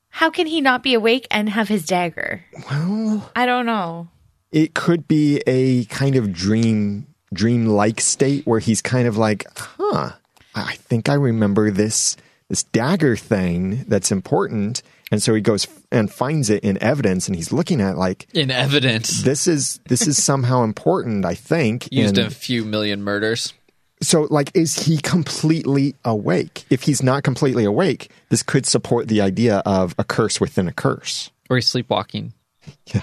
[0.10, 2.46] How can he not be awake and have his dagger?
[2.70, 4.10] Well, I don't know.
[4.54, 9.46] It could be a kind of dream dream like state where he's kind of like,
[9.58, 10.12] huh,
[10.56, 12.16] I think I remember this
[12.50, 14.84] this dagger thing that's important.
[15.12, 18.28] And so he goes and finds it in evidence and he's looking at it like
[18.34, 19.24] In evidence.
[19.24, 21.88] this is this is somehow important, I think.
[21.92, 23.54] Used and in a few million murders.
[24.02, 26.66] so like is he completely awake?
[26.70, 30.74] If he's not completely awake, this could support the idea of a curse within a
[30.74, 31.32] curse.
[31.50, 32.34] Or he's sleepwalking.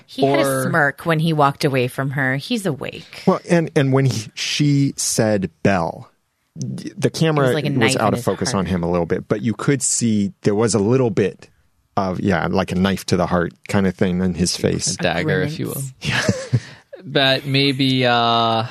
[0.07, 2.37] He had a smirk when he walked away from her.
[2.37, 3.25] He's awake.
[3.27, 6.11] Well, and and when he, she said Belle,
[6.57, 8.61] the camera was like was, out of focus heart.
[8.61, 11.49] on him a little bit, but you could see there was a little bit
[11.97, 14.97] of yeah, like a knife to the heart kind of thing in his face.
[14.97, 15.83] Dagger, if you will.
[16.01, 16.57] grimace.
[17.03, 18.67] But maybe uh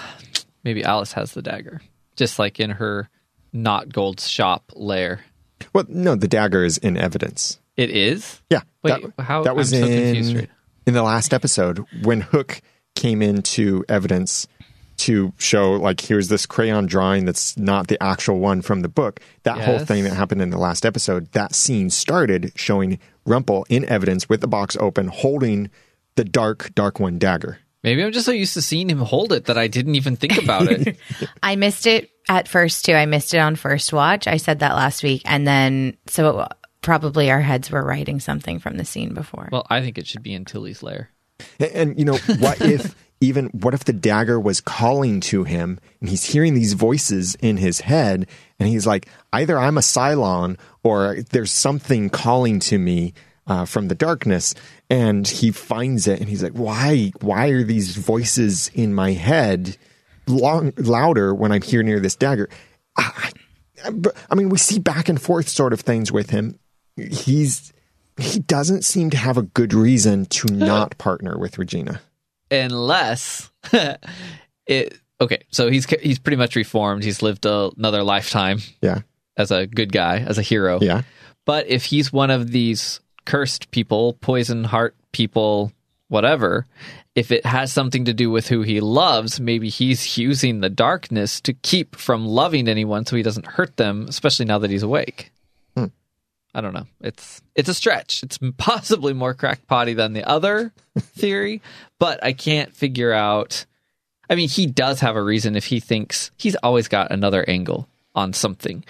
[0.63, 1.81] maybe Alice has the dagger.
[2.15, 3.09] Just like in her
[3.51, 5.21] not gold shop lair.
[5.73, 7.59] Well, no, the dagger is in evidence.
[7.75, 8.39] It is?
[8.49, 10.49] Yeah, Wait, that, how- that was I'm so in confused right
[10.89, 12.61] in the last episode when Hook
[12.95, 14.47] came into evidence
[14.97, 19.19] to show like here's this crayon drawing that's not the actual one from the book.
[19.43, 23.85] That whole thing that happened in the last episode, that scene started showing Rumple in
[23.85, 25.69] evidence with the box open, holding
[26.15, 27.59] the dark, dark one dagger.
[27.83, 30.41] Maybe I'm just so used to seeing him hold it that I didn't even think
[30.41, 30.97] about it.
[31.43, 32.93] I missed it at first too.
[32.93, 34.25] I missed it on first watch.
[34.25, 35.21] I said that last week.
[35.25, 36.47] And then, so
[36.81, 39.49] probably our heads were writing something from the scene before.
[39.51, 41.09] well, I think it should be in Tilly's lair.
[41.59, 45.79] And, and, you know, what if even what if the dagger was calling to him
[45.99, 48.27] and he's hearing these voices in his head
[48.59, 53.13] and he's like, either I'm a Cylon or there's something calling to me
[53.49, 54.53] uh, from the darkness,
[54.89, 57.11] and he finds it and he's like, why?
[57.19, 59.75] Why are these voices in my head
[60.27, 62.47] long louder when I'm here near this dagger?
[62.95, 63.31] I,
[63.83, 63.91] I,
[64.29, 66.59] I mean, we see back and forth sort of things with him.
[67.07, 67.71] He's
[68.19, 72.01] he doesn't seem to have a good reason to not partner with Regina.
[72.51, 73.51] Unless
[74.67, 77.03] it okay, so he's he's pretty much reformed.
[77.03, 79.01] He's lived a, another lifetime Yeah.
[79.37, 80.79] as a good guy, as a hero.
[80.81, 81.03] Yeah.
[81.45, 85.71] But if he's one of these cursed people, poison heart people,
[86.07, 86.65] whatever,
[87.15, 91.41] if it has something to do with who he loves, maybe he's using the darkness
[91.41, 95.31] to keep from loving anyone so he doesn't hurt them, especially now that he's awake.
[96.53, 96.87] I don't know.
[97.01, 98.23] It's it's a stretch.
[98.23, 101.61] It's possibly more crackpotty than the other theory,
[101.99, 103.65] but I can't figure out
[104.29, 107.89] I mean, he does have a reason if he thinks he's always got another angle
[108.13, 108.85] on something.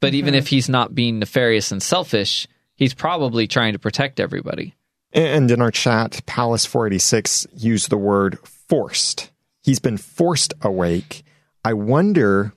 [0.00, 2.46] But even if he's not being nefarious and selfish,
[2.76, 4.74] he's probably trying to protect everybody.
[5.12, 8.38] And in our chat, Palace 486 used the word
[8.68, 9.30] forced.
[9.62, 11.24] He's been forced awake.
[11.64, 12.52] I wonder,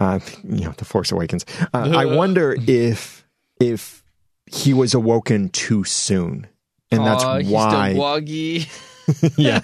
[0.00, 1.46] uh, you know, the Force Awakens.
[1.72, 3.19] Uh, I wonder if
[3.60, 4.02] if
[4.46, 6.46] he was awoken too soon,
[6.90, 7.90] and that's Aw, he's why.
[7.92, 8.68] still woggy.
[9.36, 9.60] yeah,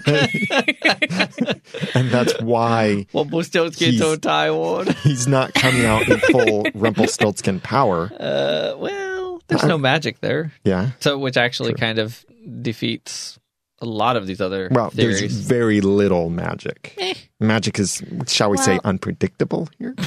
[1.93, 4.87] and that's why Rumpelstiltskin He's- to Taiwan.
[5.03, 8.11] he's not coming out in full Rumpelstiltskin power.
[8.19, 10.51] Uh, well, there's no magic there.
[10.63, 10.91] Yeah.
[10.99, 12.25] So, which actually kind of
[12.61, 13.39] defeats
[13.79, 15.37] a lot of these other Well, there's theories.
[15.39, 16.93] very little magic.
[16.97, 17.13] Eh.
[17.39, 19.95] Magic is, shall we say, Well- unpredictable here.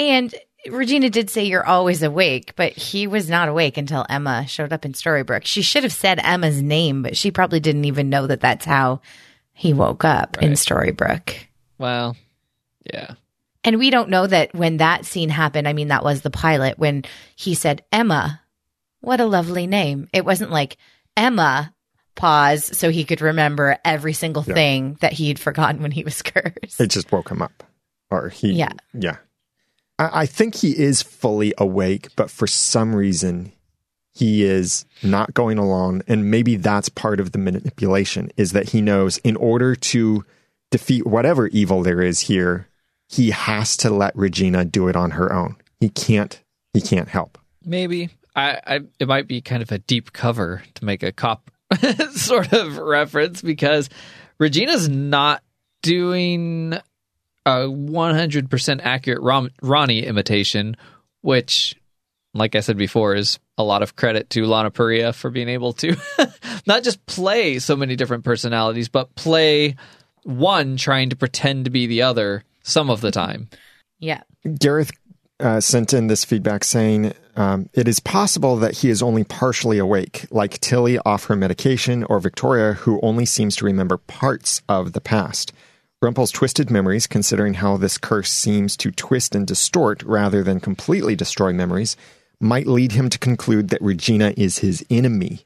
[0.00, 0.32] And
[0.68, 4.84] Regina did say you're always awake, but he was not awake until Emma showed up
[4.84, 5.44] in Storybrooke.
[5.44, 9.00] She should have said Emma's name, but she probably didn't even know that that's how
[9.52, 10.56] he woke up in Right.
[10.58, 11.36] Storybrooke.
[11.78, 12.16] Well,
[12.92, 13.14] yeah.
[13.64, 16.78] And we don't know that when that scene happened, I mean, that was the pilot
[16.78, 17.04] when
[17.36, 18.40] he said Emma.
[19.00, 20.08] what a lovely name.
[20.12, 20.76] It wasn't like
[21.16, 21.72] Emma,
[22.16, 24.54] pause, so he could remember every single Yeah.
[24.54, 26.80] thing that he'd forgotten when he was cursed.
[26.80, 27.62] It just woke him up.
[28.10, 28.72] Or he, Yeah.
[28.92, 29.18] Yeah.
[29.98, 33.52] I, I think he is fully awake, but for some reason,
[34.14, 36.02] he is not going along.
[36.08, 40.24] And maybe that's part of the manipulation is that he knows in order to
[40.70, 42.68] defeat whatever evil there is here,
[43.08, 45.56] he has to let Regina do it on her own.
[45.80, 46.40] He can't,
[46.74, 47.38] he can't help.
[47.64, 51.50] Maybe I, I it might be kind of a deep cover to make a cop
[52.12, 53.88] sort of reference because
[54.38, 55.42] Regina's not
[55.82, 56.78] doing
[57.48, 60.76] a 100% accurate Ron, Roni imitation,
[61.22, 61.74] which,
[62.34, 65.72] like I said before, is a lot of credit to Lana Parrilla for being able
[65.74, 65.96] to
[66.66, 69.76] not just play so many different personalities, but play
[70.24, 73.48] one trying to pretend to be the other some of the time.
[73.98, 74.22] Yeah.
[74.58, 74.90] Gareth
[75.40, 79.78] uh, sent in this feedback saying um, it is possible that he is only partially
[79.78, 84.92] awake, like Tilly off her medication, or Victoria, who only seems to remember parts of
[84.92, 85.52] the past.
[86.02, 91.16] Rumpel's twisted memories, considering how this curse seems to twist and distort rather than completely
[91.16, 91.96] destroy memories,
[92.38, 95.40] might lead him to conclude that Regina is his enemy.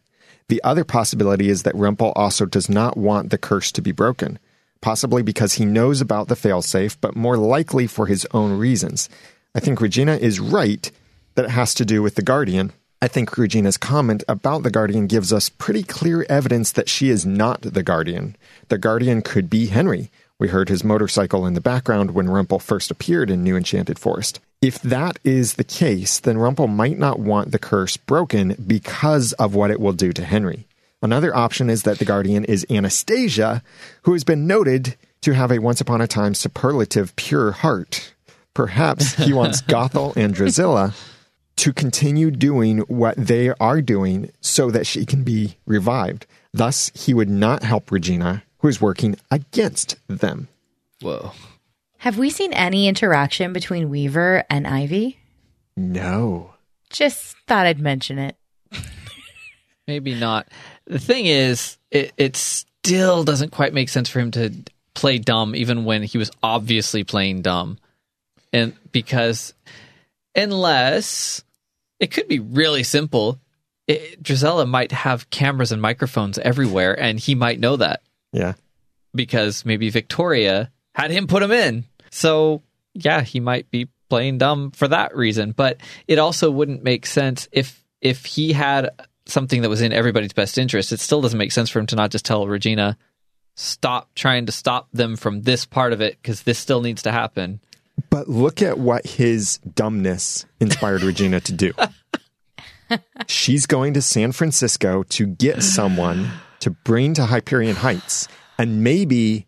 [0.48, 4.38] The other possibility is that Rumpel also does not want the curse to be broken,
[4.82, 9.08] possibly because he knows about the failsafe, but more likely for his own reasons.
[9.54, 10.90] I think Regina is right
[11.34, 12.72] that it has to do with the Guardian.
[13.00, 17.24] I think Regina's comment about the Guardian gives us pretty clear evidence that she is
[17.24, 18.36] not the Guardian.
[18.68, 20.10] The Guardian could be Henry.
[20.42, 24.40] We heard his motorcycle in the background when Rumpel first appeared in New Enchanted Forest.
[24.60, 29.54] If that is the case, then Rumpel might not want the curse broken because of
[29.54, 30.66] what it will do to Henry.
[31.00, 33.62] Another option is that the Guardian is Anastasia,
[34.02, 38.12] who has been noted to have a once upon a time superlative pure heart.
[38.52, 40.92] Perhaps he wants Gothel and Drizella
[41.58, 46.26] to continue doing what they are doing so that she can be revived.
[46.52, 50.48] Thus, he would not help Regina, who is working against them.
[51.00, 51.32] Whoa.
[51.98, 55.18] Have we seen any interaction between Weaver and Ivy?
[55.76, 56.54] No.
[56.88, 58.36] Just thought I'd mention it.
[59.88, 60.46] Maybe not.
[60.86, 64.52] The thing is, it, it still doesn't quite make sense for him to
[64.94, 67.78] play dumb, even when he was obviously playing dumb.
[68.52, 69.54] And because,
[70.36, 71.42] unless
[71.98, 73.38] it could be really simple,
[73.88, 78.02] it, Drizella might have cameras and microphones everywhere, and he might know that
[78.32, 78.54] Yeah.
[79.14, 81.84] because maybe Victoria had him put him in.
[82.10, 82.62] So,
[82.94, 85.52] yeah, he might be playing dumb for that reason.
[85.52, 88.90] But it also wouldn't make sense if if he had
[89.26, 90.92] something that was in everybody's best interest.
[90.92, 92.98] It still doesn't make sense for him to not just tell Regina,
[93.54, 97.12] "Stop trying to stop them from this part of it because this still needs to
[97.12, 97.60] happen."
[98.10, 101.72] But look at what his dumbness inspired Regina to do.
[103.26, 106.30] She's going to San Francisco to get someone
[106.62, 108.28] to bring to Hyperion Heights.
[108.58, 109.46] And maybe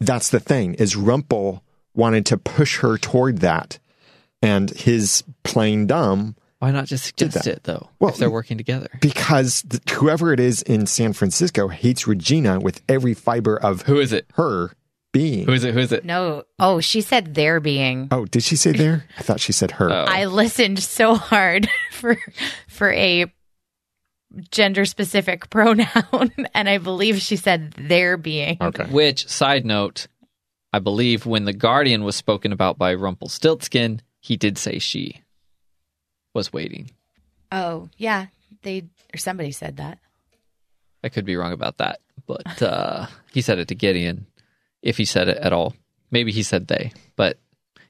[0.00, 1.60] that's the thing is Rumpel
[1.94, 3.78] wanted to push her toward that.
[4.42, 7.90] And his playing dumb Why not just suggest it though?
[7.98, 12.58] Well, if they're working together, because th- whoever it is in San Francisco hates Regina
[12.58, 14.26] with every fiber of who is it?
[14.34, 14.72] her
[15.12, 15.44] being.
[15.46, 15.74] Who is it?
[15.74, 16.04] Who is it?
[16.04, 16.44] No.
[16.58, 18.08] Oh, she said their being.
[18.10, 19.04] oh, did she say there?
[19.18, 19.90] I thought she said her.
[19.90, 20.04] Oh.
[20.08, 22.16] I listened so hard for
[22.68, 23.26] for a
[24.50, 28.58] gender specific pronoun and I believe she said their being.
[28.60, 28.84] okay.
[28.84, 30.06] Which, side note,
[30.72, 35.22] I believe when the Guardian was spoken about by Rumpelstiltskin, he did say she
[36.34, 36.90] was waiting.
[37.50, 38.26] Oh, yeah.
[38.62, 39.98] They or somebody said that.
[41.02, 44.26] I could be wrong about that, but uh, he said it to Gideon,
[44.82, 45.74] if he said it at all.
[46.10, 47.38] Maybe he said they, but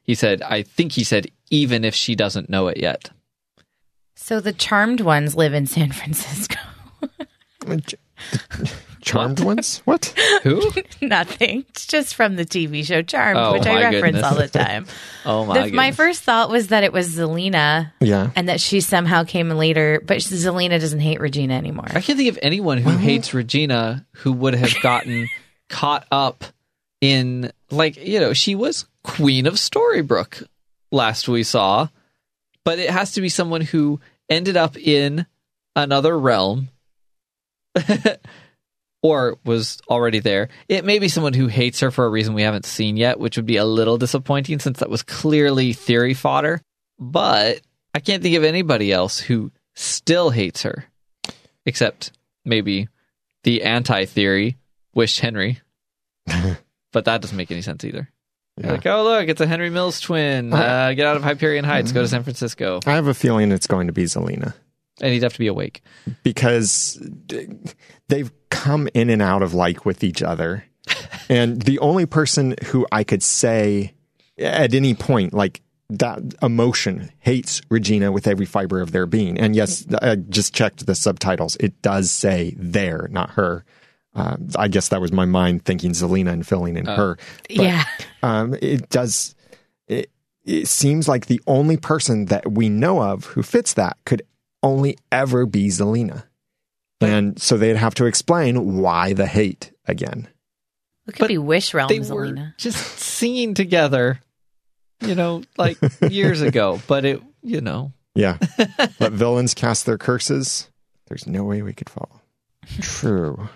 [0.03, 3.09] he said, I think he said, even if she doesn't know it yet.
[4.23, 6.55] So the charmed ones live in San Francisco.
[9.01, 9.81] Charmed ones?
[9.85, 10.05] What?
[10.43, 10.61] Who?
[11.01, 11.65] Nothing.
[11.69, 14.23] It's just from the TV show Charmed, Oh, which I reference goodness.
[14.23, 14.85] all the time.
[15.25, 15.75] Oh my The- goodness.
[15.75, 18.29] my first thought was that it was Zelena Yeah.
[18.35, 21.87] and that she somehow came later, but Zelena doesn't hate Regina anymore.
[21.89, 25.27] I can't think of anyone who hates Regina who would have gotten
[25.67, 26.43] caught up
[27.01, 30.45] in like you know she was queen of Storybrooke
[30.91, 31.87] last we saw,
[32.63, 33.99] but it has to be someone who
[34.31, 35.27] ended up in
[35.75, 36.69] another realm
[39.03, 40.49] or was already there.
[40.69, 43.35] It may be someone who hates her for a reason we haven't seen yet, which
[43.35, 46.61] would be a little disappointing since that was clearly theory fodder.
[46.97, 47.61] But
[47.93, 50.85] I can't think of anybody else who still hates her,
[51.65, 52.11] except
[52.45, 52.87] maybe
[53.43, 54.57] the anti theory,
[54.93, 55.59] Wish Henry.
[56.91, 58.09] but that doesn't make any sense either.
[58.61, 58.71] Yeah.
[58.73, 60.53] Like, oh, look, it's a Henry Mills twin.
[60.53, 62.79] Uh, get out of Hyperion Heights, go to San Francisco.
[62.85, 64.53] I have a feeling it's going to be Zelena.
[65.01, 65.81] And he'd have to be awake.
[66.23, 67.01] because
[68.07, 70.65] they've come in and out of like with each other.
[71.29, 73.93] and the only person who I could say
[74.37, 79.37] at any point, like that emotion hates Regina with every fiber of their being.
[79.39, 81.57] And yes, I just checked the subtitles.
[81.59, 83.65] It does say there, not her.
[84.13, 87.17] Uh, I guess that was my mind thinking Zelena and filling in her.
[87.47, 87.83] But, yeah.
[88.23, 89.35] um, it does.
[89.87, 90.09] It,
[90.43, 94.21] it seems like the only person that we know of who fits that could
[94.63, 96.23] only ever be Zelena.
[96.99, 100.27] And so they'd have to explain why the hate again.
[101.07, 102.55] It could But be Wish Realm, They were Zelena.
[102.57, 104.19] just singing together,
[105.01, 105.77] you know, like
[106.11, 106.79] years ago.
[106.87, 108.37] But it, you know, Yeah.
[108.99, 110.69] Let villains cast their curses.
[111.07, 112.21] There's no way we could fall.
[112.81, 113.49] True.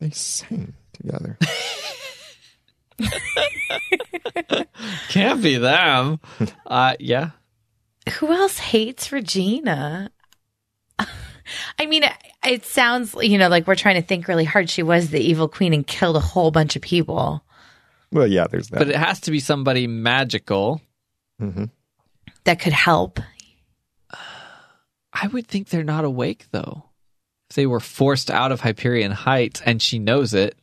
[0.00, 1.38] They sang together.
[5.08, 6.20] can't be them.
[6.66, 7.30] Uh, yeah.
[8.18, 10.10] Who else hates Regina?
[11.78, 12.12] I mean, it,
[12.46, 14.70] it sounds, you know, like we're trying to think really hard.
[14.70, 17.42] She was the evil queen and killed a whole bunch of people
[18.12, 18.78] Well, yeah, there's that.
[18.78, 20.80] But it has to be somebody magical.
[21.38, 21.64] hmm
[22.44, 23.20] that could help.
[25.12, 26.84] I would think they're not awake though.
[27.54, 30.56] They were forced out of Hyperion Heights and she knows it.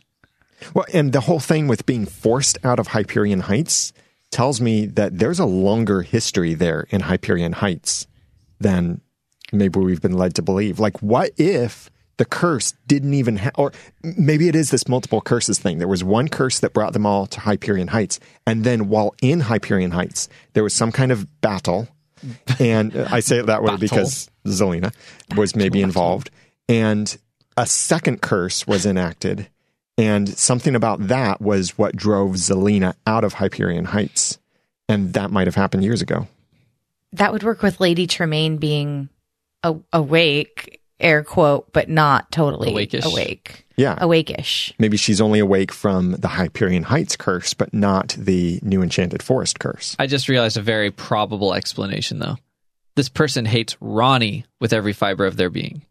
[0.74, 3.94] Well, and the whole thing with being forced out of Hyperion Heights
[4.32, 8.08] tells me that there's a longer history there in Hyperion Heights
[8.60, 9.02] than
[9.52, 10.80] maybe we've been led to believe.
[10.80, 13.72] Like, what if the curse didn't even have, or
[14.04, 15.78] maybe it is this multiple curses thing.
[15.78, 18.20] There was one curse that brought them all to Hyperion Heights.
[18.46, 21.88] And then while in Hyperion Heights, there was some kind of battle.
[22.60, 24.94] And uh, I say it that way because Zelena
[25.36, 26.32] was maybe involved.
[26.70, 27.18] And
[27.56, 29.48] a second curse was enacted.
[29.98, 34.38] And something about that was what drove Zelena out of Hyperion Heights.
[34.88, 36.28] And that might have happened years ago.
[37.14, 39.10] That would work with Lady Tremaine being
[39.64, 43.06] a- awake, air quote, but not totally Awake-ish.
[43.06, 43.66] awake.
[43.76, 43.98] Yeah.
[44.00, 44.74] Awake-ish.
[44.78, 49.60] Maybe she's only awake from the Hyperion Heights curse, but not the New Enchanted Forest
[49.60, 49.96] curse.
[50.00, 52.38] I just realized a very probable explanation though.
[52.96, 55.84] This person hates Roni with every fiber of their being,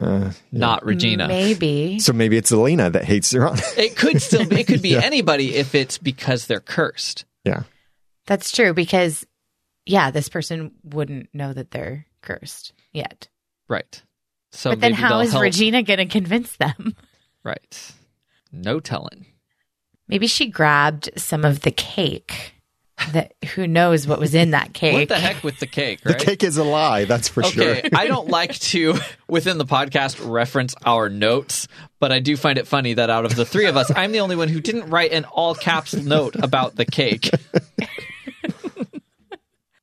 [0.00, 1.26] Uh, not Regina.
[1.26, 1.98] Maybe.
[2.00, 3.50] so maybe it's Elena that hates her.
[3.78, 7.24] It could still be, it could be anybody if it's because they're cursed.
[7.44, 7.62] yeah.
[8.26, 9.24] That's true because,
[9.86, 13.28] yeah, this person wouldn't know that they're cursed yet.
[13.68, 14.02] Right.
[14.50, 16.96] So but then maybe how they'll is help- Regina going to convince them?
[17.44, 17.92] Right.
[18.50, 19.26] No telling.
[20.08, 22.54] Maybe she grabbed some of the cake.
[23.12, 24.94] That who knows what was in that cake?
[24.94, 27.90] What the heck with the cake, The cake is a lie, that's for Okay, sure.
[27.94, 28.94] I don't like to
[29.28, 31.68] within the podcast reference our notes,
[32.00, 34.20] but I do find it funny that out of the three of us, I'm the
[34.20, 37.30] only one who didn't write an all caps note about the cake.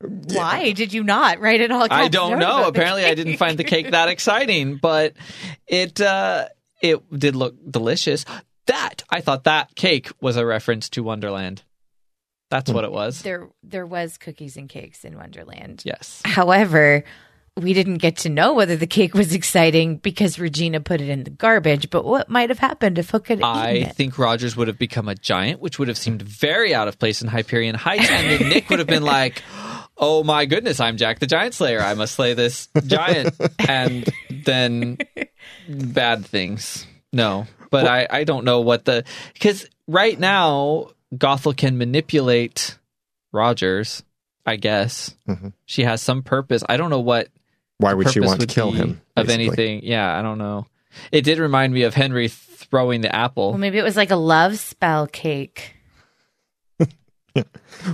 [0.02, 1.88] Why did you not write it all?
[1.90, 2.68] I don't know.
[2.68, 5.14] Apparently, I didn't find the cake that exciting, but
[5.66, 6.48] it uh,
[6.82, 8.26] it did look delicious.
[8.66, 11.64] That I thought that cake was a reference to Wonderland.
[12.54, 12.76] That's hmm.
[12.76, 13.24] what it was.
[13.24, 15.82] There, there was cookies and cakes in Wonderland.
[15.84, 16.22] Yes.
[16.24, 17.04] However,
[17.58, 21.24] we didn't get to know whether the cake was exciting because Regina put it in
[21.24, 21.90] the garbage.
[21.90, 23.96] But what might have happened if Hook had eaten I it?
[23.96, 27.24] think Rogers would have become a giant, which would have seemed very out of place
[27.24, 29.42] in Hyperion Heights, and then Nick would have been like,
[29.98, 31.82] "Oh my goodness, I'm Jack the Giant Slayer.
[31.82, 33.34] I must slay this giant,"
[33.68, 35.00] and then
[35.68, 36.86] bad things.
[37.12, 42.78] No, but I I don't know what the because right now Gothel can manipulate
[43.32, 44.04] Rogers.
[44.46, 45.54] I guess Mhm.
[45.66, 46.64] she has some purpose.
[46.68, 47.30] I don't know what
[47.78, 49.02] Why would she purpose want to kill be him?
[49.16, 49.46] of basically?
[49.46, 49.82] anything.
[49.84, 50.68] Yeah, I don't know.
[51.12, 53.52] It did remind me of Henry throwing the apple.
[53.52, 55.76] Well, maybe it was like a love spell cake.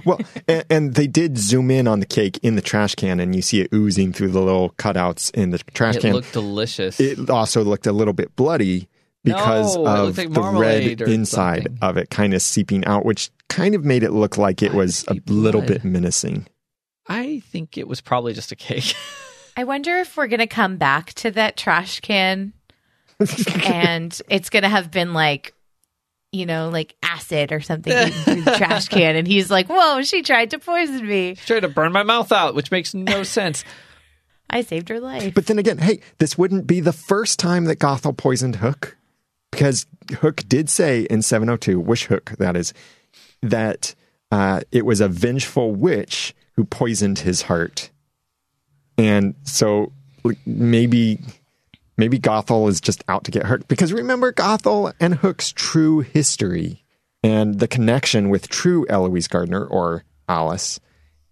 [0.06, 0.20] Well,
[0.50, 3.42] and, and they did zoom in on the cake in the trash can, and you
[3.42, 6.10] see it oozing through the little cutouts in the trash It can.
[6.10, 7.00] It looked delicious.
[7.00, 8.90] it also looked a little bit bloody
[9.24, 11.78] because No, of like the red inside something.
[11.82, 14.78] of it kind of seeping out, which kind of made it look like it Why
[14.78, 15.68] was a little blood?
[15.68, 16.48] bit menacing.
[17.08, 18.94] I think it was probably just a cake.
[19.58, 22.54] I wonder if we're going to come back to that trash can
[23.66, 25.54] and it's going to have been like,
[26.32, 29.16] you know, like acid or something eaten through the trash can.
[29.16, 31.36] And he's like, whoa, she tried to poison me.
[31.36, 33.66] She Tried to burn my mouth out, which makes no sense.
[34.50, 35.34] I saved her life.
[35.34, 38.96] But then again, hey, this wouldn't be the first time that Gothel poisoned Hook,
[39.52, 39.86] because
[40.20, 42.74] Hook did say in 702, Wish Hook, that is,
[43.42, 43.96] that
[44.32, 47.90] uh, it was a vengeful witch who poisoned his heart.
[48.98, 49.92] And so
[50.46, 51.20] maybe
[51.98, 53.68] maybe Gothel is just out to get Hook.
[53.68, 56.84] Because remember Gothel and Hook's true history
[57.24, 60.80] and the connection with true Eloise Gardner or Alice.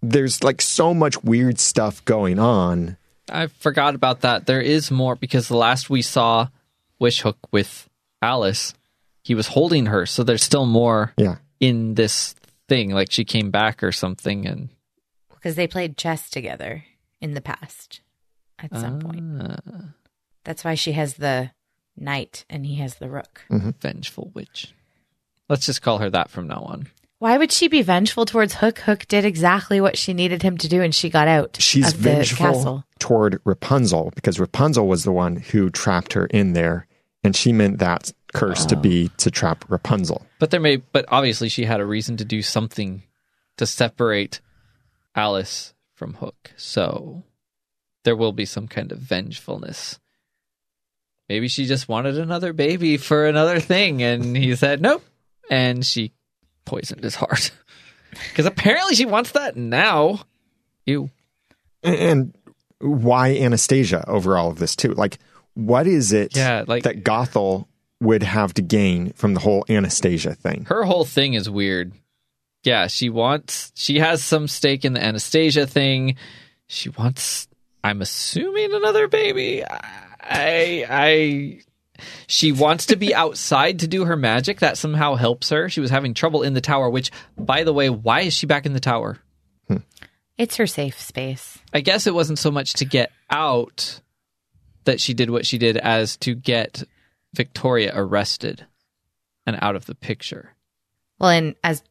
[0.02, 2.96] There's like so much weird stuff going on
[3.30, 4.46] I forgot about that.
[4.46, 6.48] There is more because the last we saw
[6.98, 7.87] Wish Hook with
[8.22, 8.74] Alice,
[9.22, 10.06] he was holding her.
[10.06, 11.36] So there's still more Yeah.
[11.60, 12.34] in this
[12.68, 12.90] thing.
[12.90, 14.46] Like she came back or something.
[14.46, 14.68] And
[15.30, 16.84] Because they played chess together
[17.20, 18.00] in the past
[18.58, 19.22] at some point.
[19.40, 19.90] Ah,
[20.44, 21.50] That's why she has the
[21.96, 23.42] knight and he has the rook.
[23.50, 24.72] vengeful witch.
[25.48, 26.88] Let's just call her that from now on.
[27.20, 28.78] Why would she be vengeful towards Hook?
[28.80, 32.02] Hook did exactly what she needed him to do and she got out She's of
[32.02, 32.84] the vengeful castle.
[33.00, 36.86] toward Rapunzel because Rapunzel was the one who trapped her in there,
[37.28, 39.14] and she meant that curse to be ah.
[39.18, 40.24] to trap Rapunzel.
[40.38, 43.02] But there may, but obviously she had a reason to do something
[43.58, 44.40] to separate
[45.14, 46.52] Alice from Hook.
[46.56, 47.22] So
[48.04, 50.00] there will be some kind of vengefulness.
[51.28, 55.04] Maybe she just wanted another baby for another thing, and he said nope,
[55.50, 56.12] and she
[56.64, 57.50] poisoned his heart.
[58.30, 60.22] Because apparently she wants that now.
[60.86, 61.10] You
[61.82, 62.34] And
[62.80, 64.94] why Anastasia over all of this too?
[64.94, 65.18] Like,
[65.58, 67.66] what is it Yeah, like- that Gothel
[68.00, 70.66] would have to gain from the whole Anastasia thing?
[70.68, 71.92] her whole thing is weird.
[72.62, 76.16] Yeah, she wants she has some stake in the Anastasia thing.
[76.68, 77.48] She wants
[77.82, 79.64] I'm assuming another baby.
[80.20, 81.60] I I
[82.28, 85.68] she wants to be outside to do her magic that somehow helps her.
[85.68, 88.66] She was having trouble in the tower, which by the way, why is she back
[88.66, 89.18] in the tower?
[89.68, 89.78] Hmm.
[90.36, 91.58] It's her safe space.
[91.72, 94.00] I guess it wasn't so much to get out
[94.88, 96.82] that she did what she did as to get
[97.34, 98.66] Victoria arrested
[99.46, 100.54] and out of the picture.
[101.18, 101.82] Well, and as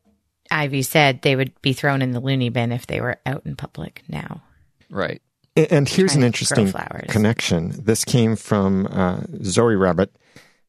[0.52, 3.56] Ivy said, they would be thrown in the loony bin if they were out in
[3.56, 4.42] public now.
[4.90, 5.22] Right.
[5.56, 6.72] A- And here's an interesting
[7.10, 7.74] connection.
[7.84, 10.16] This came from uh, Zoe Rabbit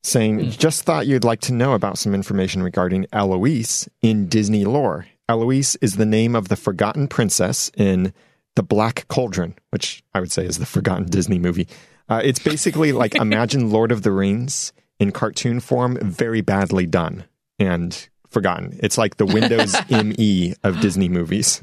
[0.02, 5.06] saying, Just thought you'd like to know about some information regarding Eloise in Disney lore.
[5.28, 8.12] Eloise is the name of the forgotten princess in
[8.56, 11.68] The Black Cauldron, which I would say is the forgotten Disney movie.
[12.08, 17.24] Uh, it's basically like imagine Lord of the Rings in cartoon form, very badly done
[17.58, 18.78] and forgotten.
[18.82, 21.62] It's like the Windows ME of Disney movies.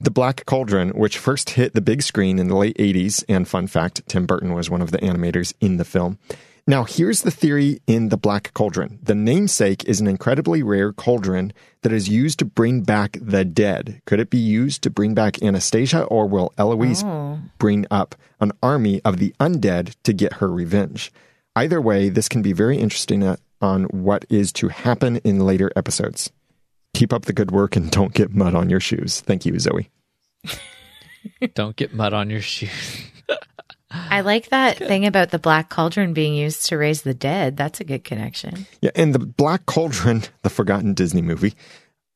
[0.00, 3.68] The Black Cauldron, which first hit the big screen in the late 80s, and fun
[3.68, 6.18] fact, Tim Burton was one of the animators in the film.
[6.66, 8.98] Now, here's the theory in The Black Cauldron.
[9.02, 14.00] The namesake is an incredibly rare cauldron that is used to bring back the dead.
[14.06, 17.04] Could it be used to bring back Anastasia, or will Eloise
[17.58, 21.12] bring up an army of the undead to get her revenge?
[21.54, 25.70] Either way, this can be very interesting uh, on what is to happen in later
[25.76, 26.32] episodes.
[26.94, 29.20] Keep up the good work and don't get mud on your shoes.
[29.20, 29.90] Thank you, Zoe.
[31.54, 32.70] Don't get mud on your shoes.
[34.10, 37.56] I like that thing about the black cauldron being used to raise the dead.
[37.56, 38.66] That's a good connection.
[38.80, 41.54] Yeah, and the Black Cauldron, the forgotten Disney movie,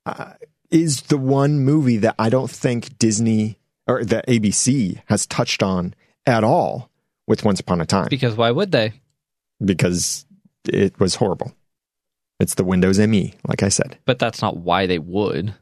[0.07, 0.33] uh,
[0.71, 5.95] is the one movie that I don't think Disney or that ABC has touched on
[6.27, 6.91] at all
[7.27, 8.93] with Once Upon a Time Because why would they?
[9.65, 10.25] because
[10.69, 11.53] it was horrible.
[12.41, 13.99] It's the Windows ME, like I said.
[14.05, 15.55] But that's not why they would.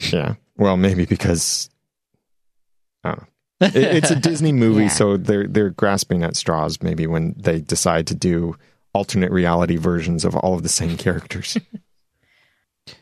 [0.00, 0.36] Yeah.
[0.56, 1.68] Well, maybe because
[3.04, 3.26] I don't know.
[3.60, 4.88] It- it's a Disney movie, Yeah.
[4.88, 6.82] so they're they're grasping at straws.
[6.82, 8.56] Maybe when they decide to do
[8.92, 11.56] alternate reality versions of all of the same characters.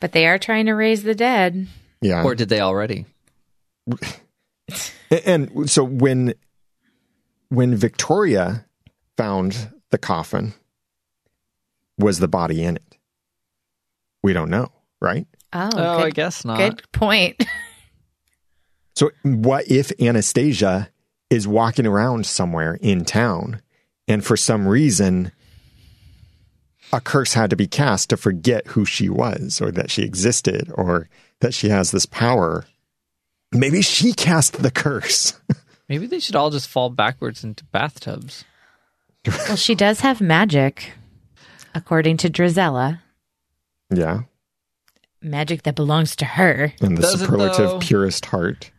[0.00, 1.66] But they are trying to raise the dead.
[2.00, 2.22] Yeah.
[2.24, 3.04] Or did they already?
[5.26, 6.32] And so when
[7.50, 8.64] when Victoria
[9.18, 10.54] found the coffin,
[11.98, 12.96] was the body in it?
[14.22, 15.26] We don't know, right?
[15.52, 16.56] Oh, Oh, good, I guess not.
[16.58, 17.44] good point.
[18.94, 20.88] So what if Anastasia
[21.30, 23.60] is walking around somewhere in town
[24.06, 25.32] and for some reason
[26.92, 30.70] a curse had to be cast to forget who she was or that she existed
[30.74, 31.08] or
[31.40, 32.66] that she has this power?
[33.52, 35.38] Maybe she cast the curse.
[35.88, 38.44] Maybe they should all just fall backwards into bathtubs.
[39.26, 40.92] well, she does have magic,
[41.74, 43.00] according to Drizella.
[43.92, 44.20] yeah.
[45.22, 46.74] Magic that belongs to her.
[46.82, 47.78] And the Does it, superlative though?
[47.78, 48.70] purest heart.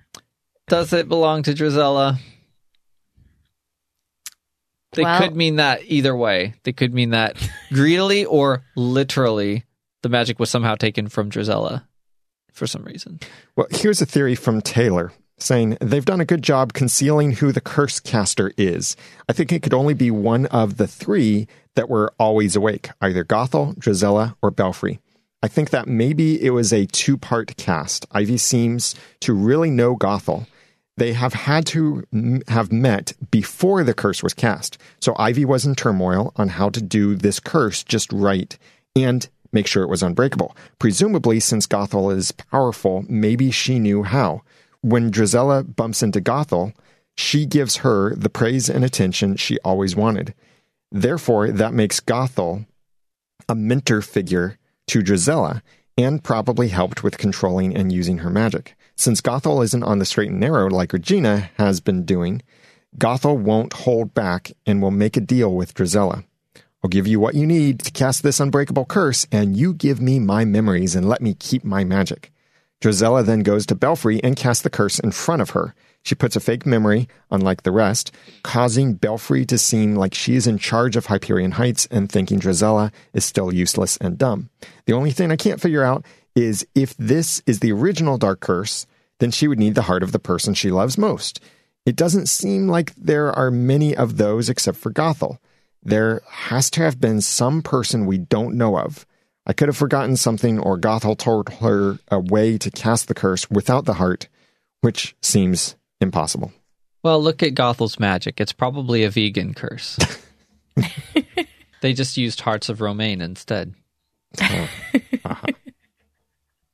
[0.68, 2.18] Does it belong to Drizella?
[4.94, 6.56] They Well- could mean that either way.
[6.64, 7.36] They could mean that
[7.72, 9.66] greedily or literally
[10.04, 11.84] the magic was somehow taken from Drizella
[12.54, 13.20] for some reason.
[13.56, 17.60] Well, here's a theory from Taylor saying they've done a good job concealing who the
[17.60, 18.96] curse caster is.
[19.28, 23.26] I think it could only be one of the three that were always awake, either
[23.26, 25.00] Gothel, Drizella, or Belfrey.
[25.44, 28.06] I think that maybe it was a two part cast.
[28.14, 30.48] Ivy seems to really know Gothel.
[30.98, 34.78] They have had to m- have met before the curse was cast.
[35.02, 38.58] So Ivy was in turmoil on how to do this curse just right
[38.96, 40.56] and make sure it was unbreakable.
[40.80, 44.42] Presumably, since Gothel is powerful, maybe she knew how.
[44.82, 46.74] When Drizella bumps into Gothel,
[47.18, 50.34] She gives her the praise and attention she always wanted.
[50.92, 52.66] Therefore, that makes Gothel
[53.48, 54.58] a mentor figure
[54.88, 55.62] to Drizella
[55.98, 58.76] and probably helped with controlling and using her magic.
[58.96, 62.42] Since Gothel isn't on the straight and narrow like Regina has been doing,
[62.98, 66.24] Gothel won't hold back and will make a deal with Drizella.
[66.82, 70.20] I'll give you what you need to cast this unbreakable curse, and you give me
[70.20, 72.32] my memories and let me keep my magic.
[72.80, 75.74] Drizella then goes to Belfrey and casts the curse in front of her.
[76.04, 78.12] She puts a fake memory, unlike the rest,
[78.44, 82.92] causing Belfrey to seem like she is in charge of Hyperion Heights and thinking Drizella
[83.14, 84.50] is still useless and dumb.
[84.86, 86.06] The only thing I can't figure out
[86.36, 88.86] is if this is the original Dark Curse,
[89.20, 91.40] then she would need the heart of the person she loves most.
[91.86, 95.38] It doesn't seem like there are many of those except for Gothel.
[95.84, 99.06] There has to have been some person we don't know of.
[99.46, 103.50] I could have forgotten something, or Gothel told her a way to cast the curse
[103.52, 104.28] without the heart,
[104.82, 106.52] which seems impossible.
[107.04, 108.42] Well, look at Gothel's magic.
[108.42, 110.00] It's probably a vegan curse.
[111.82, 113.76] they just used Hearts of Romaine instead.
[114.42, 114.70] Oh.
[115.24, 115.48] Uh-huh.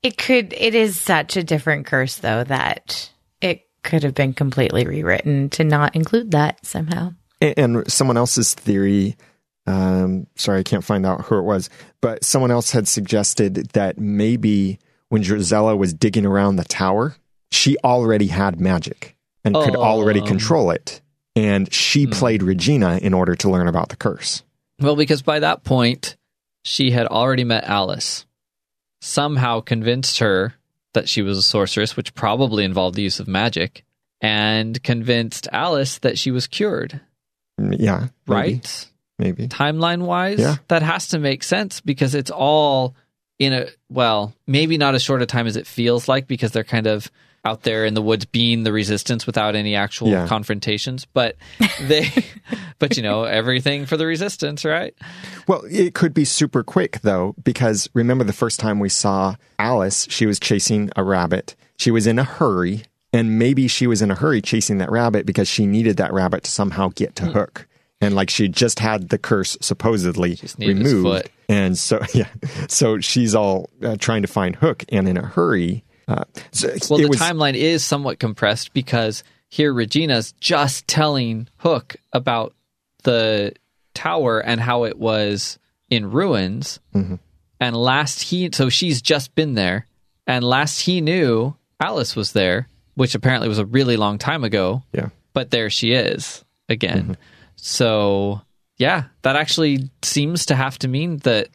[0.04, 0.54] It could.
[0.54, 3.10] It is such a different curse, though, that
[3.42, 7.14] it could have been completely rewritten to not include that somehow.
[7.40, 9.16] And, and someone else's theory,
[9.68, 11.70] um, sorry, I can't find out who it was,
[12.02, 14.80] but someone else had suggested that maybe
[15.10, 17.16] when Drizella was digging around the tower,
[17.52, 19.82] she already had magic and could Oh.
[19.82, 21.02] already control it.
[21.36, 22.12] And she Hmm.
[22.12, 24.44] played Regina in order to learn about the curse.
[24.80, 26.16] Well, because by that point,
[26.64, 28.26] she had already met Alice,
[29.02, 30.54] somehow convinced her
[30.94, 33.84] that she was a sorceress, which probably involved the use of magic,
[34.22, 37.02] and convinced Alice that she was cured,
[37.60, 38.00] Mm, Yeah.
[38.00, 38.88] maybe, right?
[39.20, 39.48] Maybe.
[39.48, 40.58] Timeline wise, Yeah.
[40.70, 42.96] that has to make sense because it's all
[43.40, 46.64] in a, well, maybe not as short a time as it feels like because they're
[46.64, 47.10] kind of
[47.44, 50.28] out there in the woods being the resistance without any actual Yeah.
[50.28, 51.36] confrontations but
[51.82, 52.08] they
[52.80, 54.94] but you know everything for the resistance right
[55.48, 60.08] Well, it could be super quick though, because remember the first time we saw Alice,
[60.10, 61.56] she was chasing a rabbit.
[61.78, 65.26] She was in a hurry, and maybe she was in a hurry chasing that rabbit
[65.26, 67.68] because she needed that rabbit to somehow get to Hook.
[68.00, 72.28] And like she just had the curse supposedly removed, and so yeah,
[72.68, 75.84] so she's all uh, trying to find Hook and in a hurry.
[76.12, 81.96] Uh, so Well, the was, timeline is somewhat compressed because here Regina's just telling Hook
[82.14, 82.54] about
[83.04, 83.54] the
[83.94, 85.60] tower and how it was
[85.90, 86.80] in ruins.
[86.94, 87.16] Mm-hmm.
[87.60, 89.86] And last he, so she's just been there.
[90.26, 94.84] And last he knew, Alice was there, which apparently was a really long time ago.
[94.94, 95.10] yeah.
[95.34, 97.04] But there she is again.
[97.04, 97.14] Mm-hmm.
[97.56, 98.42] So,
[98.78, 101.50] yeah, that actually seems to have to mean that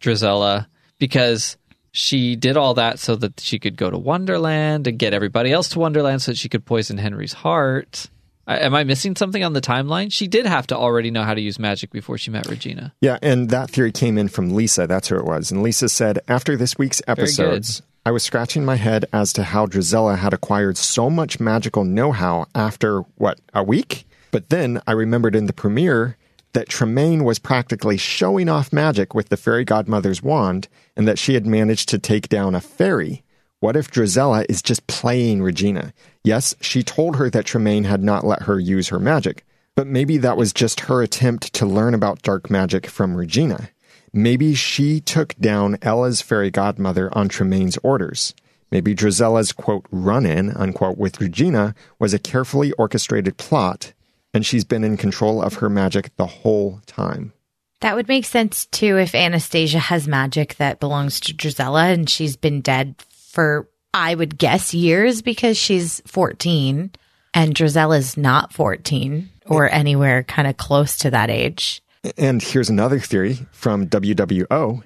[0.00, 0.66] Drizella,
[0.98, 1.56] because
[1.98, 5.68] she did all that so that she could go to Wonderland and get everybody else
[5.70, 8.08] to Wonderland so that she could poison Henry's heart.
[8.46, 10.12] I, am I missing something on the timeline?
[10.12, 12.94] She did have to already know how to use magic before she met Regina.
[13.00, 14.86] Yeah, and that theory came in from Lisa.
[14.86, 15.50] That's who it was.
[15.50, 19.66] And Lisa said, after this week's episodes, I was scratching my head as to how
[19.66, 24.06] Drizella had acquired so much magical know how after, what, a week?
[24.30, 26.16] But then I remembered in the premiere
[26.52, 31.34] that Tremaine was practically showing off magic with the fairy godmother's wand and that she
[31.34, 33.22] had managed to take down a fairy.
[33.60, 35.92] What if Drizella is just playing Regina?
[36.24, 39.44] Yes, she told her that Tremaine had not let her use her magic,
[39.74, 43.70] but maybe that was just her attempt to learn about dark magic from Regina.
[44.12, 48.34] Maybe she took down Ella's fairy godmother on Tremaine's orders.
[48.70, 53.92] Maybe Drizella's quote run in unquote with Regina was a carefully orchestrated plot,
[54.34, 57.32] and she's been in control of her magic the whole time.
[57.80, 62.36] That would make sense too if Anastasia has magic that belongs to Drizella and she's
[62.36, 66.90] been dead for, I would guess, years because she's 14
[67.34, 71.82] and Drizella's not 14 or anywhere kind of close to that age.
[72.16, 74.82] And here's another theory from WWO.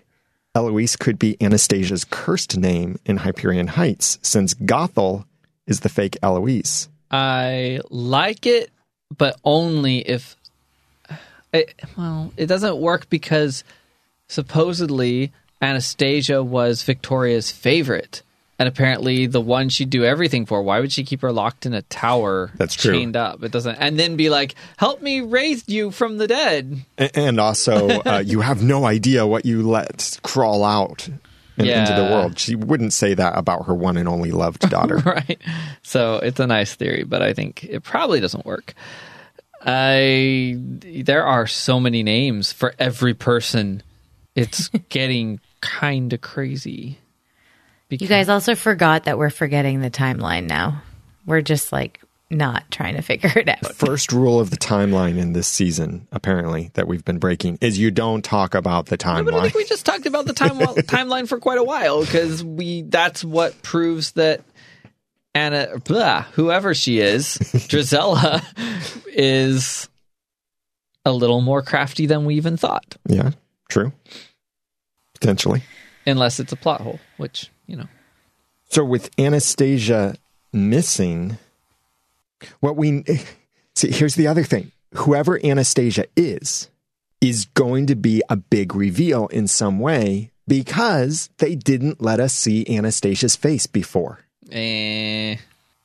[0.55, 5.25] Eloise could be Anastasia's cursed name in Hyperion Heights, since Gothel
[5.67, 6.89] is the fake Eloise.
[7.11, 8.71] I like it,
[9.17, 10.37] but only if.
[11.53, 13.63] It, well, it doesn't work because
[14.27, 18.23] supposedly Anastasia was Victoria's favorite.
[18.59, 20.63] And apparently, the one she'd do everything for.
[20.63, 22.53] Why would she keep her locked in a tower?
[22.55, 22.93] That's true.
[22.93, 23.43] Chained up.
[23.43, 23.75] It doesn't.
[23.75, 28.41] And then be like, "Help me raise you from the dead." And also, uh, you
[28.41, 31.09] have no idea what you let crawl out
[31.59, 32.39] and into the world.
[32.39, 34.97] She wouldn't say that about her one and only loved daughter.
[34.99, 35.41] right?
[35.83, 38.75] So it's a nice theory, but I think it probably doesn't work.
[39.65, 43.83] I there are so many names for every person.
[44.35, 46.99] It's getting kind of crazy.
[47.91, 50.83] You guys also forgot that we're forgetting the timeline now.
[51.27, 52.01] We're just like
[52.33, 53.75] not trying to figure it out.
[53.75, 57.91] First rule of the timeline in this season, apparently, that we've been breaking is you
[57.91, 59.27] don't talk about the timeline.
[59.27, 59.43] But I timeline.
[59.43, 63.23] think we just talked about the time timeline for quite a while because we that's
[63.25, 64.43] what proves that
[65.35, 67.39] Anna, blah, whoever she is,
[67.69, 68.43] Drizella,
[69.07, 69.89] is
[71.05, 72.97] a little more crafty than we even thought.
[73.09, 73.31] yeah,
[73.69, 73.93] true.
[75.15, 75.63] Potentially.
[76.07, 77.87] Unless it's a plot hole, which you know.
[78.71, 80.17] So with Anastasia
[80.53, 81.39] missing,
[82.61, 83.05] what we
[83.75, 84.73] see here's the other thing.
[84.95, 86.69] Whoever Anastasia is,
[87.21, 92.35] is going to be a big reveal in some way because they didn't let us
[92.35, 94.21] see Anastasia's face before.
[94.51, 95.37] Eh,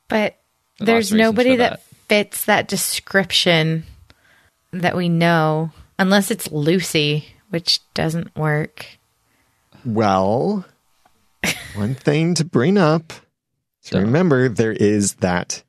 [0.09, 0.37] But
[0.79, 1.69] there's nobody that.
[1.71, 1.81] that.
[2.09, 3.83] fits that description
[4.71, 8.85] that we know, unless it's Lucy, which doesn't work.
[9.85, 10.65] Well,
[11.75, 13.13] one thing to bring up.
[13.81, 15.63] So remember, there is that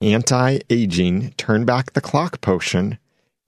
[0.00, 2.98] anti-aging turn back the clock potion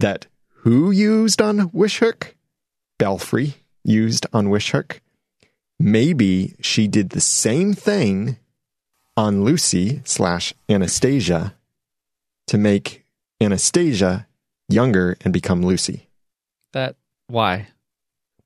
[0.01, 0.27] that
[0.63, 2.35] who used on Wishhook?
[2.99, 3.55] Belfrey
[3.85, 5.01] used on Wishhook.
[5.79, 8.37] Maybe she did the same thing
[9.17, 11.55] on Lucy slash Anastasia
[12.49, 13.05] to make
[13.41, 14.27] Anastasia
[14.69, 16.09] younger and become Lucy.
[16.73, 16.97] that
[17.29, 17.69] why?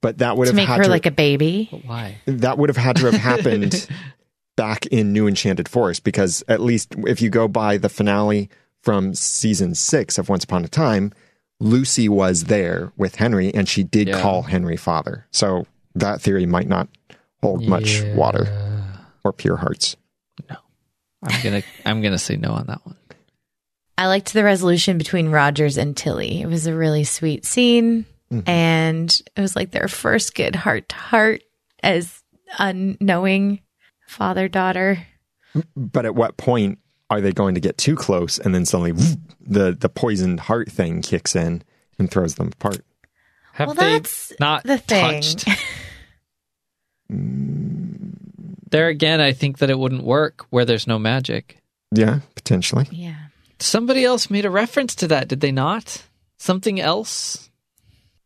[0.01, 1.69] But that would have To have make had her to, like a baby.
[1.71, 2.19] But why?
[2.27, 3.89] that would have had to have happened
[4.57, 8.49] back in New Enchanted Forest because at least if you go by the finale
[8.83, 11.13] from season six of Once Upon a Time,
[11.61, 14.21] Lucy was there with Henry and she did Yeah.
[14.21, 15.27] call Henry father.
[15.31, 16.89] So that theory might not
[17.43, 18.47] hold much water
[19.25, 19.97] or pure hearts.
[20.51, 20.57] No.
[21.23, 22.97] I'm gonna I'm gonna say no on that one.
[23.97, 26.41] I liked the resolution between Rogers and Tilly.
[26.43, 28.05] It was a really sweet scene.
[28.33, 28.49] Mhm.
[28.49, 31.43] And it was like their first good heart to heart
[31.83, 32.23] as
[32.59, 33.61] unknowing
[34.13, 35.07] father daughter.
[35.77, 36.79] But at what point
[37.11, 38.93] are they going to get too close and then suddenly
[39.41, 41.63] the, the poisoned heart thing kicks in
[41.99, 42.85] and throws them apart?
[43.55, 45.21] Have Well, they that's not the thing.
[45.23, 45.49] touched?
[47.11, 48.15] Mm.
[48.71, 51.59] there again, I think that it wouldn't work where there's no magic.
[51.95, 52.87] Yeah, potentially.
[52.91, 53.17] Yeah.
[53.59, 56.03] Somebody else made a reference to that, did they not?
[56.39, 57.51] Something else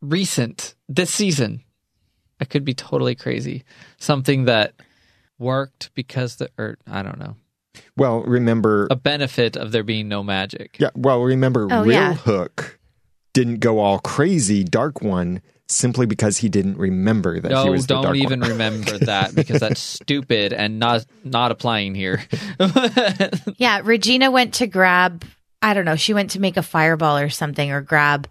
[0.01, 1.63] recent this season.
[2.39, 3.63] I could be totally crazy.
[3.97, 4.73] Something that
[5.39, 7.35] worked because the or I don't know.
[7.95, 10.77] Well, remember A benefit of there being no magic.
[10.79, 12.13] Yeah, well, remember, Oh, Real yeah.
[12.13, 12.79] Hook
[13.33, 17.85] didn't go all crazy, Dark One, simply because he didn't remember that he No, was
[17.85, 18.49] don't Dark even One.
[18.49, 22.21] remember that because that's stupid and not not applying here.
[23.57, 23.81] Yeah.
[23.83, 25.23] Regina went to grab,
[25.61, 28.27] I don't know, she went to make a fireball or something or grab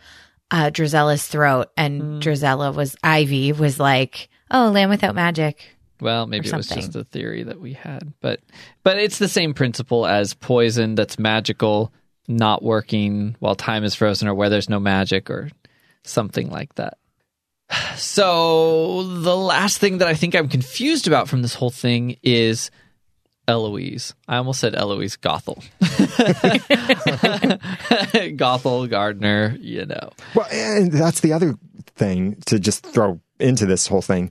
[0.51, 1.69] uh, Drizella's throat.
[1.77, 2.23] And Mm.
[2.23, 5.76] Drizella was, Ivy was like, oh, Land Without Magic.
[6.01, 8.41] Well, maybe it was just a theory that we had, but
[8.83, 11.93] but it's the same principle as poison that's magical
[12.29, 15.51] not working while time is frozen or where there's no magic or
[16.05, 16.99] something like that.
[17.97, 22.71] So the last thing that I think I'm confused about from this whole thing is
[23.49, 24.15] Eloise.
[24.29, 25.65] I almost said Eloise Gothel.
[28.37, 30.11] Gothel Gardner, you know.
[30.35, 31.55] Well, and that's the other
[31.95, 34.31] thing to just throw into this whole thing.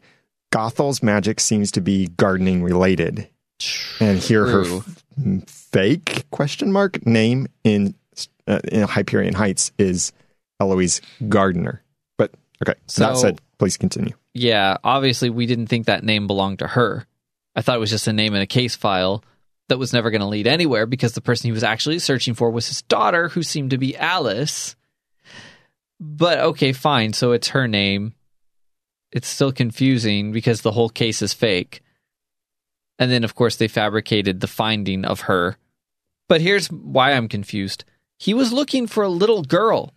[0.51, 3.27] Gothel's magic seems to be gardening related.
[3.99, 5.03] And here her f-
[5.47, 7.95] fake question mark name in,
[8.47, 10.11] uh, in Hyperion Heights is
[10.59, 11.81] Eloise Gardner.
[12.17, 12.31] But
[12.61, 14.13] okay, So- that said, please continue.
[14.33, 17.05] Yeah, obviously we didn't think that name belonged to her.
[17.55, 19.23] I thought it was just a name in a case file
[19.69, 22.51] that was never going to lead anywhere because the person he was actually searching for
[22.51, 24.75] was his daughter, who seemed to be Alice.
[26.01, 27.13] But okay, fine.
[27.13, 28.13] So it's her name.
[29.15, 31.81] It's still confusing because the whole case is fake.
[32.99, 35.57] And then, of course, they fabricated the finding of her.
[36.27, 37.85] But here's why I'm confused.
[38.17, 39.93] He was looking for a little girl.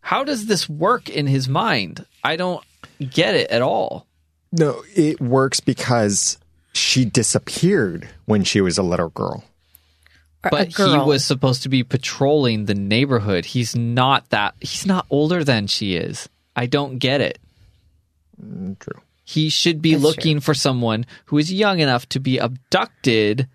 [0.00, 2.06] How does this work in his mind?
[2.24, 2.64] I don't
[2.98, 4.06] get it at all.
[4.50, 6.38] No, it works because
[6.72, 9.44] she disappeared when she was a little girl.
[10.42, 13.44] Or a But he was supposed to be patrolling the neighborhood.
[13.44, 14.54] He's not that.
[14.60, 16.30] He's not older than she is.
[16.56, 17.38] I don't get it.
[18.42, 19.00] Mm, True.
[19.24, 23.48] He should be That's looking for someone who is young enough to be abducted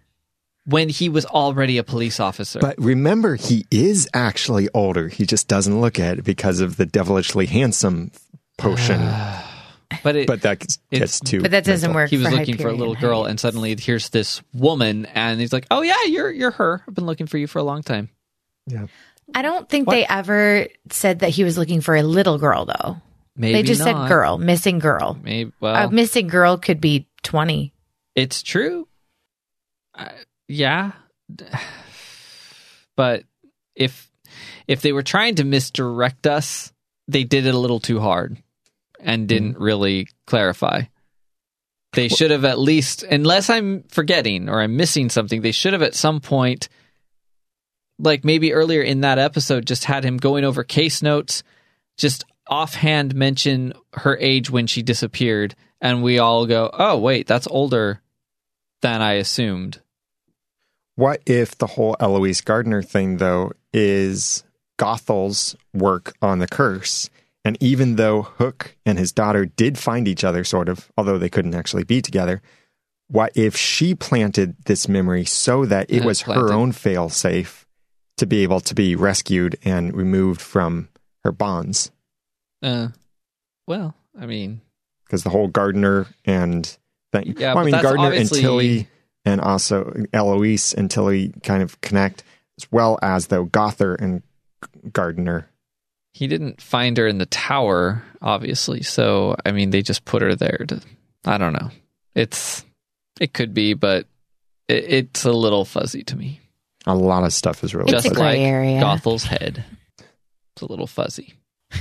[0.66, 2.60] when he was already a police officer.
[2.60, 5.08] But remember, he is actually older.
[5.08, 8.12] He just doesn't look at it because of the devilishly handsome
[8.58, 9.00] potion.
[10.04, 11.42] but it, but that gets too.
[11.42, 12.02] But that doesn't mental.
[12.02, 12.10] work.
[12.10, 13.30] he was for looking for a little girl, Heights.
[13.32, 16.84] and suddenly here's this woman, and he's like, "Oh yeah, you're you're her.
[16.88, 18.10] I've been looking for you for a long time."
[18.66, 18.88] Yeah.
[19.34, 19.94] I don't think What?
[19.94, 22.98] they ever said that he was looking for a little girl, though.
[23.40, 23.86] Maybe they just not.
[23.86, 25.18] said girl, missing girl.
[25.24, 27.74] Maybe well, a missing girl could be 20.
[28.14, 28.86] It's true.
[29.96, 30.10] Uh,
[30.50, 30.92] yeah.
[32.98, 33.24] but
[33.76, 34.12] if
[34.68, 36.74] if they were trying to misdirect us,
[37.08, 38.38] they did it a little too hard
[39.00, 40.84] and didn't really clarify.
[41.94, 45.82] They should have at least, unless I'm forgetting or I'm missing something, they should have
[45.82, 46.68] at some point,
[47.98, 51.42] like maybe earlier in that episode, just had him going over case notes,
[51.98, 57.48] just offhand mention her age when she disappeared, and we all go, oh, wait, that's
[57.48, 58.02] older
[58.82, 59.82] than I assumed.
[60.96, 64.44] What if the whole Eloise Gardner thing, though, is
[64.78, 67.10] Gothel's work on the curse?
[67.46, 71.30] And even though Hook and his daughter did find each other, sort of, although they
[71.30, 72.42] couldn't actually be together,
[73.08, 77.66] what if she planted this memory so that it Yeah, was her own fail safe
[78.18, 80.90] to be able to be rescued and removed from
[81.24, 81.92] her bonds?
[82.62, 82.90] Uh,
[83.68, 84.62] well, I mean,
[85.06, 86.66] Because the whole Gardner and
[87.12, 87.36] thing.
[87.38, 88.88] Yeah, well, I but mean, that's Gardner and Tilly
[89.26, 92.24] and also Eloise and Tilly kind of connect,
[92.60, 94.22] as well as though Gothel and
[94.92, 95.50] Gardner.
[96.14, 98.82] he didn't find her in the tower, obviously.
[98.82, 100.82] So, I mean, they just put her there to,
[101.26, 101.70] I don't know.
[102.16, 102.66] It's,
[103.22, 104.06] it could be, but
[104.68, 106.40] it, it's a little fuzzy to me.
[106.86, 108.82] A lot of stuff is really It's a just gray like area.
[108.82, 109.64] Gothel's head.
[110.00, 111.34] It's a little fuzzy.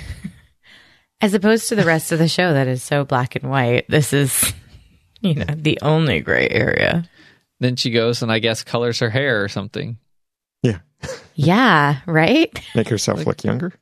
[1.21, 4.13] As opposed to the rest of the show that is so black and white, this
[4.13, 4.53] is,
[5.21, 7.09] you know, the only gray area.
[7.61, 9.99] Then she goes and I guess colors her hair or something.
[10.63, 10.79] Yeah,
[11.35, 12.53] yeah, right?
[12.75, 13.73] make herself Like- look younger.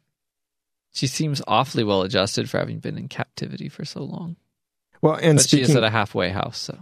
[0.92, 4.36] She seems awfully well adjusted for having been in captivity for so long.
[5.02, 6.78] Well, and but she is at a halfway house, so.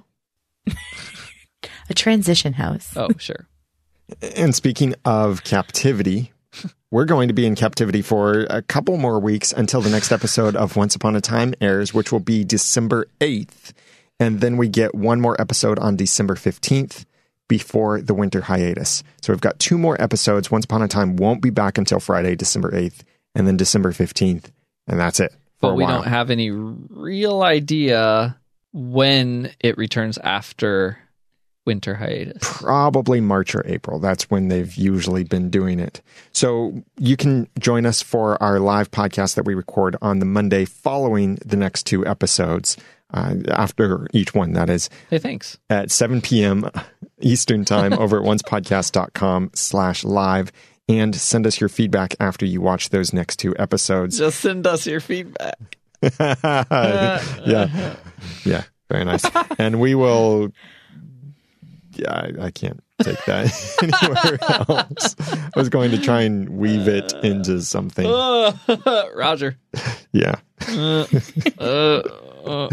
[1.90, 2.92] A transition house.
[2.96, 3.48] Oh, sure.
[4.36, 6.32] and speaking of captivity,
[6.94, 10.54] we're going to be in captivity for a couple more weeks until the next episode
[10.54, 13.74] of Once Upon a Time airs, which will be December eighth,
[14.20, 17.04] and then we get one more episode on December fifteenth
[17.48, 19.02] before the winter hiatus.
[19.22, 20.52] So we've got two more episodes.
[20.52, 23.02] Once Upon a Time won't be back until Friday, December eighth,
[23.34, 24.52] and then December fifteenth,
[24.86, 25.32] and that's it.
[25.32, 25.96] For but we while.
[25.96, 28.38] don't have any real idea
[28.72, 31.00] when it returns after
[31.66, 32.36] winter hiatus.
[32.42, 33.98] probably March or April.
[33.98, 36.02] That's when they've usually been doing it.
[36.32, 40.64] So you can join us for our live podcast that we record on the Monday
[40.64, 42.76] following the next two episodes.
[43.12, 45.56] Uh, after each one, that is Hey, thanks.
[45.70, 46.68] at 7 p.m.
[47.20, 50.50] Eastern time over at oncepodcast.com slash live
[50.88, 54.18] and send us your feedback after you watch those next two episodes.
[54.18, 55.78] Just send us your feedback.
[56.20, 57.94] yeah.
[58.44, 58.64] Yeah.
[58.90, 59.24] Very nice.
[59.58, 60.50] And we will.
[61.96, 63.52] Yeah, I, I can't take that
[63.82, 64.38] anywhere
[64.78, 65.16] else.
[65.20, 68.06] I was going to try and weave it into something.
[69.14, 69.56] Roger.
[70.12, 70.36] Yeah.
[70.68, 71.06] uh,
[71.58, 72.68] uh,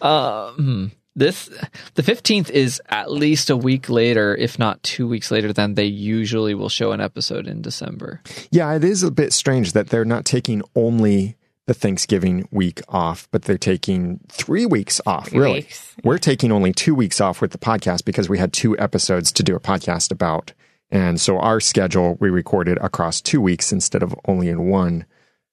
[0.00, 0.86] uh, hmm.
[1.14, 1.50] this
[1.94, 5.84] the 15th is at least a week later if not two weeks later than they
[5.84, 8.20] usually will show an episode in december
[8.50, 11.36] Yeah, it is a bit strange that they're not taking only
[11.66, 15.52] the Thanksgiving week off, but they're taking three weeks off, Three really.
[15.60, 15.94] weeks.
[16.04, 19.42] We're taking only two weeks off with the podcast because we had two episodes to
[19.42, 20.52] do a podcast about.
[20.90, 25.04] And so our schedule, we recorded across two weeks instead of only in one.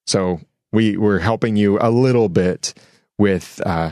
[0.06, 0.40] So
[0.72, 2.74] we were helping you a little bit
[3.18, 3.90] with uh,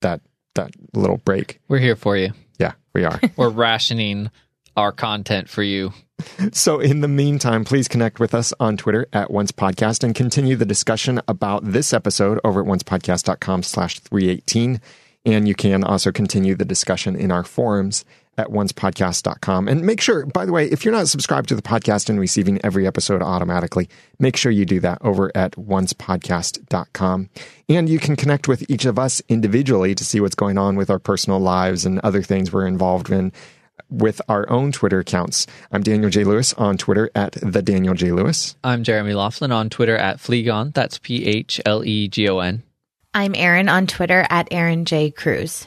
[0.00, 0.20] that
[0.56, 1.60] that little break.
[1.68, 3.20] we're here for you Yeah, we are.
[3.36, 4.30] we're rationing
[4.76, 5.92] our content for you
[6.52, 10.56] So, in the meantime, please connect with us on Twitter at Once Podcast and continue
[10.56, 14.80] the discussion about this episode over at oncepodcast.com slash 318.
[15.26, 18.04] And you can also continue the discussion in our forums
[18.38, 19.68] at oncepodcast.com.
[19.68, 22.58] And make sure, by the way, if you're not subscribed to the podcast and receiving
[22.64, 23.88] every episode automatically,
[24.18, 27.28] make sure you do that over at oncepodcast.com.
[27.68, 30.88] And you can connect with each of us individually to see what's going on with
[30.90, 33.32] our personal lives and other things we're involved in
[33.90, 35.46] with our own Twitter accounts.
[35.72, 36.24] I'm Daniel J.
[36.24, 38.12] Lewis on Twitter at the Daniel J.
[38.12, 38.54] Lewis.
[38.64, 42.62] i'm jeremy laughlin on twitter at phlegon that's P H L E G O N.
[43.12, 45.10] I'm Erin on Twitter at Erin J.
[45.10, 45.66] Cruz.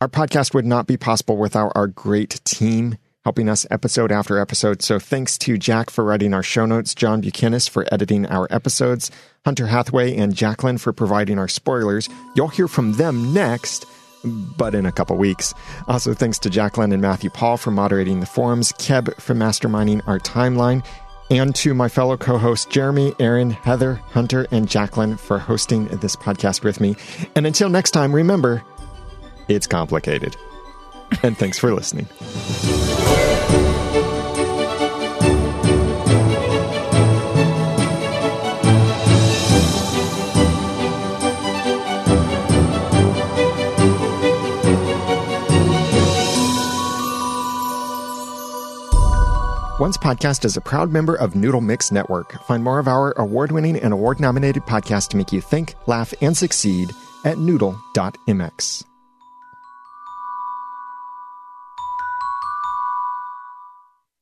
[0.00, 4.82] Our podcast would not be possible without our great team helping us episode after episode.
[4.82, 9.10] So thanks to Jack for writing our show notes, John Buchanan for editing our episodes,
[9.44, 12.08] Hunter Hathaway and Jacqueline for providing our spoilers.
[12.34, 13.86] You'll hear from them next.
[14.24, 15.52] But in a couple weeks.
[15.88, 20.18] Also, thanks to Jacqueline and Matthew Paul for moderating the forums, Keb for masterminding our
[20.18, 20.84] timeline,
[21.30, 26.14] and to my fellow co hosts, Jeremy, Erin, Heather, Hunter, and Jacqueline for hosting this
[26.14, 26.96] podcast with me.
[27.34, 28.62] And until next time, remember,
[29.48, 30.36] it's complicated.
[31.22, 32.06] And thanks for listening.
[49.82, 52.40] Once Podcast is a proud member of Noodle Mix Network.
[52.44, 56.14] Find more of our award winning and award nominated podcasts to make you think, laugh,
[56.22, 56.88] and succeed
[57.24, 58.84] at noodle.mx.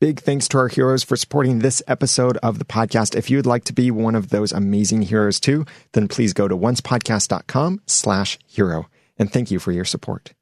[0.01, 3.15] Big thanks to our heroes for supporting this episode of the podcast.
[3.15, 6.57] If you'd like to be one of those amazing heroes too, then please go to
[6.57, 8.89] oncepodcast.com slash hero.
[9.19, 10.33] And thank you for your support.